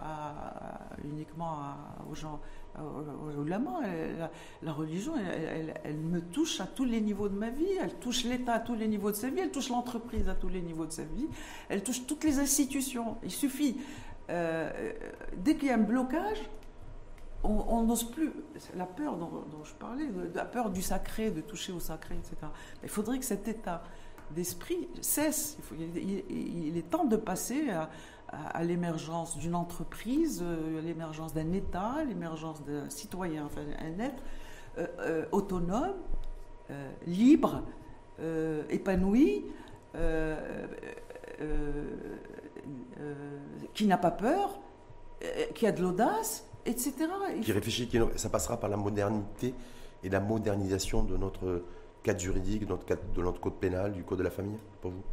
uniquement 1.04 1.76
aux 2.10 2.16
gens 2.16 2.40
la, 2.76 4.32
la, 4.64 4.74
religion, 4.74 5.14
elle, 5.84 5.98
me 5.98 6.22
touche 6.22 6.62
à 6.62 6.66
tous 6.66 6.86
les 6.86 7.02
niveaux 7.02 7.30
de 7.30 7.36
ma 7.36 7.50
vie, 7.50 7.72
elle 7.82 7.96
touche 7.96 8.24
l'État 8.24 8.54
à 8.54 8.60
tous 8.60 8.76
les 8.76 8.88
niveaux 8.88 9.12
de 9.12 9.16
sa 9.16 9.30
vie, 9.30 9.40
elle 9.40 9.52
touche 9.52 9.70
l'entreprise 9.70 10.30
à 10.30 10.36
tous 10.36 10.50
les 10.50 10.62
niveaux 10.62 10.86
de 10.86 10.92
sa 10.92 11.04
vie, 11.04 11.28
elle 11.70 11.84
touche 11.84 12.06
toutes 12.06 12.24
les 12.24 12.40
institutions. 12.40 13.18
Il 13.24 13.32
suffit, 13.32 13.78
euh, 14.30 14.94
dès 15.38 15.56
qu'il 15.56 15.68
y 15.68 15.72
a 15.72 15.76
un 15.76 15.80
blocage, 15.80 16.38
on 17.44 17.82
n'ose 17.82 18.04
plus, 18.04 18.32
la 18.76 18.86
peur 18.86 19.18
dont, 19.18 19.64
je 19.64 19.74
parlais, 19.74 20.06
la 20.36 20.46
peur 20.46 20.70
du 20.70 20.84
sacré, 20.84 21.32
de 21.32 21.42
toucher 21.42 21.72
au 21.72 21.80
sacré, 21.80 22.16
etc. 22.16 22.36
Il 22.84 22.90
faudrait 22.90 23.18
que 23.18 23.26
cet 23.26 23.48
état 23.48 23.84
d'esprit 24.36 24.88
cesse. 25.02 25.58
il, 25.78 26.78
est 26.78 26.90
temps 26.90 27.06
de 27.06 27.16
passer 27.16 27.70
à, 27.70 27.90
à, 28.32 28.64
l'émergence 28.64 29.38
d'une 29.38 29.56
entreprise, 29.56 30.42
euh, 30.44 30.80
à 30.80 30.82
l'émergence 30.82 31.34
d'un 31.34 31.52
État, 31.52 31.96
à 32.00 32.04
l'émergence 32.04 32.64
d'un 32.64 32.90
citoyen, 32.90 33.46
enfin 33.46 33.62
un 33.80 34.00
être 34.00 34.24
euh, 34.78 34.88
euh, 35.00 35.26
autonome, 35.32 35.94
libre, 37.06 37.64
épanoui, 38.70 39.44
qui 43.74 43.88
n'a 43.88 43.98
pas 43.98 44.12
peur, 44.12 44.58
qui 45.54 45.68
a 45.68 45.74
de 45.74 45.82
l'audace, 45.82 46.48
etc. 46.66 46.94
Qui 47.42 47.52
réfléchit, 47.52 47.88
qui, 47.88 48.00
ça 48.16 48.30
passera 48.30 48.58
par 48.58 48.70
la 48.70 48.78
modernité 48.78 49.54
et 50.02 50.08
la 50.08 50.22
modernisation 50.22 51.04
de 51.04 51.18
notre 51.18 51.66
cadre 52.04 52.22
juridique, 52.22 52.62
de 52.66 52.70
notre, 52.70 52.86
de 52.86 53.22
notre 53.22 53.42
code 53.42 53.56
pénal, 53.56 53.92
du 53.92 54.04
code 54.04 54.20
de 54.20 54.24
la 54.24 54.32
famille, 54.32 54.60
pour 54.80 54.92
vous? 54.92 55.04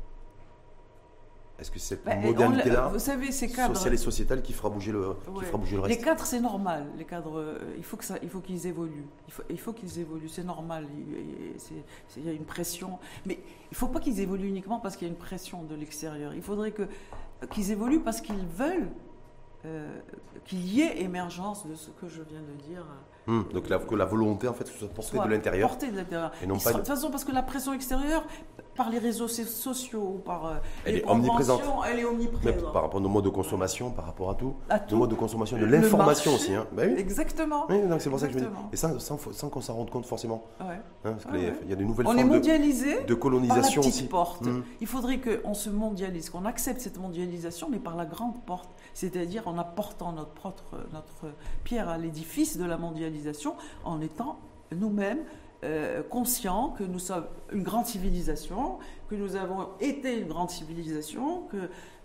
Est-ce 1.59 1.72
que 1.72 1.78
c'est 1.80 1.96
cette 1.96 2.04
ben, 2.04 2.20
modernité-là, 2.20 2.92
sociale 2.96 3.24
et 3.94 3.96
sociétale, 3.96 4.42
qui 4.42 4.52
fera 4.52 4.70
bouger 4.70 4.92
le, 4.92 5.16
qui 5.38 5.44
fera 5.44 5.59
bouger 5.59 5.74
le 5.74 5.82
reste 5.82 5.98
Les 5.98 6.04
cadres, 6.04 6.24
c'est 6.24 6.40
normal. 6.40 6.86
Les 6.96 7.04
cadres, 7.04 7.40
euh, 7.40 7.74
il 7.76 7.82
faut 7.82 7.96
que 7.96 8.04
ça, 8.04 8.16
il 8.22 8.28
faut 8.28 8.40
qu'ils 8.40 8.66
évoluent. 8.68 9.06
Il 9.26 9.32
faut, 9.32 9.42
il 9.50 9.59
faut 9.59 9.72
qu'ils 9.72 9.98
évoluent. 9.98 10.28
C'est 10.28 10.44
normal. 10.44 10.86
Il, 12.16 12.24
y 12.24 12.28
a 12.28 12.32
une 12.32 12.44
pression, 12.44 12.98
mais 13.26 13.34
il 13.34 13.72
ne 13.72 13.76
faut 13.76 13.88
pas 13.88 13.98
qu'ils 13.98 14.20
évoluent 14.20 14.48
uniquement 14.48 14.78
parce 14.78 14.96
qu'il 14.96 15.09
y 15.09 15.11
a 15.11 15.12
une 15.12 15.18
pression 15.18 15.64
de 15.64 15.74
l'extérieur. 15.74 16.32
Il 16.32 16.42
faudrait 16.42 16.70
que 16.70 16.86
qu'ils 17.50 17.72
évoluent 17.72 18.02
parce 18.02 18.20
qu'ils 18.20 18.46
veulent 18.56 18.90
euh, 19.64 19.98
qu'il 20.44 20.64
y 20.64 20.82
ait 20.82 21.02
émergence 21.02 21.66
de 21.66 21.74
ce 21.74 21.90
que 21.90 22.09
je 22.09 22.22
viens 22.22 22.40
de 22.40 22.54
dire 22.68 22.86
Hum, 23.29 23.45
donc 23.53 23.68
la, 23.68 23.79
que 23.79 23.95
la 23.95 24.05
volonté, 24.07 24.49
en 24.49 24.55
fait, 24.55 24.66
soit 24.66 24.89
portée 24.89 25.18
de 25.18 25.29
l'intérieur. 25.29 25.68
Portée 25.68 25.91
de 25.91 25.97
l'intérieur. 25.97 26.33
Et 26.43 26.47
non 26.47 26.57
pas 26.59 26.70
de- 26.70 26.74
De 26.74 26.79
toute 26.79 26.89
façon, 26.89 27.11
parce 27.11 27.24
que 27.24 27.33
la 27.33 27.43
pression 27.43 27.72
extérieure, 27.74 28.24
par 28.74 28.91
les 28.91 28.99
réseaux 28.99 29.26
so- 29.29 29.43
sociaux, 29.45 30.12
ou 30.16 30.18
par 30.18 30.47
euh, 30.47 30.55
Elle 30.87 30.95
les 30.95 31.01
est 31.01 31.07
omniprésente. 31.09 31.61
elle 31.91 31.99
est 31.99 32.05
omniprésente. 32.05 32.72
par 32.72 32.83
rapport 32.83 33.01
à 33.01 33.03
nos 33.03 33.09
modes 33.09 33.24
de 33.24 33.29
consommation, 33.31 33.91
par 33.91 34.07
rapport 34.07 34.31
à 34.31 34.35
tout. 34.35 34.55
À 34.70 34.79
Nos 34.79 34.87
tout. 34.87 34.97
modes 34.97 35.11
de 35.11 35.14
consommation, 35.16 35.59
de 35.59 35.64
l'information 35.66 36.33
aussi. 36.35 36.55
Hein. 36.55 36.66
Ben 36.72 36.93
oui. 36.95 36.99
Exactement. 37.01 37.66
Oui, 37.68 37.83
donc 37.89 38.01
c'est 38.01 38.09
pour 38.09 38.18
ça 38.20 38.29
que 38.29 38.33
je 38.35 38.39
me 38.39 38.45
dis. 38.45 38.51
Et 38.72 38.76
sans, 38.76 38.99
sans, 39.01 39.18
sans 39.33 39.49
qu'on 39.51 39.61
s'en 39.61 39.74
rende 39.74 39.91
compte 39.91 40.07
forcément. 40.07 40.45
Ouais. 40.61 40.66
hein, 40.76 40.81
parce 41.03 41.24
qu'il 41.24 41.35
Ouais, 41.35 41.41
ouais. 41.51 41.57
y 41.68 41.72
a 41.72 41.76
des 41.76 41.85
nouvelles 41.85 42.07
On 42.07 42.12
est 42.12 42.18
formes 42.18 42.29
de, 42.31 42.35
mondialisé 42.37 42.93
de 42.95 42.99
par 43.01 43.09
la 43.11 43.16
colonisation 43.16 43.83
petite 43.83 43.95
aussi. 43.95 44.07
porte. 44.07 44.47
Hum. 44.47 44.62
Il 44.81 44.87
faudrait 44.87 45.20
qu'on 45.20 45.55
se 45.55 45.70
mondialise, 45.70 46.31
qu'on 46.31 46.45
accepte 46.45 46.81
cette 46.81 46.99
mondialisation, 46.99 47.68
mais 47.70 47.79
par 47.81 47.97
la 47.97 48.07
grande 48.07 48.41
porte. 48.47 48.70
C'est-à-dire 48.95 49.49
en 49.49 49.59
apportant 49.59 50.12
notre, 50.12 50.31
propre, 50.31 50.76
notre 50.93 51.35
pierre 51.64 51.89
à 51.89 51.99
l'édifice 51.99 52.57
de 52.57 52.64
la 52.64 52.76
mondialisation, 52.79 53.17
en 53.84 54.00
étant 54.00 54.38
nous-mêmes 54.76 55.20
euh, 55.64 56.02
conscients 56.08 56.68
que 56.78 56.84
nous 56.84 57.00
sommes 57.00 57.24
une 57.52 57.64
grande 57.64 57.84
civilisation, 57.86 58.78
que 59.10 59.16
nous 59.16 59.34
avons 59.34 59.68
été 59.80 60.20
une 60.20 60.28
grande 60.28 60.50
civilisation, 60.50 61.42
que 61.50 61.56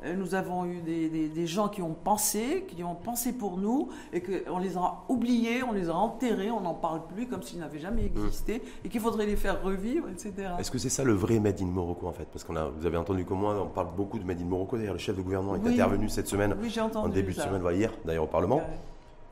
euh, 0.05 0.15
nous 0.15 0.33
avons 0.33 0.65
eu 0.65 0.77
des, 0.81 1.07
des- 1.09 1.29
des 1.29 1.45
gens 1.45 1.67
qui 1.69 1.83
ont 1.83 1.93
pensé, 1.93 2.65
qui 2.67 2.83
ont 2.83 2.95
pensé 2.95 3.31
pour 3.33 3.57
nous, 3.57 3.89
et 4.11 4.21
qu'on 4.21 4.57
les 4.57 4.75
a 4.75 5.03
oubliés, 5.07 5.61
on 5.61 5.71
les 5.71 5.87
a 5.89 5.93
enterrés, 5.95 6.49
on 6.49 6.61
n'en 6.61 6.73
parle 6.73 7.01
plus 7.13 7.27
comme 7.27 7.43
s'ils 7.43 7.59
n'avaient 7.59 7.79
jamais 7.79 8.05
existé, 8.05 8.63
et 8.83 8.89
qu'il 8.89 9.01
faudrait 9.01 9.27
les 9.27 9.35
faire 9.35 9.61
revivre, 9.61 10.09
etc. 10.09 10.33
Est-ce 10.57 10.71
que 10.71 10.79
c'est 10.79 10.89
ça 10.89 11.03
le 11.03 11.13
vrai 11.13 11.39
Made 11.39 11.61
in 11.61 11.65
Morocco 11.65 12.07
en 12.07 12.11
fait? 12.13 12.25
Parce 12.25 12.43
qu'on 12.43 12.55
a, 12.55 12.69
vous 12.69 12.85
avez 12.87 12.97
entendu 12.97 13.23
comme 13.23 13.39
moi, 13.39 13.55
on 13.61 13.67
parle 13.69 13.89
beaucoup 13.95 14.17
de 14.17 14.23
Made 14.25 14.41
in 14.41 14.45
Morocco. 14.45 14.77
D'ailleurs, 14.77 14.93
le 14.93 14.99
chef 14.99 15.15
de 15.15 15.21
gouvernement 15.21 15.55
est 15.57 15.59
Oui. 15.63 15.73
intervenu 15.73 16.09
cette 16.09 16.27
semaine, 16.27 16.55
Oui, 16.59 16.73
en 16.95 17.07
début 17.07 17.33
de 17.33 17.39
semaine, 17.39 17.61
voilà, 17.61 17.77
hier 17.77 17.91
d'ailleurs 18.03 18.23
au 18.23 18.27
Parlement. 18.27 18.57
Ouais. 18.57 18.63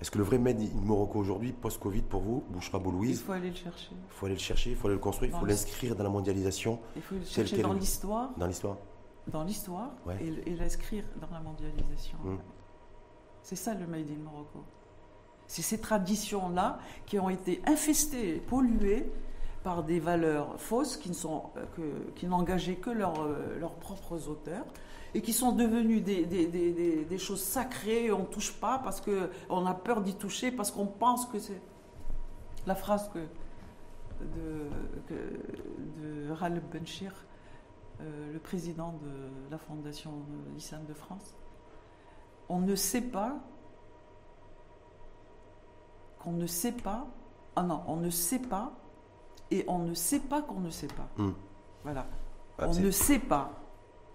Est-ce 0.01 0.09
que 0.09 0.17
le 0.17 0.23
vrai 0.23 0.39
Made 0.39 0.59
in 0.59 0.81
Morocco 0.81 1.19
aujourd'hui, 1.19 1.51
post-Covid 1.51 2.01
pour 2.01 2.21
vous, 2.21 2.43
Bouchra 2.49 2.79
Il 2.79 2.83
Boulouise, 2.83 3.21
faut 3.21 3.33
aller 3.33 3.51
le 3.51 3.55
chercher. 3.55 3.91
il 3.91 4.09
faut 4.09 4.25
aller 4.25 4.35
le 4.35 4.41
chercher, 4.41 4.71
il 4.71 4.75
faut 4.75 4.87
aller 4.87 4.95
le 4.95 5.01
construire, 5.01 5.31
il 5.35 5.39
faut 5.39 5.45
l'inscrire 5.45 5.95
dans 5.95 6.03
la 6.03 6.09
mondialisation, 6.09 6.79
Il 6.95 7.03
faut 7.03 7.15
le 7.15 7.23
chercher 7.23 7.57
quel. 7.57 7.65
dans 7.65 7.73
l'histoire, 7.73 8.31
dans 8.37 8.47
l'histoire 8.47 8.77
dans 9.27 9.43
l'histoire, 9.43 9.91
Ouais. 10.07 10.17
et, 10.47 10.55
l'inscrire 10.55 11.03
dans 11.21 11.29
la 11.31 11.39
mondialisation. 11.41 12.17
Mm. 12.23 12.37
C'est 13.43 13.55
ça 13.55 13.75
le 13.75 13.85
Made 13.85 14.09
in 14.09 14.23
Morocco. 14.23 14.63
C'est 15.45 15.61
ces 15.61 15.79
traditions-là 15.79 16.79
qui 17.05 17.19
ont 17.19 17.29
été 17.29 17.61
infestées, 17.67 18.37
polluées 18.37 19.11
par 19.63 19.83
des 19.83 19.99
valeurs 19.99 20.59
fausses 20.59 20.97
qui 20.97 21.09
ne 21.09 21.13
sont 21.13 21.43
euh, 21.55 21.65
que- 22.15 22.91
leurs 22.91 23.21
euh, 23.21 23.59
leurs 23.59 23.75
propres 23.75 24.27
auteurs 24.27 24.65
et 25.13 25.21
qui 25.21 25.33
sont 25.33 25.51
devenues 25.51 26.01
des, 26.01 26.25
des- 26.25 26.47
des- 26.47 26.71
des- 26.71 27.05
des 27.05 27.17
choses 27.17 27.41
sacrées. 27.43 28.11
On 28.11 28.19
ne 28.19 28.25
touche 28.25 28.53
pas 28.53 28.79
parce 28.79 29.01
que 29.01 29.29
on 29.49 29.65
a 29.65 29.73
peur 29.73 30.01
d'y 30.01 30.15
toucher 30.15 30.51
parce 30.51 30.71
qu'on 30.71 30.85
pense 30.87 31.25
que 31.25 31.39
c'est 31.39 31.61
la 32.65 32.75
phrase 32.75 33.09
que 33.13 33.19
de, 33.19 34.69
que- 35.07 35.39
de 36.01 36.59
Benchir, 36.73 37.13
euh, 38.01 38.33
le 38.33 38.39
président 38.39 38.93
de 39.03 39.51
la 39.51 39.57
Fondation 39.57 40.11
de 40.11 40.53
l'Islam 40.55 40.85
de 40.87 40.93
France. 40.93 41.35
On 42.49 42.59
ne 42.59 42.75
sait 42.75 43.01
pas 43.01 43.35
qu'on 46.19 46.31
ne 46.33 46.47
sait 46.47 46.71
pas. 46.71 47.05
Ah 47.55 47.63
non, 47.63 47.83
on 47.87 47.97
ne 47.97 48.09
sait 48.09 48.39
pas 48.39 48.71
et 49.49 49.65
on 49.67 49.79
ne 49.79 49.93
sait 49.93 50.19
pas 50.19 50.41
qu'on 50.41 50.59
ne 50.61 50.69
sait 50.69 50.87
pas. 50.87 51.07
Hmm. 51.17 51.31
Voilà. 51.83 52.05
Ah, 52.59 52.67
on 52.67 52.73
ne 52.75 52.91
sait 52.91 53.19
pas 53.19 53.51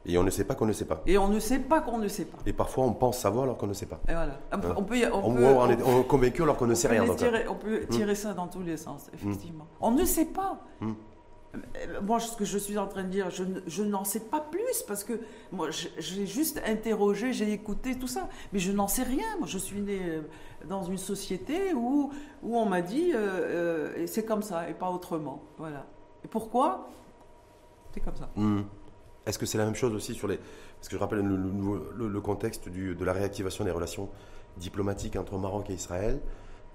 Et 0.08 0.16
on 0.18 0.22
ne 0.22 0.30
sait 0.30 0.44
pas 0.44 0.54
qu'on 0.54 0.66
ne 0.66 0.72
sait 0.72 0.84
pas. 0.84 1.02
et 1.06 1.18
on 1.18 1.28
ne 1.28 1.38
sait 1.40 1.58
pas 1.58 1.80
qu'on 1.80 1.98
ne 1.98 2.08
sait 2.08 2.24
pas. 2.26 2.38
Et 2.46 2.52
parfois 2.52 2.84
on 2.84 2.92
pense 2.92 3.18
savoir 3.18 3.44
alors 3.44 3.56
qu'on 3.58 3.66
ne 3.66 3.72
sait 3.74 3.86
pas. 3.86 4.00
Et 4.08 4.12
voilà. 4.12 4.38
On 4.52 4.58
peut, 4.60 4.68
Hein. 4.68 4.74
on 4.78 4.82
peut, 4.84 4.98
y- 4.98 5.06
on 5.06 5.18
On, 5.24 5.34
peut- 5.34 5.44
on 5.44 5.68
est, 5.70 5.82
on 5.82 6.00
est 6.00 6.06
convaincu 6.06 6.42
alors 6.42 6.56
qu'on 6.56 6.66
ne 6.68 6.74
sait 6.74 6.88
rien. 6.88 7.02
donc, 7.04 7.14
hein. 7.14 7.16
tirer, 7.16 7.48
on 7.48 7.54
peut 7.56 7.86
tirer 7.90 8.14
ça 8.14 8.32
dans 8.32 8.46
tous 8.46 8.62
les 8.62 8.76
sens, 8.76 9.10
effectivement. 9.12 9.66
On 9.80 9.90
ne 9.90 10.04
sait 10.04 10.26
pas. 10.26 10.60
Mm. 10.80 10.92
Euh, 11.56 12.00
Moi, 12.02 12.20
ce 12.20 12.36
que 12.36 12.44
je 12.44 12.58
suis 12.58 12.76
en 12.76 12.86
train 12.86 13.02
de 13.04 13.08
dire, 13.08 13.30
je, 13.30 13.42
je 13.66 13.82
n'en 13.82 14.04
sais 14.04 14.20
pas 14.20 14.40
plus 14.40 14.82
parce 14.86 15.02
que 15.04 15.14
moi, 15.52 15.68
j'ai 15.70 16.26
juste 16.26 16.60
interrogé, 16.66 17.32
j'ai 17.32 17.50
écouté 17.52 17.98
tout 17.98 18.08
ça, 18.08 18.28
mais 18.52 18.58
je 18.58 18.72
n'en 18.72 18.88
sais 18.88 19.04
rien. 19.04 19.24
Moi, 19.38 19.46
je 19.48 19.56
suis 19.58 19.80
née 19.80 20.00
euh, 20.04 20.20
dans 20.68 20.82
une 20.84 20.98
société 20.98 21.72
où, 21.74 22.10
où 22.42 22.56
on 22.58 22.66
m'a 22.66 22.82
dit 22.82 23.12
euh, 23.14 23.18
euh, 23.96 24.06
c'est 24.06 24.24
comme 24.26 24.42
ça 24.42 24.68
et 24.68 24.74
pas 24.74 24.90
autrement. 24.90 25.42
Voilà. 25.56 25.86
Et 26.24 26.28
pourquoi? 26.28 26.88
C'est 27.94 28.00
comme 28.00 28.16
ça. 28.16 28.28
Est-ce 29.26 29.38
que 29.38 29.46
c'est 29.46 29.58
la 29.58 29.64
même 29.64 29.74
chose 29.74 29.92
aussi 29.94 30.14
sur 30.14 30.28
les. 30.28 30.36
Parce 30.36 30.88
que 30.88 30.96
je 30.96 31.00
rappelle 31.00 31.20
le, 31.20 32.20
contexte 32.20 32.68
de 32.68 33.04
la 33.04 33.12
réactivation 33.12 33.64
des 33.64 33.70
relations 33.72 34.08
diplomatiques 34.56 35.16
entre 35.16 35.36
Maroc 35.36 35.68
et 35.70 35.74
Israël. 35.74 36.20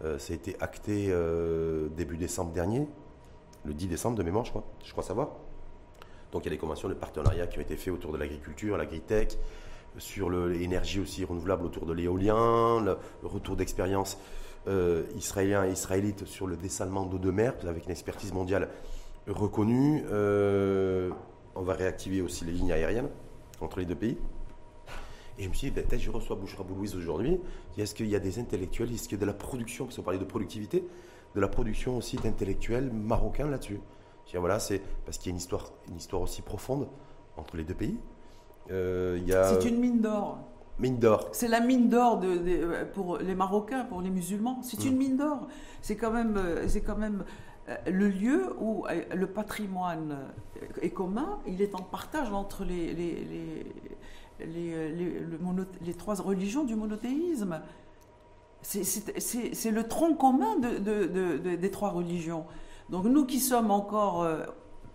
Euh, 0.04 0.18
ça 0.20 0.34
a 0.34 0.36
été 0.36 0.56
acté 0.60 1.08
euh, 1.10 1.88
début 1.96 2.18
décembre 2.18 2.52
dernier, 2.52 2.88
le 3.66 3.74
10 3.74 3.88
décembre 3.88 4.18
de 4.18 4.24
mémoire, 4.24 4.46
je 4.46 4.50
crois, 4.50 4.64
je 4.84 4.92
crois 4.92 5.04
savoir. 5.04 5.30
Donc 6.32 6.44
il 6.44 6.46
y 6.46 6.48
a 6.48 6.56
des 6.56 6.58
conventions 6.58 6.90
de 6.90 6.94
partenariat 6.96 7.46
qui 7.46 7.60
ont 7.60 7.62
été 7.62 7.76
faites 7.76 7.94
autour 7.94 8.12
de 8.12 8.18
l'agriculture, 8.18 8.78
l'agritech, 8.78 9.38
sur 9.98 10.30
l'énergie 10.30 11.00
aussi 11.00 11.24
renouvelable 11.24 11.66
autour 11.66 11.86
de 11.86 11.94
l'éolien, 11.94 12.82
le, 12.82 12.98
le 13.22 13.28
retour 13.28 13.56
d'expérience 13.56 14.18
euh, 14.68 15.04
israélien 15.16 15.66
et 15.66 15.72
israélite 15.72 16.26
sur 16.26 16.48
le 16.48 16.56
dessalement 16.56 17.06
d'eau 17.06 17.18
de 17.18 17.30
mer, 17.30 17.54
avec 17.68 17.86
une 17.86 17.92
expertise 17.92 18.34
mondiale 18.34 18.70
reconnue. 19.28 20.04
On 21.56 21.62
va 21.64 21.74
réactiver 21.74 22.22
aussi 22.22 22.46
les 22.46 22.52
lignes 22.52 22.72
aériennes 22.72 23.10
entre 23.60 23.80
les 23.80 23.86
deux 23.86 23.96
pays. 23.96 24.18
Et 25.38 25.44
je 25.44 25.50
me 25.50 25.54
suis 25.54 25.70
dit, 25.70 25.76
ben, 25.76 25.86
peut-être 25.86 26.02
je 26.02 26.12
reçois 26.12 26.36
Bouchra 26.36 26.64
Boulouise 26.64 26.96
aujourd'hui. 26.96 27.40
Est-ce 27.78 27.96
qu'il 27.96 28.08
y 28.08 28.16
a 28.16 28.20
des 28.20 28.40
intellectuels, 28.40 28.92
est-ce 28.94 29.04
qu'il 29.04 29.14
y 29.18 29.20
a 29.20 29.22
de 29.22 29.26
la 29.26 29.34
production, 29.34 29.86
parce 29.86 29.96
qu'on 29.98 30.04
parlait 30.04 30.20
de 30.20 30.26
productivité, 30.26 30.86
de 31.36 31.42
la 31.42 31.48
production 31.48 31.98
aussi 31.98 32.18
d'intellectuels 32.18 32.92
marocains 32.92 33.50
là-dessus? 33.50 33.80
Je 34.28 34.32
dis, 34.32 34.38
voilà, 34.38 34.60
c'est 34.60 34.82
parce 35.06 35.18
qu'il 35.18 35.28
y 35.28 35.30
a 35.30 35.34
une 35.34 35.38
histoire, 35.38 35.72
une 35.90 35.98
histoire 35.98 36.22
aussi 36.22 36.42
profonde 36.42 36.88
entre 37.38 37.58
les 37.58 37.64
deux 37.64 37.74
pays. 37.74 37.98
Euh, 38.70 39.18
il 39.20 39.28
y 39.28 39.34
a 39.34 39.46
C'est 39.46 39.68
une 39.68 39.80
mine 39.80 40.00
d'or. 40.02 40.38
mine 40.80 41.00
d'or. 41.00 41.30
C'est 41.32 41.48
la 41.48 41.60
mine 41.60 41.90
d'or 41.90 42.20
de, 42.20 42.38
de- 42.38 42.84
pour 42.94 43.18
les 43.18 43.34
Marocains, 43.36 43.84
pour 43.86 44.02
les 44.02 44.10
musulmans. 44.10 44.60
C'est 44.64 44.86
une 44.86 44.98
mine 44.98 45.18
d'or. 45.18 45.48
C'est 45.82 45.96
quand 45.96 46.12
même, 46.12 46.38
euh, 46.38 46.68
c'est 46.68 46.82
quand 46.82 46.98
même 46.98 47.24
le 47.88 48.08
lieu 48.08 48.54
où 48.60 48.86
euh, 48.88 49.02
le 49.16 49.28
patrimoine 49.28 50.18
euh, 50.62 50.66
est 50.82 50.90
commun. 50.92 51.40
Il 51.48 51.62
est 51.62 51.76
en 51.76 51.82
partage 51.82 52.32
entre 52.34 52.64
les, 52.64 52.94
les, 52.94 53.24
les, 53.26 54.46
les- 54.46 54.92
les- 54.92 55.20
le 55.20 55.38
mono- 55.38 55.66
les 55.82 55.94
trois 55.94 56.16
religions 56.16 56.64
du 56.64 56.76
monothéisme. 56.76 57.62
C'est- 58.62 59.72
le 59.72 59.88
tronc 59.88 60.14
commun 60.16 60.58
de- 60.60 60.78
de- 60.78 61.06
de- 61.08 61.38
de- 61.38 61.56
des 61.56 61.72
trois 61.72 61.90
religions. 61.90 62.46
Donc 62.90 63.06
nous 63.06 63.26
qui 63.26 63.40
sommes 63.40 63.72
encore 63.72 64.22
euh, 64.24 64.46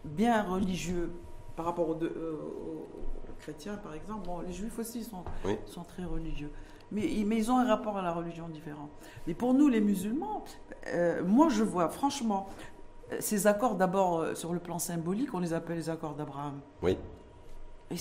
bien 0.05 0.43
religieux 0.43 1.11
par 1.57 1.67
rapport 1.67 1.89
aux, 1.89 1.95
deux- 1.95 2.13
euh, 2.17 2.37
aux- 2.37 3.31
aux 3.31 3.35
chrétiens, 3.41 3.77
par 3.77 3.95
exemple, 3.95 4.27
bon, 4.27 4.41
les 4.41 4.53
juifs 4.53 4.79
aussi 4.79 5.03
sont, 5.03 5.25
Oui. 5.45 5.57
sont 5.67 5.83
très 5.83 6.05
religieux. 6.05 6.51
Mais, 6.93 7.03
ils- 7.07 7.27
mais 7.27 7.37
ils 7.39 7.51
ont 7.51 7.59
un 7.59 7.67
rapport 7.67 7.97
à 7.97 8.03
la 8.03 8.13
religion 8.13 8.49
différent. 8.49 8.89
Mais 9.27 9.35
pour 9.35 9.55
nous, 9.55 9.69
les 9.69 9.81
musulmans, 9.81 10.45
euh, 10.89 11.23
moi 11.25 11.49
je 11.49 11.63
vois 11.65 11.89
franchement 11.89 12.49
euh, 13.13 13.17
ces 13.21 13.47
accords, 13.47 13.75
d'abord 13.77 14.19
euh, 14.21 14.35
sur 14.35 14.53
le 14.53 14.59
plan 14.61 14.79
symbolique, 14.79 15.33
on 15.35 15.39
les 15.41 15.53
appelle 15.53 15.77
les 15.77 15.91
accords 15.91 16.15
d'Abraham. 16.15 16.61
Oui. 16.83 16.97
Et, 17.91 17.97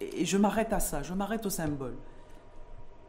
et- 0.00 0.22
et 0.22 0.24
je 0.24 0.36
m'arrête 0.36 0.72
à 0.72 0.80
ça, 0.80 1.02
je 1.02 1.12
m'arrête 1.14 1.44
au 1.46 1.50
symbole. 1.50 1.94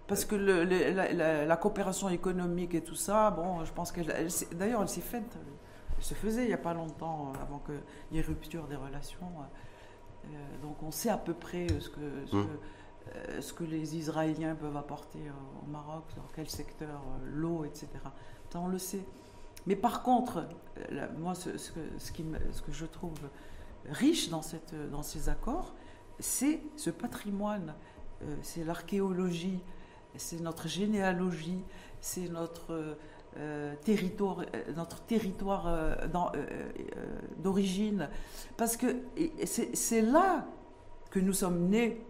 Parce 0.08 0.26
que 0.26 0.36
le- 0.36 0.66
le- 0.66 0.92
la, 0.92 1.14
la- 1.14 1.46
la 1.46 1.58
coopération 1.58 2.10
économique 2.10 2.74
et 2.76 2.82
tout 2.84 2.96
ça, 2.96 3.32
bon, 3.32 3.64
je 3.64 3.72
pense 3.74 3.92
s'est- 4.30 4.54
D'ailleurs, 4.56 4.82
elle 4.82 4.90
s'est 4.90 5.02
faite, 5.02 5.38
elle 5.98 6.04
se 6.04 6.14
faisait 6.14 6.44
il 6.44 6.48
n'y 6.48 6.54
a 6.54 6.58
pas 6.58 6.74
longtemps, 6.74 7.32
euh, 7.36 7.42
avant 7.42 7.60
qu'il 7.60 7.80
y 8.12 8.20
ait 8.20 8.24
rupture 8.24 8.68
des 8.68 8.76
relations. 8.76 9.28
Euh, 10.26 10.28
donc 10.62 10.82
on 10.84 10.92
sait 10.92 11.10
à 11.10 11.18
peu 11.18 11.34
près 11.34 11.66
euh, 11.72 11.80
ce 11.80 11.90
que, 11.90 12.00
ce, 12.28 12.36
Mm. 12.36 12.44
que, 12.46 12.52
euh, 12.52 12.58
ce 13.40 13.54
que 13.54 13.64
les 13.64 13.96
Israéliens 13.98 14.56
peuvent 14.56 14.78
apporter 14.78 15.20
euh, 15.20 15.64
au 15.66 15.70
Maroc, 15.70 16.04
dans 16.16 16.28
quel 16.36 16.50
secteur, 16.50 16.90
euh, 16.90 17.30
l'eau, 17.34 17.66
etc. 17.66 17.88
Ça, 18.52 18.60
on 18.60 18.68
le 18.68 18.80
sait. 18.80 19.06
Mais 19.68 19.76
par 19.76 20.04
contre, 20.04 20.46
euh, 20.92 21.08
moi, 21.18 21.36
ce, 21.36 21.58
ce 21.58 21.72
que, 21.72 21.80
ce 22.00 22.62
que 22.62 22.72
je 22.72 22.86
trouve 22.86 23.20
riche 23.90 24.30
dans, 24.30 24.42
cette, 24.42 24.76
dans 24.92 25.04
ces 25.04 25.30
accords, 25.30 25.74
c'est 26.20 26.62
ce 26.76 26.90
patrimoine, 26.90 27.76
euh, 28.24 28.36
c'est 28.44 28.64
l'archéologie, 28.64 29.60
c'est 30.16 30.42
notre 30.42 30.68
généalogie, 30.68 31.64
c'est 32.00 32.30
notre 32.30 32.74
euh, 32.74 32.96
euh, 33.38 33.76
territoire, 33.84 34.42
euh, 34.42 34.74
notre 34.76 35.02
territoire 35.04 35.68
euh, 35.68 35.96
euh, 36.04 36.30
euh, 36.36 37.20
d'origine. 37.38 38.10
Parce 38.58 38.78
que 38.78 38.98
c'est 39.44 40.02
là 40.02 40.46
que 41.10 41.20
nous 41.20 41.34
sommes 41.34 41.70
nés 41.70 42.02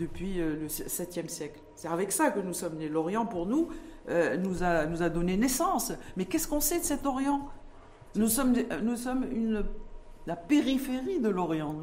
depuis 0.00 0.40
euh, 0.40 0.56
le 0.56 0.66
7e 0.66 1.28
siècle. 1.28 1.60
C'est 1.76 1.88
avec 1.88 2.10
ça 2.10 2.30
que 2.30 2.40
nous 2.40 2.54
sommes 2.54 2.76
nés. 2.76 2.88
L'Orient, 2.88 3.26
pour 3.26 3.46
nous, 3.46 3.68
euh, 4.08 4.36
nous, 4.36 4.62
a, 4.62 4.86
nous 4.86 5.02
a 5.02 5.08
donné 5.08 5.36
naissance. 5.36 5.92
Mais 6.16 6.24
qu'est-ce 6.24 6.48
qu'on 6.48 6.60
sait 6.60 6.80
de 6.80 6.84
cet 6.84 7.06
Orient? 7.06 7.48
Nous 8.16 8.28
sommes, 8.28 8.54
nous 8.82 8.96
sommes 8.96 9.24
une, 9.30 9.64
la 10.26 10.36
périphérie 10.36 11.20
de 11.20 11.28
l'Orient. 11.28 11.76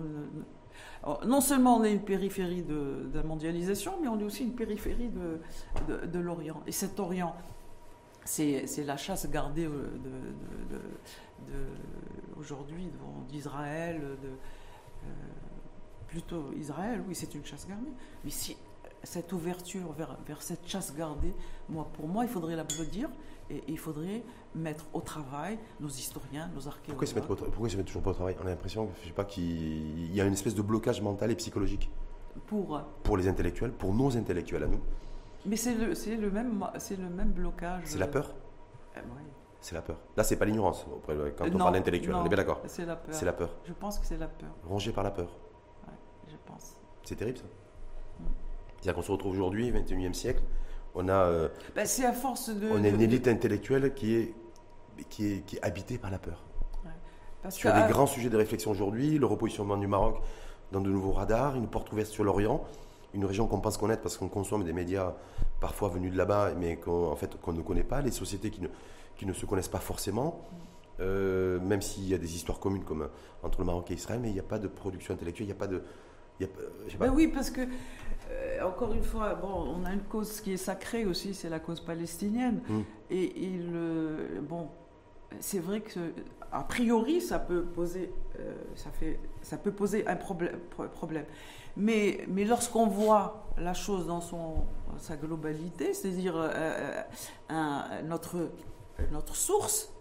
Non 1.26 1.40
seulement 1.40 1.78
on 1.78 1.84
est 1.86 1.94
une 1.94 2.04
périphérie 2.04 2.64
de, 2.64 3.10
la 3.14 3.24
mondialisation, 3.24 3.94
mais 4.02 4.10
on 4.10 4.20
est 4.20 4.24
aussi 4.24 4.44
une 4.44 4.56
périphérie 4.56 5.10
de, 5.10 5.40
de, 5.88 6.06
de 6.06 6.20
l'Orient. 6.20 6.62
Et 6.68 6.74
cet 6.74 7.00
Orient, 7.00 7.34
c'est 8.26 8.66
la 8.86 8.98
chasse 8.98 9.30
gardée 9.30 9.66
de, 9.66 10.80
aujourd'hui 12.38 12.90
d'Israël, 13.30 14.02
de, 14.02 14.30
plutôt 16.08 16.52
Israël, 16.58 17.04
oui, 17.08 17.16
c'est 17.16 17.34
une 17.36 17.46
chasse 17.46 17.68
gardée. 17.68 17.92
Mais 18.24 18.32
si 18.32 18.58
cette 19.04 19.32
ouverture 19.32 19.92
vers, 19.94 20.18
vers 20.26 20.42
cette 20.42 20.68
chasse 20.68 20.96
gardée, 20.96 21.34
moi, 21.70 21.88
pour 21.94 22.08
moi, 22.08 22.24
il 22.24 22.30
faudrait 22.30 22.56
l'applaudir 22.56 23.10
et 23.50 23.64
il 23.68 23.78
faudrait 23.78 24.24
mettre 24.56 24.86
au 24.94 25.02
travail 25.02 25.58
nos 25.80 25.88
historiens, 25.88 26.50
nos 26.54 26.68
archéologues. 26.68 26.88
Pourquoi 26.88 27.06
ils 27.68 27.72
se 27.72 27.78
mettent, 27.78 27.86
toujours 27.86 28.02
pas 28.02 28.12
au 28.12 28.16
travail? 28.16 28.36
On 28.42 28.46
a 28.48 28.50
l'impression 28.50 28.90
je 29.02 29.08
sais 29.08 29.14
pas, 29.14 29.26
qu'il 29.26 30.14
y 30.14 30.20
a 30.20 30.26
une 30.26 30.34
espèce 30.34 30.56
de 30.56 30.62
blocage 30.62 31.02
mental 31.02 31.32
et 31.32 31.36
psychologique. 31.36 31.90
Pour 32.48 32.82
Pour 33.04 33.18
les 33.18 33.28
intellectuels, 33.28 33.72
pour 33.72 33.94
nos 33.94 34.16
intellectuels 34.18 34.64
à 34.64 34.68
nous. 34.68 34.80
Mais 35.46 35.56
c'est 35.56 35.76
le, 35.76 35.94
le, 36.18 36.32
même, 36.32 36.66
le 37.00 37.10
même 37.10 37.32
blocage. 37.32 37.84
C'est 37.86 37.98
la 37.98 38.08
peur? 38.08 38.34
euh, 38.98 39.02
oui. 39.16 39.24
C'est 39.62 39.76
la 39.76 39.82
peur. 39.82 39.98
Là, 40.16 40.24
c'est 40.24 40.36
pas 40.36 40.46
l'ignorance 40.46 40.86
quand 41.06 41.46
on 41.46 41.58
parle 41.58 41.74
d'intellectuel. 41.74 42.16
On 42.16 42.26
est 42.26 42.30
bien 42.30 42.38
d'accord. 42.38 42.62
C'est 42.68 42.86
la 42.86 42.96
peur. 42.96 43.16
C'est 43.16 43.26
la 43.26 43.34
peur. 43.34 43.56
Je 43.66 43.74
pense 43.74 43.98
que 43.98 44.06
c'est 44.06 44.18
la 44.18 44.28
peur. 44.28 44.50
Rongé 44.64 44.92
par 44.92 45.04
la 45.04 45.12
peur. 45.12 45.30
C'est 47.08 47.16
terrible 47.16 47.38
ça. 47.38 47.46
C'est-à-dire 48.76 48.96
qu'on 48.96 49.02
se 49.02 49.12
retrouve 49.14 49.32
aujourd'hui, 49.32 49.72
21e 49.72 50.14
siècle, 50.14 50.42
on 50.94 51.08
a. 51.08 51.14
Euh, 51.14 51.48
ben, 51.74 51.86
c'est 51.86 52.06
à 52.06 52.12
force 52.12 52.50
de. 52.50 52.68
On 52.70 52.84
a 52.84 52.88
une 52.90 53.00
élite 53.00 53.30
intellectuelle 53.30 53.94
qui 53.94 54.16
est, 54.16 54.34
qui 55.10 55.32
est, 55.32 55.46
qui 55.46 55.56
est 55.56 55.64
habitée 55.64 55.98
par 55.98 56.12
la 56.12 56.20
peur. 56.20 56.44
sur 57.48 57.74
les 57.74 57.88
grands 57.88 58.08
sujets 58.08 58.30
de 58.30 58.36
réflexion 58.36 58.72
aujourd'hui, 58.72 59.18
le 59.18 59.26
repositionnement 59.26 59.78
du 59.78 59.88
Maroc 59.88 60.18
dans 60.74 60.82
de 60.82 60.90
nouveaux 60.90 61.14
radars, 61.14 61.56
une 61.56 61.70
porte 61.70 61.94
ouverte 61.94 62.10
sur 62.10 62.26
l'Orient, 62.26 62.66
une 63.14 63.24
région 63.24 63.48
qu'on 63.48 63.62
pense 63.62 63.78
connaître 63.78 64.02
parce 64.02 64.18
qu'on 64.18 64.28
consomme 64.28 64.66
des 64.66 64.74
médias 64.74 65.14
parfois 65.62 65.88
venus 65.88 66.12
de 66.12 66.18
là-bas, 66.18 66.56
mais 66.60 66.76
qu'on 66.76 67.10
en 67.10 67.16
fait, 67.16 67.40
qu'on 67.40 67.54
ne 67.54 67.62
connaît 67.62 67.86
pas, 67.86 68.02
les 68.02 68.12
sociétés 68.12 68.50
qui 68.50 68.60
ne, 68.60 68.68
qui 69.16 69.26
ne 69.26 69.32
se 69.32 69.46
connaissent 69.46 69.70
pas 69.70 69.80
forcément, 69.80 70.42
euh, 71.00 71.58
même 71.62 71.82
s'il 71.82 72.10
y 72.10 72.14
a 72.14 72.18
des 72.18 72.36
histoires 72.36 72.60
communes 72.60 72.84
comme 72.84 73.08
entre 73.44 73.60
le 73.60 73.66
Maroc 73.66 73.92
et 73.92 73.94
Israël, 73.94 74.20
mais 74.22 74.30
il 74.30 74.34
n'y 74.34 74.42
a 74.42 74.44
pas 74.44 74.60
de 74.60 74.68
production 74.68 75.14
intellectuelle, 75.14 75.46
il 75.46 75.52
n'y 75.52 75.56
a 75.56 75.60
pas 75.60 75.68
de. 75.68 75.84
Ben 77.00 77.10
oui, 77.14 77.28
parce 77.28 77.50
que 77.50 77.62
euh, 78.30 78.62
encore 78.68 78.94
une 78.94 79.04
fois, 79.04 79.36
bon, 79.36 79.76
on 79.80 79.86
a 79.86 79.94
une 79.94 80.04
cause 80.04 80.42
qui 80.42 80.54
est 80.54 80.58
sacrée 80.58 81.06
aussi, 81.06 81.34
c'est 81.34 81.50
la 81.50 81.60
cause 81.60 81.80
palestinienne. 81.80 82.62
Mm. 82.68 82.82
Et 83.10 83.60
bon, 84.42 84.70
c'est 85.40 85.60
vrai 85.60 85.82
que 85.82 86.14
a 86.52 86.64
priori, 86.64 87.22
ça 87.22 87.40
peut 87.40 87.64
poser, 87.64 88.12
euh, 88.40 88.54
ça 88.76 88.90
fait, 88.92 89.20
ça 89.42 89.58
peut 89.58 89.72
poser 89.72 90.08
un 90.08 90.16
problème. 90.16 90.58
problème. 90.94 91.26
Mais, 91.76 92.26
mais 92.28 92.44
lorsqu'on 92.44 92.88
voit 92.88 93.48
la 93.58 93.74
chose 93.74 94.08
dans 94.08 94.22
son, 94.22 94.66
sa 94.98 95.16
globalité, 95.16 95.94
c'est-à-dire 95.94 96.34
euh, 96.36 97.02
notre, 98.04 98.50
notre 99.12 99.36
source, 99.36 99.94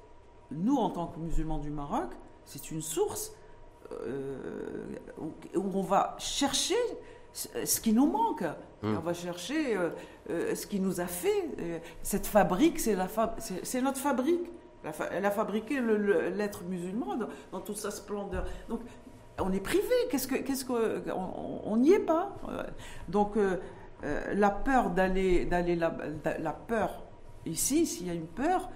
nous 0.50 0.76
en 0.76 0.90
tant 0.90 1.08
que 1.08 1.18
musulmans 1.18 1.58
du 1.58 1.70
Maroc, 1.70 2.10
c'est 2.44 2.70
une 2.70 2.80
source 2.80 3.32
où, 5.18 5.32
on 5.54 5.82
va 5.82 6.16
chercher 6.18 6.74
ce 7.32 7.80
qui 7.80 7.92
nous 7.92 8.06
manque. 8.06 8.44
Hmm. 8.82 8.96
On 8.96 9.00
va 9.00 9.14
chercher 9.14 9.76
euh, 9.76 9.90
euh, 10.30 10.54
ce 10.54 10.66
qui 10.66 10.80
nous 10.80 11.00
a 11.00 11.06
fait. 11.06 11.48
Euh, 11.58 11.78
cette 12.02 12.26
fabrique, 12.26 12.78
c'est 12.80 12.94
notre 12.96 13.98
fabrique. 13.98 14.50
Elle 15.10 15.24
a 15.24 15.30
fabriqué 15.30 15.80
l'être 15.80 16.62
musulman 16.64 17.18
dans, 17.50 17.60
toute 17.60 17.76
sa 17.76 17.90
splendeur. 17.90 18.46
Donc, 18.68 18.80
on 19.38 19.52
est 19.52 19.60
privé. 19.60 19.94
Qu'est-ce 20.10 20.28
que, 20.28 20.36
qu'est-ce 20.36 20.64
que, 20.64 21.02
on 21.10 21.76
n'y 21.76 21.92
est 21.92 21.98
pas. 21.98 22.36
Donc, 23.08 23.36
la 24.02 24.50
peur 24.50 24.90
d'aller, 24.90 25.44
d'aller 25.44 25.74
la, 25.74 25.92
la, 26.38 26.52
peur 26.52 27.02
ici, 27.46 27.84
s'il 27.84 28.06
y 28.06 28.10
a 28.10 28.14
une 28.14 28.28
peur, 28.28 28.70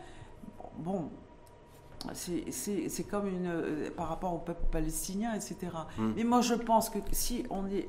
bon, 0.78 1.10
c'est 2.12 3.04
comme 3.10 3.26
une 3.26 3.90
par 3.96 4.08
rapport 4.08 4.34
au 4.34 4.38
peuple 4.38 4.64
palestinien, 4.70 5.34
etc. 5.34 5.56
Hmm. 5.98 6.12
Mais 6.16 6.24
moi, 6.24 6.40
je 6.40 6.54
pense 6.54 6.90
que 6.90 6.98
si 7.12 7.44
on 7.50 7.66
est 7.66 7.88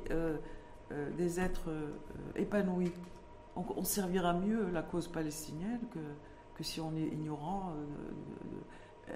euh, 0.92 1.10
des 1.16 1.40
êtres 1.40 1.68
euh, 1.68 1.90
épanouis. 2.36 2.92
On, 3.54 3.84
servira 3.84 4.32
mieux 4.32 4.70
la 4.70 4.80
cause 4.80 5.08
palestinienne 5.08 5.80
que, 5.92 5.98
que 6.54 6.64
si 6.64 6.80
on 6.80 6.96
est 6.96 7.06
ignorant 7.06 7.74
euh, 9.10 9.14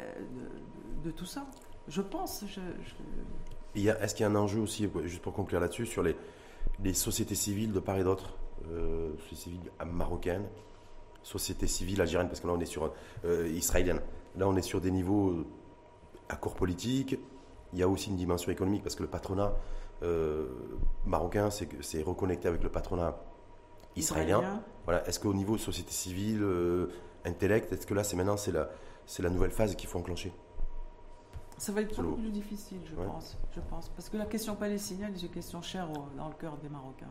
de, 1.02 1.10
tout 1.10 1.24
ça. 1.24 1.46
Je 1.88 2.02
pense. 2.02 2.44
Est-ce 3.74 4.14
qu'il 4.14 4.24
y 4.24 4.26
a 4.26 4.28
un 4.28 4.34
enjeu 4.34 4.60
aussi, 4.60 4.90
juste 5.04 5.22
pour 5.22 5.32
conclure 5.32 5.58
là-dessus, 5.58 5.86
sur 5.86 6.02
les, 6.02 6.14
les 6.84 6.92
sociétés 6.92 7.34
civiles 7.34 7.72
de 7.72 7.80
part 7.80 7.96
et 7.96 8.04
d'autre, 8.04 8.34
euh, 8.70 9.12
sociétés 9.16 9.36
civiles 9.36 9.70
marocaines, 9.86 10.46
sociétés 11.22 11.66
civiles 11.66 12.02
algériennes, 12.02 12.28
parce 12.28 12.40
que 12.40 12.46
là 12.46 12.52
on 12.52 12.60
est 12.60 12.66
sur 12.66 12.92
israélienne. 13.24 14.00
Là 14.36 14.48
on 14.48 14.56
est 14.56 14.62
sur 14.62 14.80
des 14.80 14.90
niveaux 14.90 15.44
accords 16.28 16.54
politiques. 16.54 17.18
Il 17.72 17.78
y 17.78 17.82
a 17.82 17.88
aussi 17.88 18.10
une 18.10 18.16
dimension 18.16 18.50
économique 18.52 18.82
parce 18.82 18.94
que 18.94 19.02
le 19.02 19.08
patronat 19.08 19.54
euh, 20.02 20.46
marocain 21.04 21.50
c'est 21.50 22.02
reconnecté 22.02 22.48
avec 22.48 22.62
le 22.62 22.70
patronat 22.70 23.18
israélien. 23.96 24.62
Voilà. 24.84 25.06
Est-ce 25.08 25.18
qu'au 25.18 25.34
niveau 25.34 25.58
société 25.58 25.90
civile, 25.90 26.42
euh, 26.42 26.88
intellect, 27.24 27.72
est-ce 27.72 27.86
que 27.86 27.94
là, 27.94 28.04
c'est 28.04 28.16
maintenant, 28.16 28.36
c'est 28.36 28.52
la, 28.52 28.70
c'est 29.04 29.22
la 29.22 29.30
nouvelle 29.30 29.50
phase 29.50 29.74
qu'il 29.74 29.88
faut 29.88 29.98
enclencher? 29.98 30.32
Ça 31.58 31.72
va 31.72 31.80
être 31.80 32.00
beaucoup 32.00 32.20
plus 32.20 32.30
difficile, 32.30 32.80
je 32.84 32.94
pense. 32.94 33.38
Je 33.54 33.60
pense, 33.60 33.88
parce 33.88 34.10
que 34.10 34.16
la 34.16 34.26
question 34.26 34.54
palestinienne 34.54 35.14
est 35.14 35.22
une 35.22 35.30
question 35.30 35.62
chère 35.62 35.88
dans 36.16 36.28
le 36.28 36.34
cœur 36.34 36.56
des 36.58 36.68
Marocains. 36.68 37.10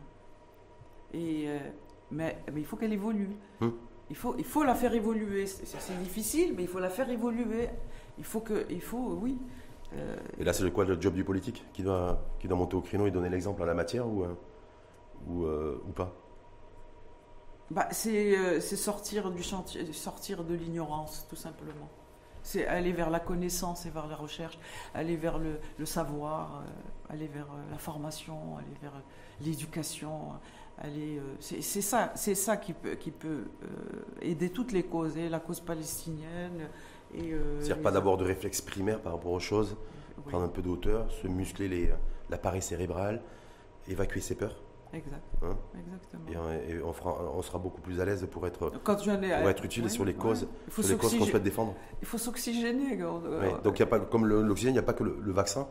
Et 1.12 1.46
euh, 1.48 1.58
mais, 2.12 2.38
mais, 2.52 2.60
il 2.60 2.66
faut 2.66 2.76
qu'elle 2.76 2.92
évolue. 2.92 3.36
Hum. 3.60 3.72
Il 4.08 4.16
faut, 4.16 4.34
il 4.38 4.44
faut 4.44 4.62
la 4.64 4.74
faire 4.74 4.94
évoluer. 4.94 5.46
C'est 5.46 6.02
difficile, 6.02 6.54
mais 6.56 6.62
il 6.62 6.68
faut 6.68 6.78
la 6.80 6.90
faire 6.90 7.10
évoluer. 7.10 7.68
Il 8.18 8.24
faut 8.24 8.40
que, 8.40 8.66
il 8.70 8.80
faut, 8.80 9.18
oui, 9.20 9.38
et 10.38 10.44
là, 10.44 10.52
c'est 10.52 10.70
quoi 10.70 10.84
le 10.84 11.00
job 11.00 11.14
du 11.14 11.24
politique 11.24 11.64
qui 11.72 11.82
doit, 11.82 12.20
qui 12.38 12.48
doit 12.48 12.56
monter 12.56 12.76
au 12.76 12.80
créneau 12.80 13.06
et 13.06 13.10
donner 13.10 13.28
l'exemple 13.28 13.62
en 13.62 13.66
la 13.66 13.74
matière 13.74 14.06
ou, 14.06 14.24
euh, 14.24 14.34
ou, 15.26 15.44
euh, 15.44 15.82
ou 15.88 15.92
pas? 15.92 16.12
Bah, 17.70 17.88
euh, 18.06 18.60
C'est 18.60 18.76
sortir 18.76 19.30
du 19.30 19.42
chantier, 19.42 19.92
sortir 19.92 20.44
de 20.44 20.54
l'ignorance, 20.54 21.26
tout 21.28 21.36
simplement. 21.36 21.88
C'est 22.42 22.66
aller 22.66 22.92
vers 22.92 23.10
la 23.10 23.18
connaissance 23.18 23.86
et 23.86 23.90
vers 23.90 24.06
la 24.06 24.14
recherche, 24.14 24.58
aller 24.94 25.16
vers 25.16 25.38
le, 25.38 25.58
le 25.78 25.86
savoir, 25.86 26.62
aller 27.08 27.26
vers 27.26 27.48
la 27.72 27.78
formation, 27.78 28.56
aller 28.58 28.76
vers 28.80 29.02
l'éducation. 29.40 30.34
Aller, 30.78 31.20
c'est, 31.40 31.62
ça, 31.62 32.12
c'est 32.16 32.34
ça 32.34 32.58
qui 32.58 32.74
peut, 32.74 32.96
qui 32.96 33.10
peut 33.10 33.44
aider 34.20 34.50
toutes 34.50 34.72
les 34.72 34.82
causes, 34.82 35.16
et 35.16 35.28
la 35.28 35.40
cause 35.40 35.60
palestinienne, 35.60 36.68
euh, 37.14 37.60
C'est-à-dire 37.60 37.82
pas 37.82 37.90
d'abord 37.90 38.16
de 38.16 38.24
réflexe 38.24 38.60
primaire 38.60 39.00
par 39.00 39.12
rapport 39.12 39.32
aux 39.32 39.40
choses, 39.40 39.76
prendre 40.26 40.44
un 40.44 40.48
peu 40.48 40.62
de 40.62 40.68
hauteur, 40.68 41.10
se 41.10 41.26
muscler 41.28 41.68
les, 41.68 41.90
l'appareil 42.30 42.62
cérébral, 42.62 43.22
évacuer 43.88 44.20
ses 44.20 44.34
peurs. 44.34 44.56
Exact. 44.92 45.22
Hein 45.42 45.56
Exactement. 45.78 46.50
Et, 46.68 46.82
on, 46.82 46.92
fera, 46.92 47.20
on, 47.34 47.42
sera 47.42 47.58
beaucoup 47.58 47.80
plus 47.80 48.00
à 48.00 48.04
l'aise 48.04 48.26
pour 48.30 48.46
être, 48.46 48.72
Quand 48.84 48.96
pour 48.96 49.48
être 49.50 49.64
utile 49.64 49.90
sur 49.90 50.04
les 50.04 50.14
causes, 50.14 50.48
sur 50.70 50.82
les 50.82 50.96
causes 50.96 51.18
qu'on 51.18 51.26
souhaite 51.26 51.42
défendre. 51.42 51.74
Il 52.00 52.06
faut 52.06 52.18
s'oxygéner. 52.18 52.98
donc, 53.62 53.78
y 53.78 53.82
a 53.82 53.86
pas, 53.86 54.00
comme 54.00 54.26
l'oxygène, 54.26 54.72
il 54.72 54.74
n'y 54.74 54.80
a 54.80 54.84
pas 54.84 54.94
que 54.94 55.04
le, 55.04 55.32
vaccin. 55.32 55.66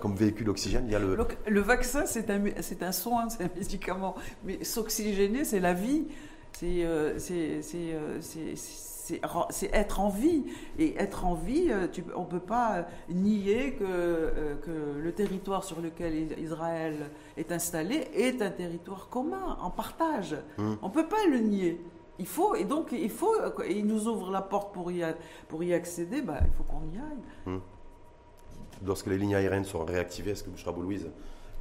Comme 0.00 0.14
véhicule 0.14 0.50
oxygène, 0.50 0.84
il 0.86 0.92
y 0.92 0.94
a 0.94 0.98
le. 0.98 1.16
le 1.46 1.60
vaccin, 1.60 2.06
c'est 2.06 2.30
un, 2.30 2.42
c'est 2.60 2.82
un 2.82 2.92
soin, 2.92 3.28
c'est 3.28 3.44
un 3.44 3.50
médicament. 3.54 4.14
Mais 4.44 4.62
s'oxygéner, 4.64 5.44
c'est 5.44 5.60
la 5.60 5.74
vie. 5.74 6.06
C'est, 6.52 6.84
euh, 6.84 7.18
c'est, 7.18 7.60
euh, 7.74 8.20
c'est, 9.50 9.70
être 9.72 10.00
en 10.00 10.08
vie. 10.08 10.44
Et 10.78 10.96
être 10.96 11.24
en 11.24 11.34
vie, 11.34 11.66
euh, 11.70 11.88
on 12.14 12.22
ne 12.22 12.26
peut 12.26 12.40
pas 12.40 12.76
euh, 12.76 12.82
nier 13.10 13.72
que, 13.72 14.56
que, 14.62 14.98
le 14.98 15.12
territoire 15.12 15.64
sur 15.64 15.80
lequel 15.80 16.32
Israël 16.38 17.10
est 17.36 17.50
installé 17.52 18.08
est 18.14 18.40
un 18.40 18.50
territoire 18.50 19.08
commun, 19.08 19.58
en 19.60 19.70
partage. 19.70 20.36
Hum. 20.58 20.78
On 20.80 20.88
ne 20.88 20.92
peut 20.92 21.08
pas 21.08 21.26
le 21.28 21.38
nier. 21.38 21.84
Il 22.20 22.26
faut, 22.26 22.54
et 22.54 22.64
donc, 22.64 22.92
il 22.92 23.10
faut, 23.10 23.34
il 23.68 23.86
nous 23.86 24.06
ouvre 24.06 24.30
la 24.30 24.42
porte 24.42 24.72
pour 24.72 24.92
y, 24.92 25.04
pour 25.48 25.64
y 25.64 25.74
accéder, 25.74 26.22
bah, 26.22 26.38
il 26.44 26.52
faut 26.52 26.62
qu'on 26.62 26.84
y 26.94 26.98
aille. 26.98 27.24
Hum. 27.46 27.60
Lorsque 28.84 29.06
les 29.06 29.18
lignes 29.18 29.34
aériennes 29.34 29.64
seront 29.64 29.84
réactivées, 29.84 30.32
est-ce 30.32 30.44
que 30.44 30.50
Bouchra 30.50 30.72
Louise 30.72 31.08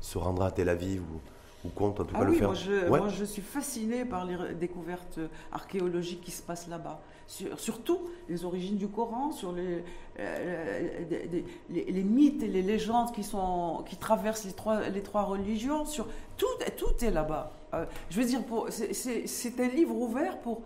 se 0.02 0.18
rendra 0.18 0.48
à 0.48 0.52
Tel 0.52 0.70
Aviv 0.70 1.02
ou 1.02 1.20
ou 1.66 1.70
compte 1.70 2.00
en 2.00 2.06
tout 2.06 2.14
cas 2.14 2.22
ah 2.22 2.26
le 2.26 2.34
faire 2.34 2.50
moi 2.50 2.56
je, 2.56 2.88
moi 2.88 3.08
je, 3.08 3.24
suis 3.24 3.41
fasciné 3.41 4.06
par 4.06 4.26
les 4.26 4.54
découvertes 4.54 5.20
archéologiques 5.52 6.22
qui 6.22 6.32
se 6.32 6.41
passent 6.41 6.68
là-bas. 6.68 7.00
Sur, 7.26 7.58
surtout 7.58 8.00
les 8.28 8.44
origines 8.44 8.76
du 8.76 8.89
Coran, 8.89 9.32
sur 9.32 9.54
les, 9.54 9.84
euh, 10.20 11.46
les, 11.70 11.86
les, 11.86 12.04
mythes 12.04 12.44
et 12.44 12.48
les 12.48 12.62
légendes 12.62 13.14
qui, 13.14 13.24
sont, 13.24 13.84
qui 13.88 13.96
traversent 13.96 14.44
les 14.44 14.52
trois, 14.52 14.89
les 14.89 15.02
trois 15.02 15.24
religions. 15.24 15.86
Sur, 15.86 16.06
tout, 16.36 16.46
tout 16.76 17.06
est 17.06 17.12
là-bas. 17.12 17.54
Euh, 17.74 17.86
je 18.10 18.20
veux 18.20 18.28
dire, 18.28 18.41
c'est 18.70 19.60
un 19.60 19.68
livre 19.68 19.96
ouvert 19.96 20.39
pour, 20.39 20.64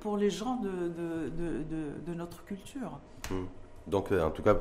pour 0.00 0.16
les 0.16 0.30
gens 0.30 0.56
de, 0.56 0.70
de, 0.70 1.30
de, 1.30 1.90
de 2.06 2.14
notre 2.14 2.44
culture. 2.44 3.00
Hmm. 3.28 3.46
Donc, 3.88 4.12
euh, 4.12 4.24
en 4.24 4.30
tout 4.30 4.42
cas, 4.42 4.56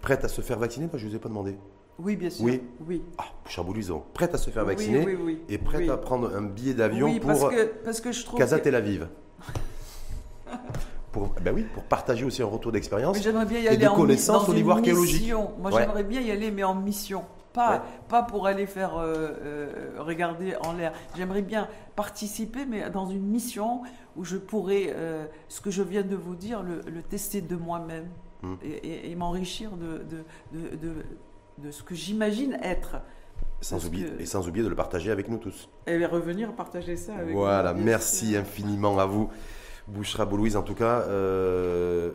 prête 0.00 0.24
à 0.24 0.28
se 0.28 0.40
faire 0.40 0.58
vacciner 0.58 0.86
Moi, 0.86 0.98
je 0.98 1.04
ne 1.06 1.10
vous 1.10 1.16
ai 1.16 1.18
pas 1.18 1.28
demandé. 1.28 1.56
Oui, 1.98 2.16
bien 2.16 2.30
sûr. 2.30 2.44
Oui. 2.44 2.62
oui. 2.86 3.02
Ah, 3.18 3.24
Charboulisant, 3.46 4.04
prête 4.14 4.34
à 4.34 4.38
se 4.38 4.50
faire 4.50 4.64
vacciner 4.64 5.06
et 5.48 5.58
prête 5.58 5.88
à 5.90 5.96
prendre 5.96 6.34
un 6.34 6.42
billet 6.42 6.74
d'avion 6.74 7.14
pour 7.18 7.26
parce 7.26 7.44
que, 7.54 7.64
parce 7.84 8.00
que 8.00 8.12
je 8.12 8.24
trouve 8.24 8.38
Casa 8.38 8.58
Tel 8.58 8.74
Aviv. 8.74 9.08
pour, 11.12 11.28
ben 11.42 11.54
oui, 11.54 11.66
pour 11.74 11.82
partager 11.84 12.24
aussi 12.24 12.42
un 12.42 12.46
retour 12.46 12.72
d'expérience. 12.72 13.18
Et 13.24 13.32
de 13.76 13.88
connaissances 13.94 14.48
au 14.48 14.54
niveau 14.54 14.72
une 14.72 14.78
archéologique. 14.78 15.22
mission. 15.22 15.52
Moi, 15.58 15.72
Ouais. 15.72 15.82
j'aimerais 15.82 16.04
bien 16.04 16.20
y 16.20 16.30
aller, 16.30 16.50
mais 16.50 16.64
en 16.64 16.74
mission. 16.74 17.24
Pas, 17.52 17.72
Ouais. 17.72 17.80
pas 18.08 18.22
pour 18.22 18.46
aller 18.46 18.66
faire 18.66 18.96
euh, 18.96 19.30
euh, 19.42 19.90
regarder 19.98 20.54
en 20.64 20.72
l'air. 20.72 20.92
J'aimerais 21.16 21.42
bien 21.42 21.66
participer, 21.96 22.64
mais 22.64 22.88
dans 22.90 23.06
une 23.10 23.26
mission 23.26 23.82
où 24.16 24.24
je 24.24 24.36
pourrais, 24.36 24.92
euh, 24.94 25.26
ce 25.48 25.60
que 25.60 25.70
je 25.72 25.82
viens 25.82 26.02
de 26.02 26.14
vous 26.14 26.36
dire, 26.36 26.62
le, 26.62 26.80
le 26.88 27.02
tester 27.02 27.40
de 27.40 27.56
moi-même 27.56 28.06
Hmm. 28.42 28.54
et, 28.62 28.68
et- 28.70 29.10
et 29.10 29.14
m'enrichir 29.16 29.72
de, 29.72 29.98
de, 30.52 30.76
de, 30.76 30.94
de- 31.58 31.70
ce 31.70 31.82
que 31.82 31.94
j'imagine 31.94 32.56
être. 32.62 32.96
Sans 33.60 33.84
oublier, 33.86 34.06
que- 34.06 34.20
Et 34.22 34.26
sans 34.26 34.48
oublier 34.48 34.64
de 34.64 34.70
le 34.70 34.76
partager 34.76 35.10
avec 35.10 35.28
nous 35.28 35.36
tous. 35.38 35.68
Et 35.86 36.04
revenir 36.06 36.54
partager 36.54 36.96
ça 36.96 37.14
avec 37.16 37.34
Voilà, 37.34 37.74
merci 37.74 38.34
infiniment 38.36 38.98
à 38.98 39.04
vous, 39.06 39.28
Bouchera 39.88 40.24
Boulouise. 40.24 40.56
En 40.56 40.62
tout 40.62 40.74
cas, 40.74 41.00
euh, 41.08 42.12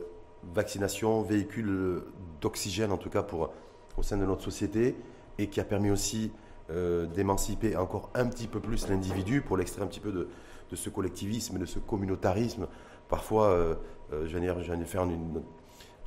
vaccination, 0.54 1.22
véhicule 1.22 2.02
d'oxygène, 2.42 2.92
en 2.92 2.98
tout 2.98 3.10
cas 3.10 3.24
pour 3.24 3.52
au 3.98 4.04
sein 4.04 4.18
de 4.18 4.26
notre 4.26 4.44
société, 4.44 4.96
et 5.38 5.48
qui 5.48 5.60
a 5.60 5.64
permis 5.64 5.92
aussi 5.92 6.32
euh, 6.72 7.06
d'émanciper 7.06 7.76
encore 7.76 8.10
un 8.16 8.26
petit 8.26 8.48
peu 8.48 8.60
plus 8.60 8.88
l'individu 8.90 9.42
pour 9.42 9.58
l'extraire 9.58 9.84
un 9.86 9.88
petit 9.88 10.00
peu 10.00 10.12
de, 10.12 10.28
de 10.72 10.76
ce 10.76 10.90
collectivisme, 10.90 11.60
de 11.60 11.66
ce 11.66 11.78
communautarisme. 11.80 12.68
Parfois, 13.08 13.50
euh, 13.50 13.76
euh, 14.14 14.26
je 14.28 14.38
viens 14.40 14.78
de 14.78 14.84
faire 14.86 15.04
une, 15.04 15.44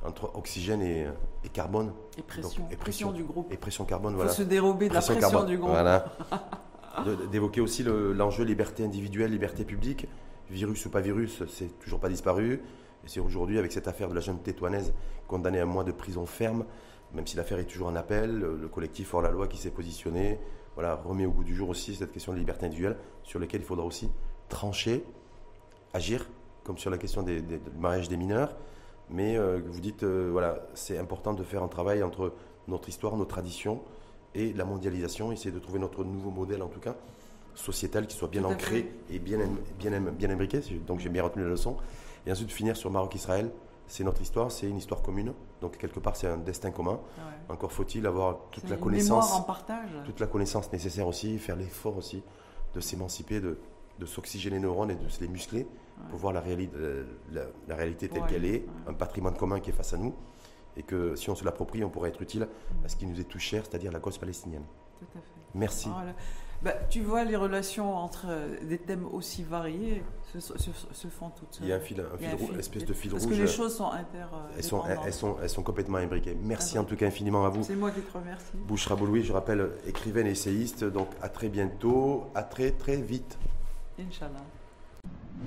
entre 0.05 0.31
oxygène 0.35 0.81
et, 0.81 1.05
et 1.43 1.49
carbone, 1.49 1.91
Et 2.17 2.21
pression, 2.21 2.63
Donc, 2.63 2.71
et 2.73 2.75
pression 2.77 3.07
pression. 3.09 3.11
du 3.11 3.23
groupe. 3.23 3.51
et 3.51 3.57
pression 3.57 3.85
carbone. 3.85 4.13
Il 4.13 4.15
Voilà. 4.15 4.31
faut 4.31 4.37
se 4.37 4.43
dérober 4.43 4.87
de 4.89 4.93
la 4.93 5.01
pression 5.01 5.19
carbone. 5.19 5.45
du 5.47 5.57
groupe. 5.57 5.71
Voilà. 5.71 6.05
D'évoquer 7.31 7.61
aussi 7.61 7.83
le- 7.83 8.13
l'enjeu 8.13 8.43
liberté 8.43 8.83
individuelle, 8.83 9.31
liberté 9.31 9.63
publique. 9.63 10.07
Virus 10.49 10.85
ou 10.85 10.89
pas 10.89 11.01
virus, 11.01 11.43
c'est 11.47 11.77
toujours 11.79 11.99
pas 11.99 12.09
disparu. 12.09 12.61
Et 13.03 13.07
c'est 13.07 13.19
aujourd'hui, 13.19 13.59
avec 13.59 13.71
cette 13.71 13.87
affaire 13.87 14.09
de 14.09 14.15
la 14.15 14.21
jeune 14.21 14.39
tétouanaise 14.39 14.93
condamnée 15.27 15.59
à 15.59 15.63
un 15.63 15.65
mois 15.67 15.83
de 15.83 15.91
prison 15.91 16.25
ferme, 16.25 16.65
même 17.13 17.25
si 17.27 17.37
l'affaire 17.37 17.59
est 17.59 17.65
toujours 17.65 17.87
en 17.87 17.95
appel, 17.95 18.31
le 18.37 18.57
le 18.57 18.67
collectif 18.67 19.13
Hors 19.13 19.21
la 19.21 19.29
Loi 19.31 19.47
qui 19.47 19.57
s'est 19.57 19.69
positionné, 19.69 20.39
voilà, 20.75 20.95
remet 20.95 21.25
au 21.25 21.31
goût 21.31 21.43
du 21.43 21.55
jour 21.55 21.69
aussi 21.69 21.95
cette 21.95 22.11
question 22.11 22.33
de 22.33 22.37
liberté 22.37 22.65
individuelle 22.65 22.97
sur 23.23 23.39
laquelle 23.39 23.61
il 23.61 23.65
faudra 23.67 23.85
aussi 23.85 24.09
trancher, 24.49 25.03
agir, 25.93 26.25
comme 26.63 26.77
sur 26.77 26.89
la 26.89 26.97
question 26.97 27.21
des, 27.21 27.41
des- 27.41 27.59
du 27.59 27.77
mariage 27.79 28.09
des 28.09 28.17
mineurs. 28.17 28.55
Mais 29.09 29.37
euh, 29.37 29.59
vous 29.65 29.79
dites, 29.79 30.03
euh, 30.03 30.29
voilà, 30.31 30.59
c'est 30.73 30.97
important 30.97 31.33
de 31.33 31.43
faire 31.43 31.63
un 31.63 31.67
travail 31.67 32.03
entre 32.03 32.33
notre 32.67 32.89
histoire, 32.89 33.15
nos 33.17 33.25
traditions 33.25 33.81
et 34.35 34.53
la 34.53 34.65
mondialisation, 34.65 35.31
essayer 35.31 35.51
de 35.51 35.59
trouver 35.59 35.79
notre 35.79 36.03
nouveau 36.03 36.29
modèle 36.29 36.61
en 36.61 36.67
tout 36.67 36.79
cas, 36.79 36.95
sociétal, 37.55 38.05
qui 38.05 38.15
soit 38.15 38.27
bien 38.27 38.43
ancré 38.43 38.91
et 39.09 39.19
bien, 39.19 39.39
bien, 39.79 39.99
bien 39.99 40.29
imbriqué. 40.29 40.61
Donc 40.85 40.99
j'ai 40.99 41.09
bien 41.09 41.23
retenu 41.23 41.43
la 41.43 41.49
leçon. 41.49 41.77
Et 42.27 42.31
ensuite 42.31 42.51
finir 42.51 42.77
sur 42.77 42.91
Maroc-Israël, 42.91 43.49
c'est 43.87 44.03
notre 44.03 44.21
histoire, 44.21 44.51
c'est 44.51 44.69
une 44.69 44.77
histoire 44.77 45.01
commune. 45.01 45.33
Donc 45.61 45.77
quelque 45.77 45.99
part 45.99 46.15
c'est 46.15 46.27
un 46.27 46.37
destin 46.37 46.69
commun. 46.69 46.99
Ouais. 47.17 47.53
Encore 47.53 47.71
faut-il 47.71 48.05
avoir 48.05 48.37
toute 48.51 48.69
la 48.69 48.77
connaissance 48.77 49.25
mémoire 49.25 49.41
en 49.41 49.43
partage. 49.43 49.89
toute 50.05 50.19
la 50.19 50.27
connaissance 50.27 50.71
nécessaire 50.71 51.07
aussi, 51.07 51.39
faire 51.39 51.55
l'effort 51.55 51.97
aussi 51.97 52.21
de 52.75 52.79
s'émanciper, 52.79 53.39
de, 53.41 53.57
de 53.97 54.05
s'oxygéner 54.05 54.57
les 54.57 54.61
neurones 54.61 54.91
et 54.91 54.95
de 54.95 55.09
se 55.09 55.19
les 55.21 55.27
muscler 55.27 55.65
pour 56.09 56.19
voir 56.19 56.33
la, 56.33 56.41
réali- 56.41 56.69
euh, 56.75 57.03
la, 57.31 57.43
la 57.67 57.75
réalité 57.75 58.09
telle 58.09 58.25
qu'elle 58.25 58.45
est, 58.45 58.65
un 58.87 58.93
patrimoine 58.93 59.35
commun 59.35 59.59
qui 59.59 59.69
est 59.69 59.73
face 59.73 59.93
à 59.93 59.97
nous, 59.97 60.13
et 60.77 60.83
que 60.83 61.15
si 61.15 61.29
on 61.29 61.35
se 61.35 61.43
l'approprie, 61.43 61.83
on 61.83 61.89
pourrait 61.89 62.09
être 62.09 62.21
utile 62.21 62.47
à 62.85 62.87
ce 62.87 62.95
qui 62.95 63.05
nous 63.05 63.19
est 63.19 63.25
tout 63.25 63.39
cher, 63.39 63.63
c'est-à-dire 63.65 63.91
la 63.91 63.99
cause 63.99 64.17
palestinienne. 64.17 64.63
Tout 64.99 65.05
à 65.15 65.19
fait. 65.21 65.41
Merci. 65.55 65.89
Voilà. 65.89 66.13
Bah, 66.61 66.73
tu 66.89 66.99
vois, 67.01 67.23
les 67.23 67.37
relations 67.37 67.95
entre 67.95 68.25
euh, 68.27 68.57
des 68.67 68.77
thèmes 68.77 69.05
aussi 69.13 69.43
variés 69.43 70.03
se, 70.33 70.41
se- 70.41 70.57
se 70.91 71.07
font 71.07 71.29
toutes 71.29 71.53
seules. 71.53 71.65
Il 71.67 71.69
y 71.69 71.71
a 71.71 71.77
un 71.77 71.79
fil, 71.79 72.01
un 72.01 72.17
fil 72.17 72.27
un 72.27 72.37
fil. 72.37 72.51
une 72.53 72.59
espèce 72.59 72.83
de 72.85 72.91
fil 72.93 73.11
Parce 73.11 73.23
rouge. 73.23 73.33
que 73.37 73.41
les 73.41 73.47
choses 73.47 73.77
sont 73.77 73.89
inter. 73.89 74.25
elles, 74.57 74.63
sont, 74.63 74.83
elles, 75.05 75.13
sont, 75.13 75.37
elles 75.41 75.49
sont 75.49 75.63
complètement 75.63 75.99
imbriquées. 75.99 76.35
Merci 76.41 76.77
en 76.77 76.83
tout 76.83 76.97
cas 76.97 77.07
infiniment 77.07 77.45
à 77.45 77.49
vous. 77.49 77.63
C'est 77.63 77.77
moi 77.77 77.91
qui 77.91 78.01
te 78.01 78.11
remercie. 78.17 78.51
Bouchra 78.55 78.97
Bouloui, 78.97 79.23
je 79.23 79.31
rappelle, 79.31 79.69
écrivaine 79.87 80.27
et 80.27 80.31
essayiste. 80.31 80.83
Donc 80.83 81.07
à 81.21 81.29
très 81.29 81.47
bientôt, 81.47 82.25
à 82.35 82.43
très 82.43 82.71
très 82.71 82.97
vite. 82.97 83.37
Inch'Allah. 83.97 84.43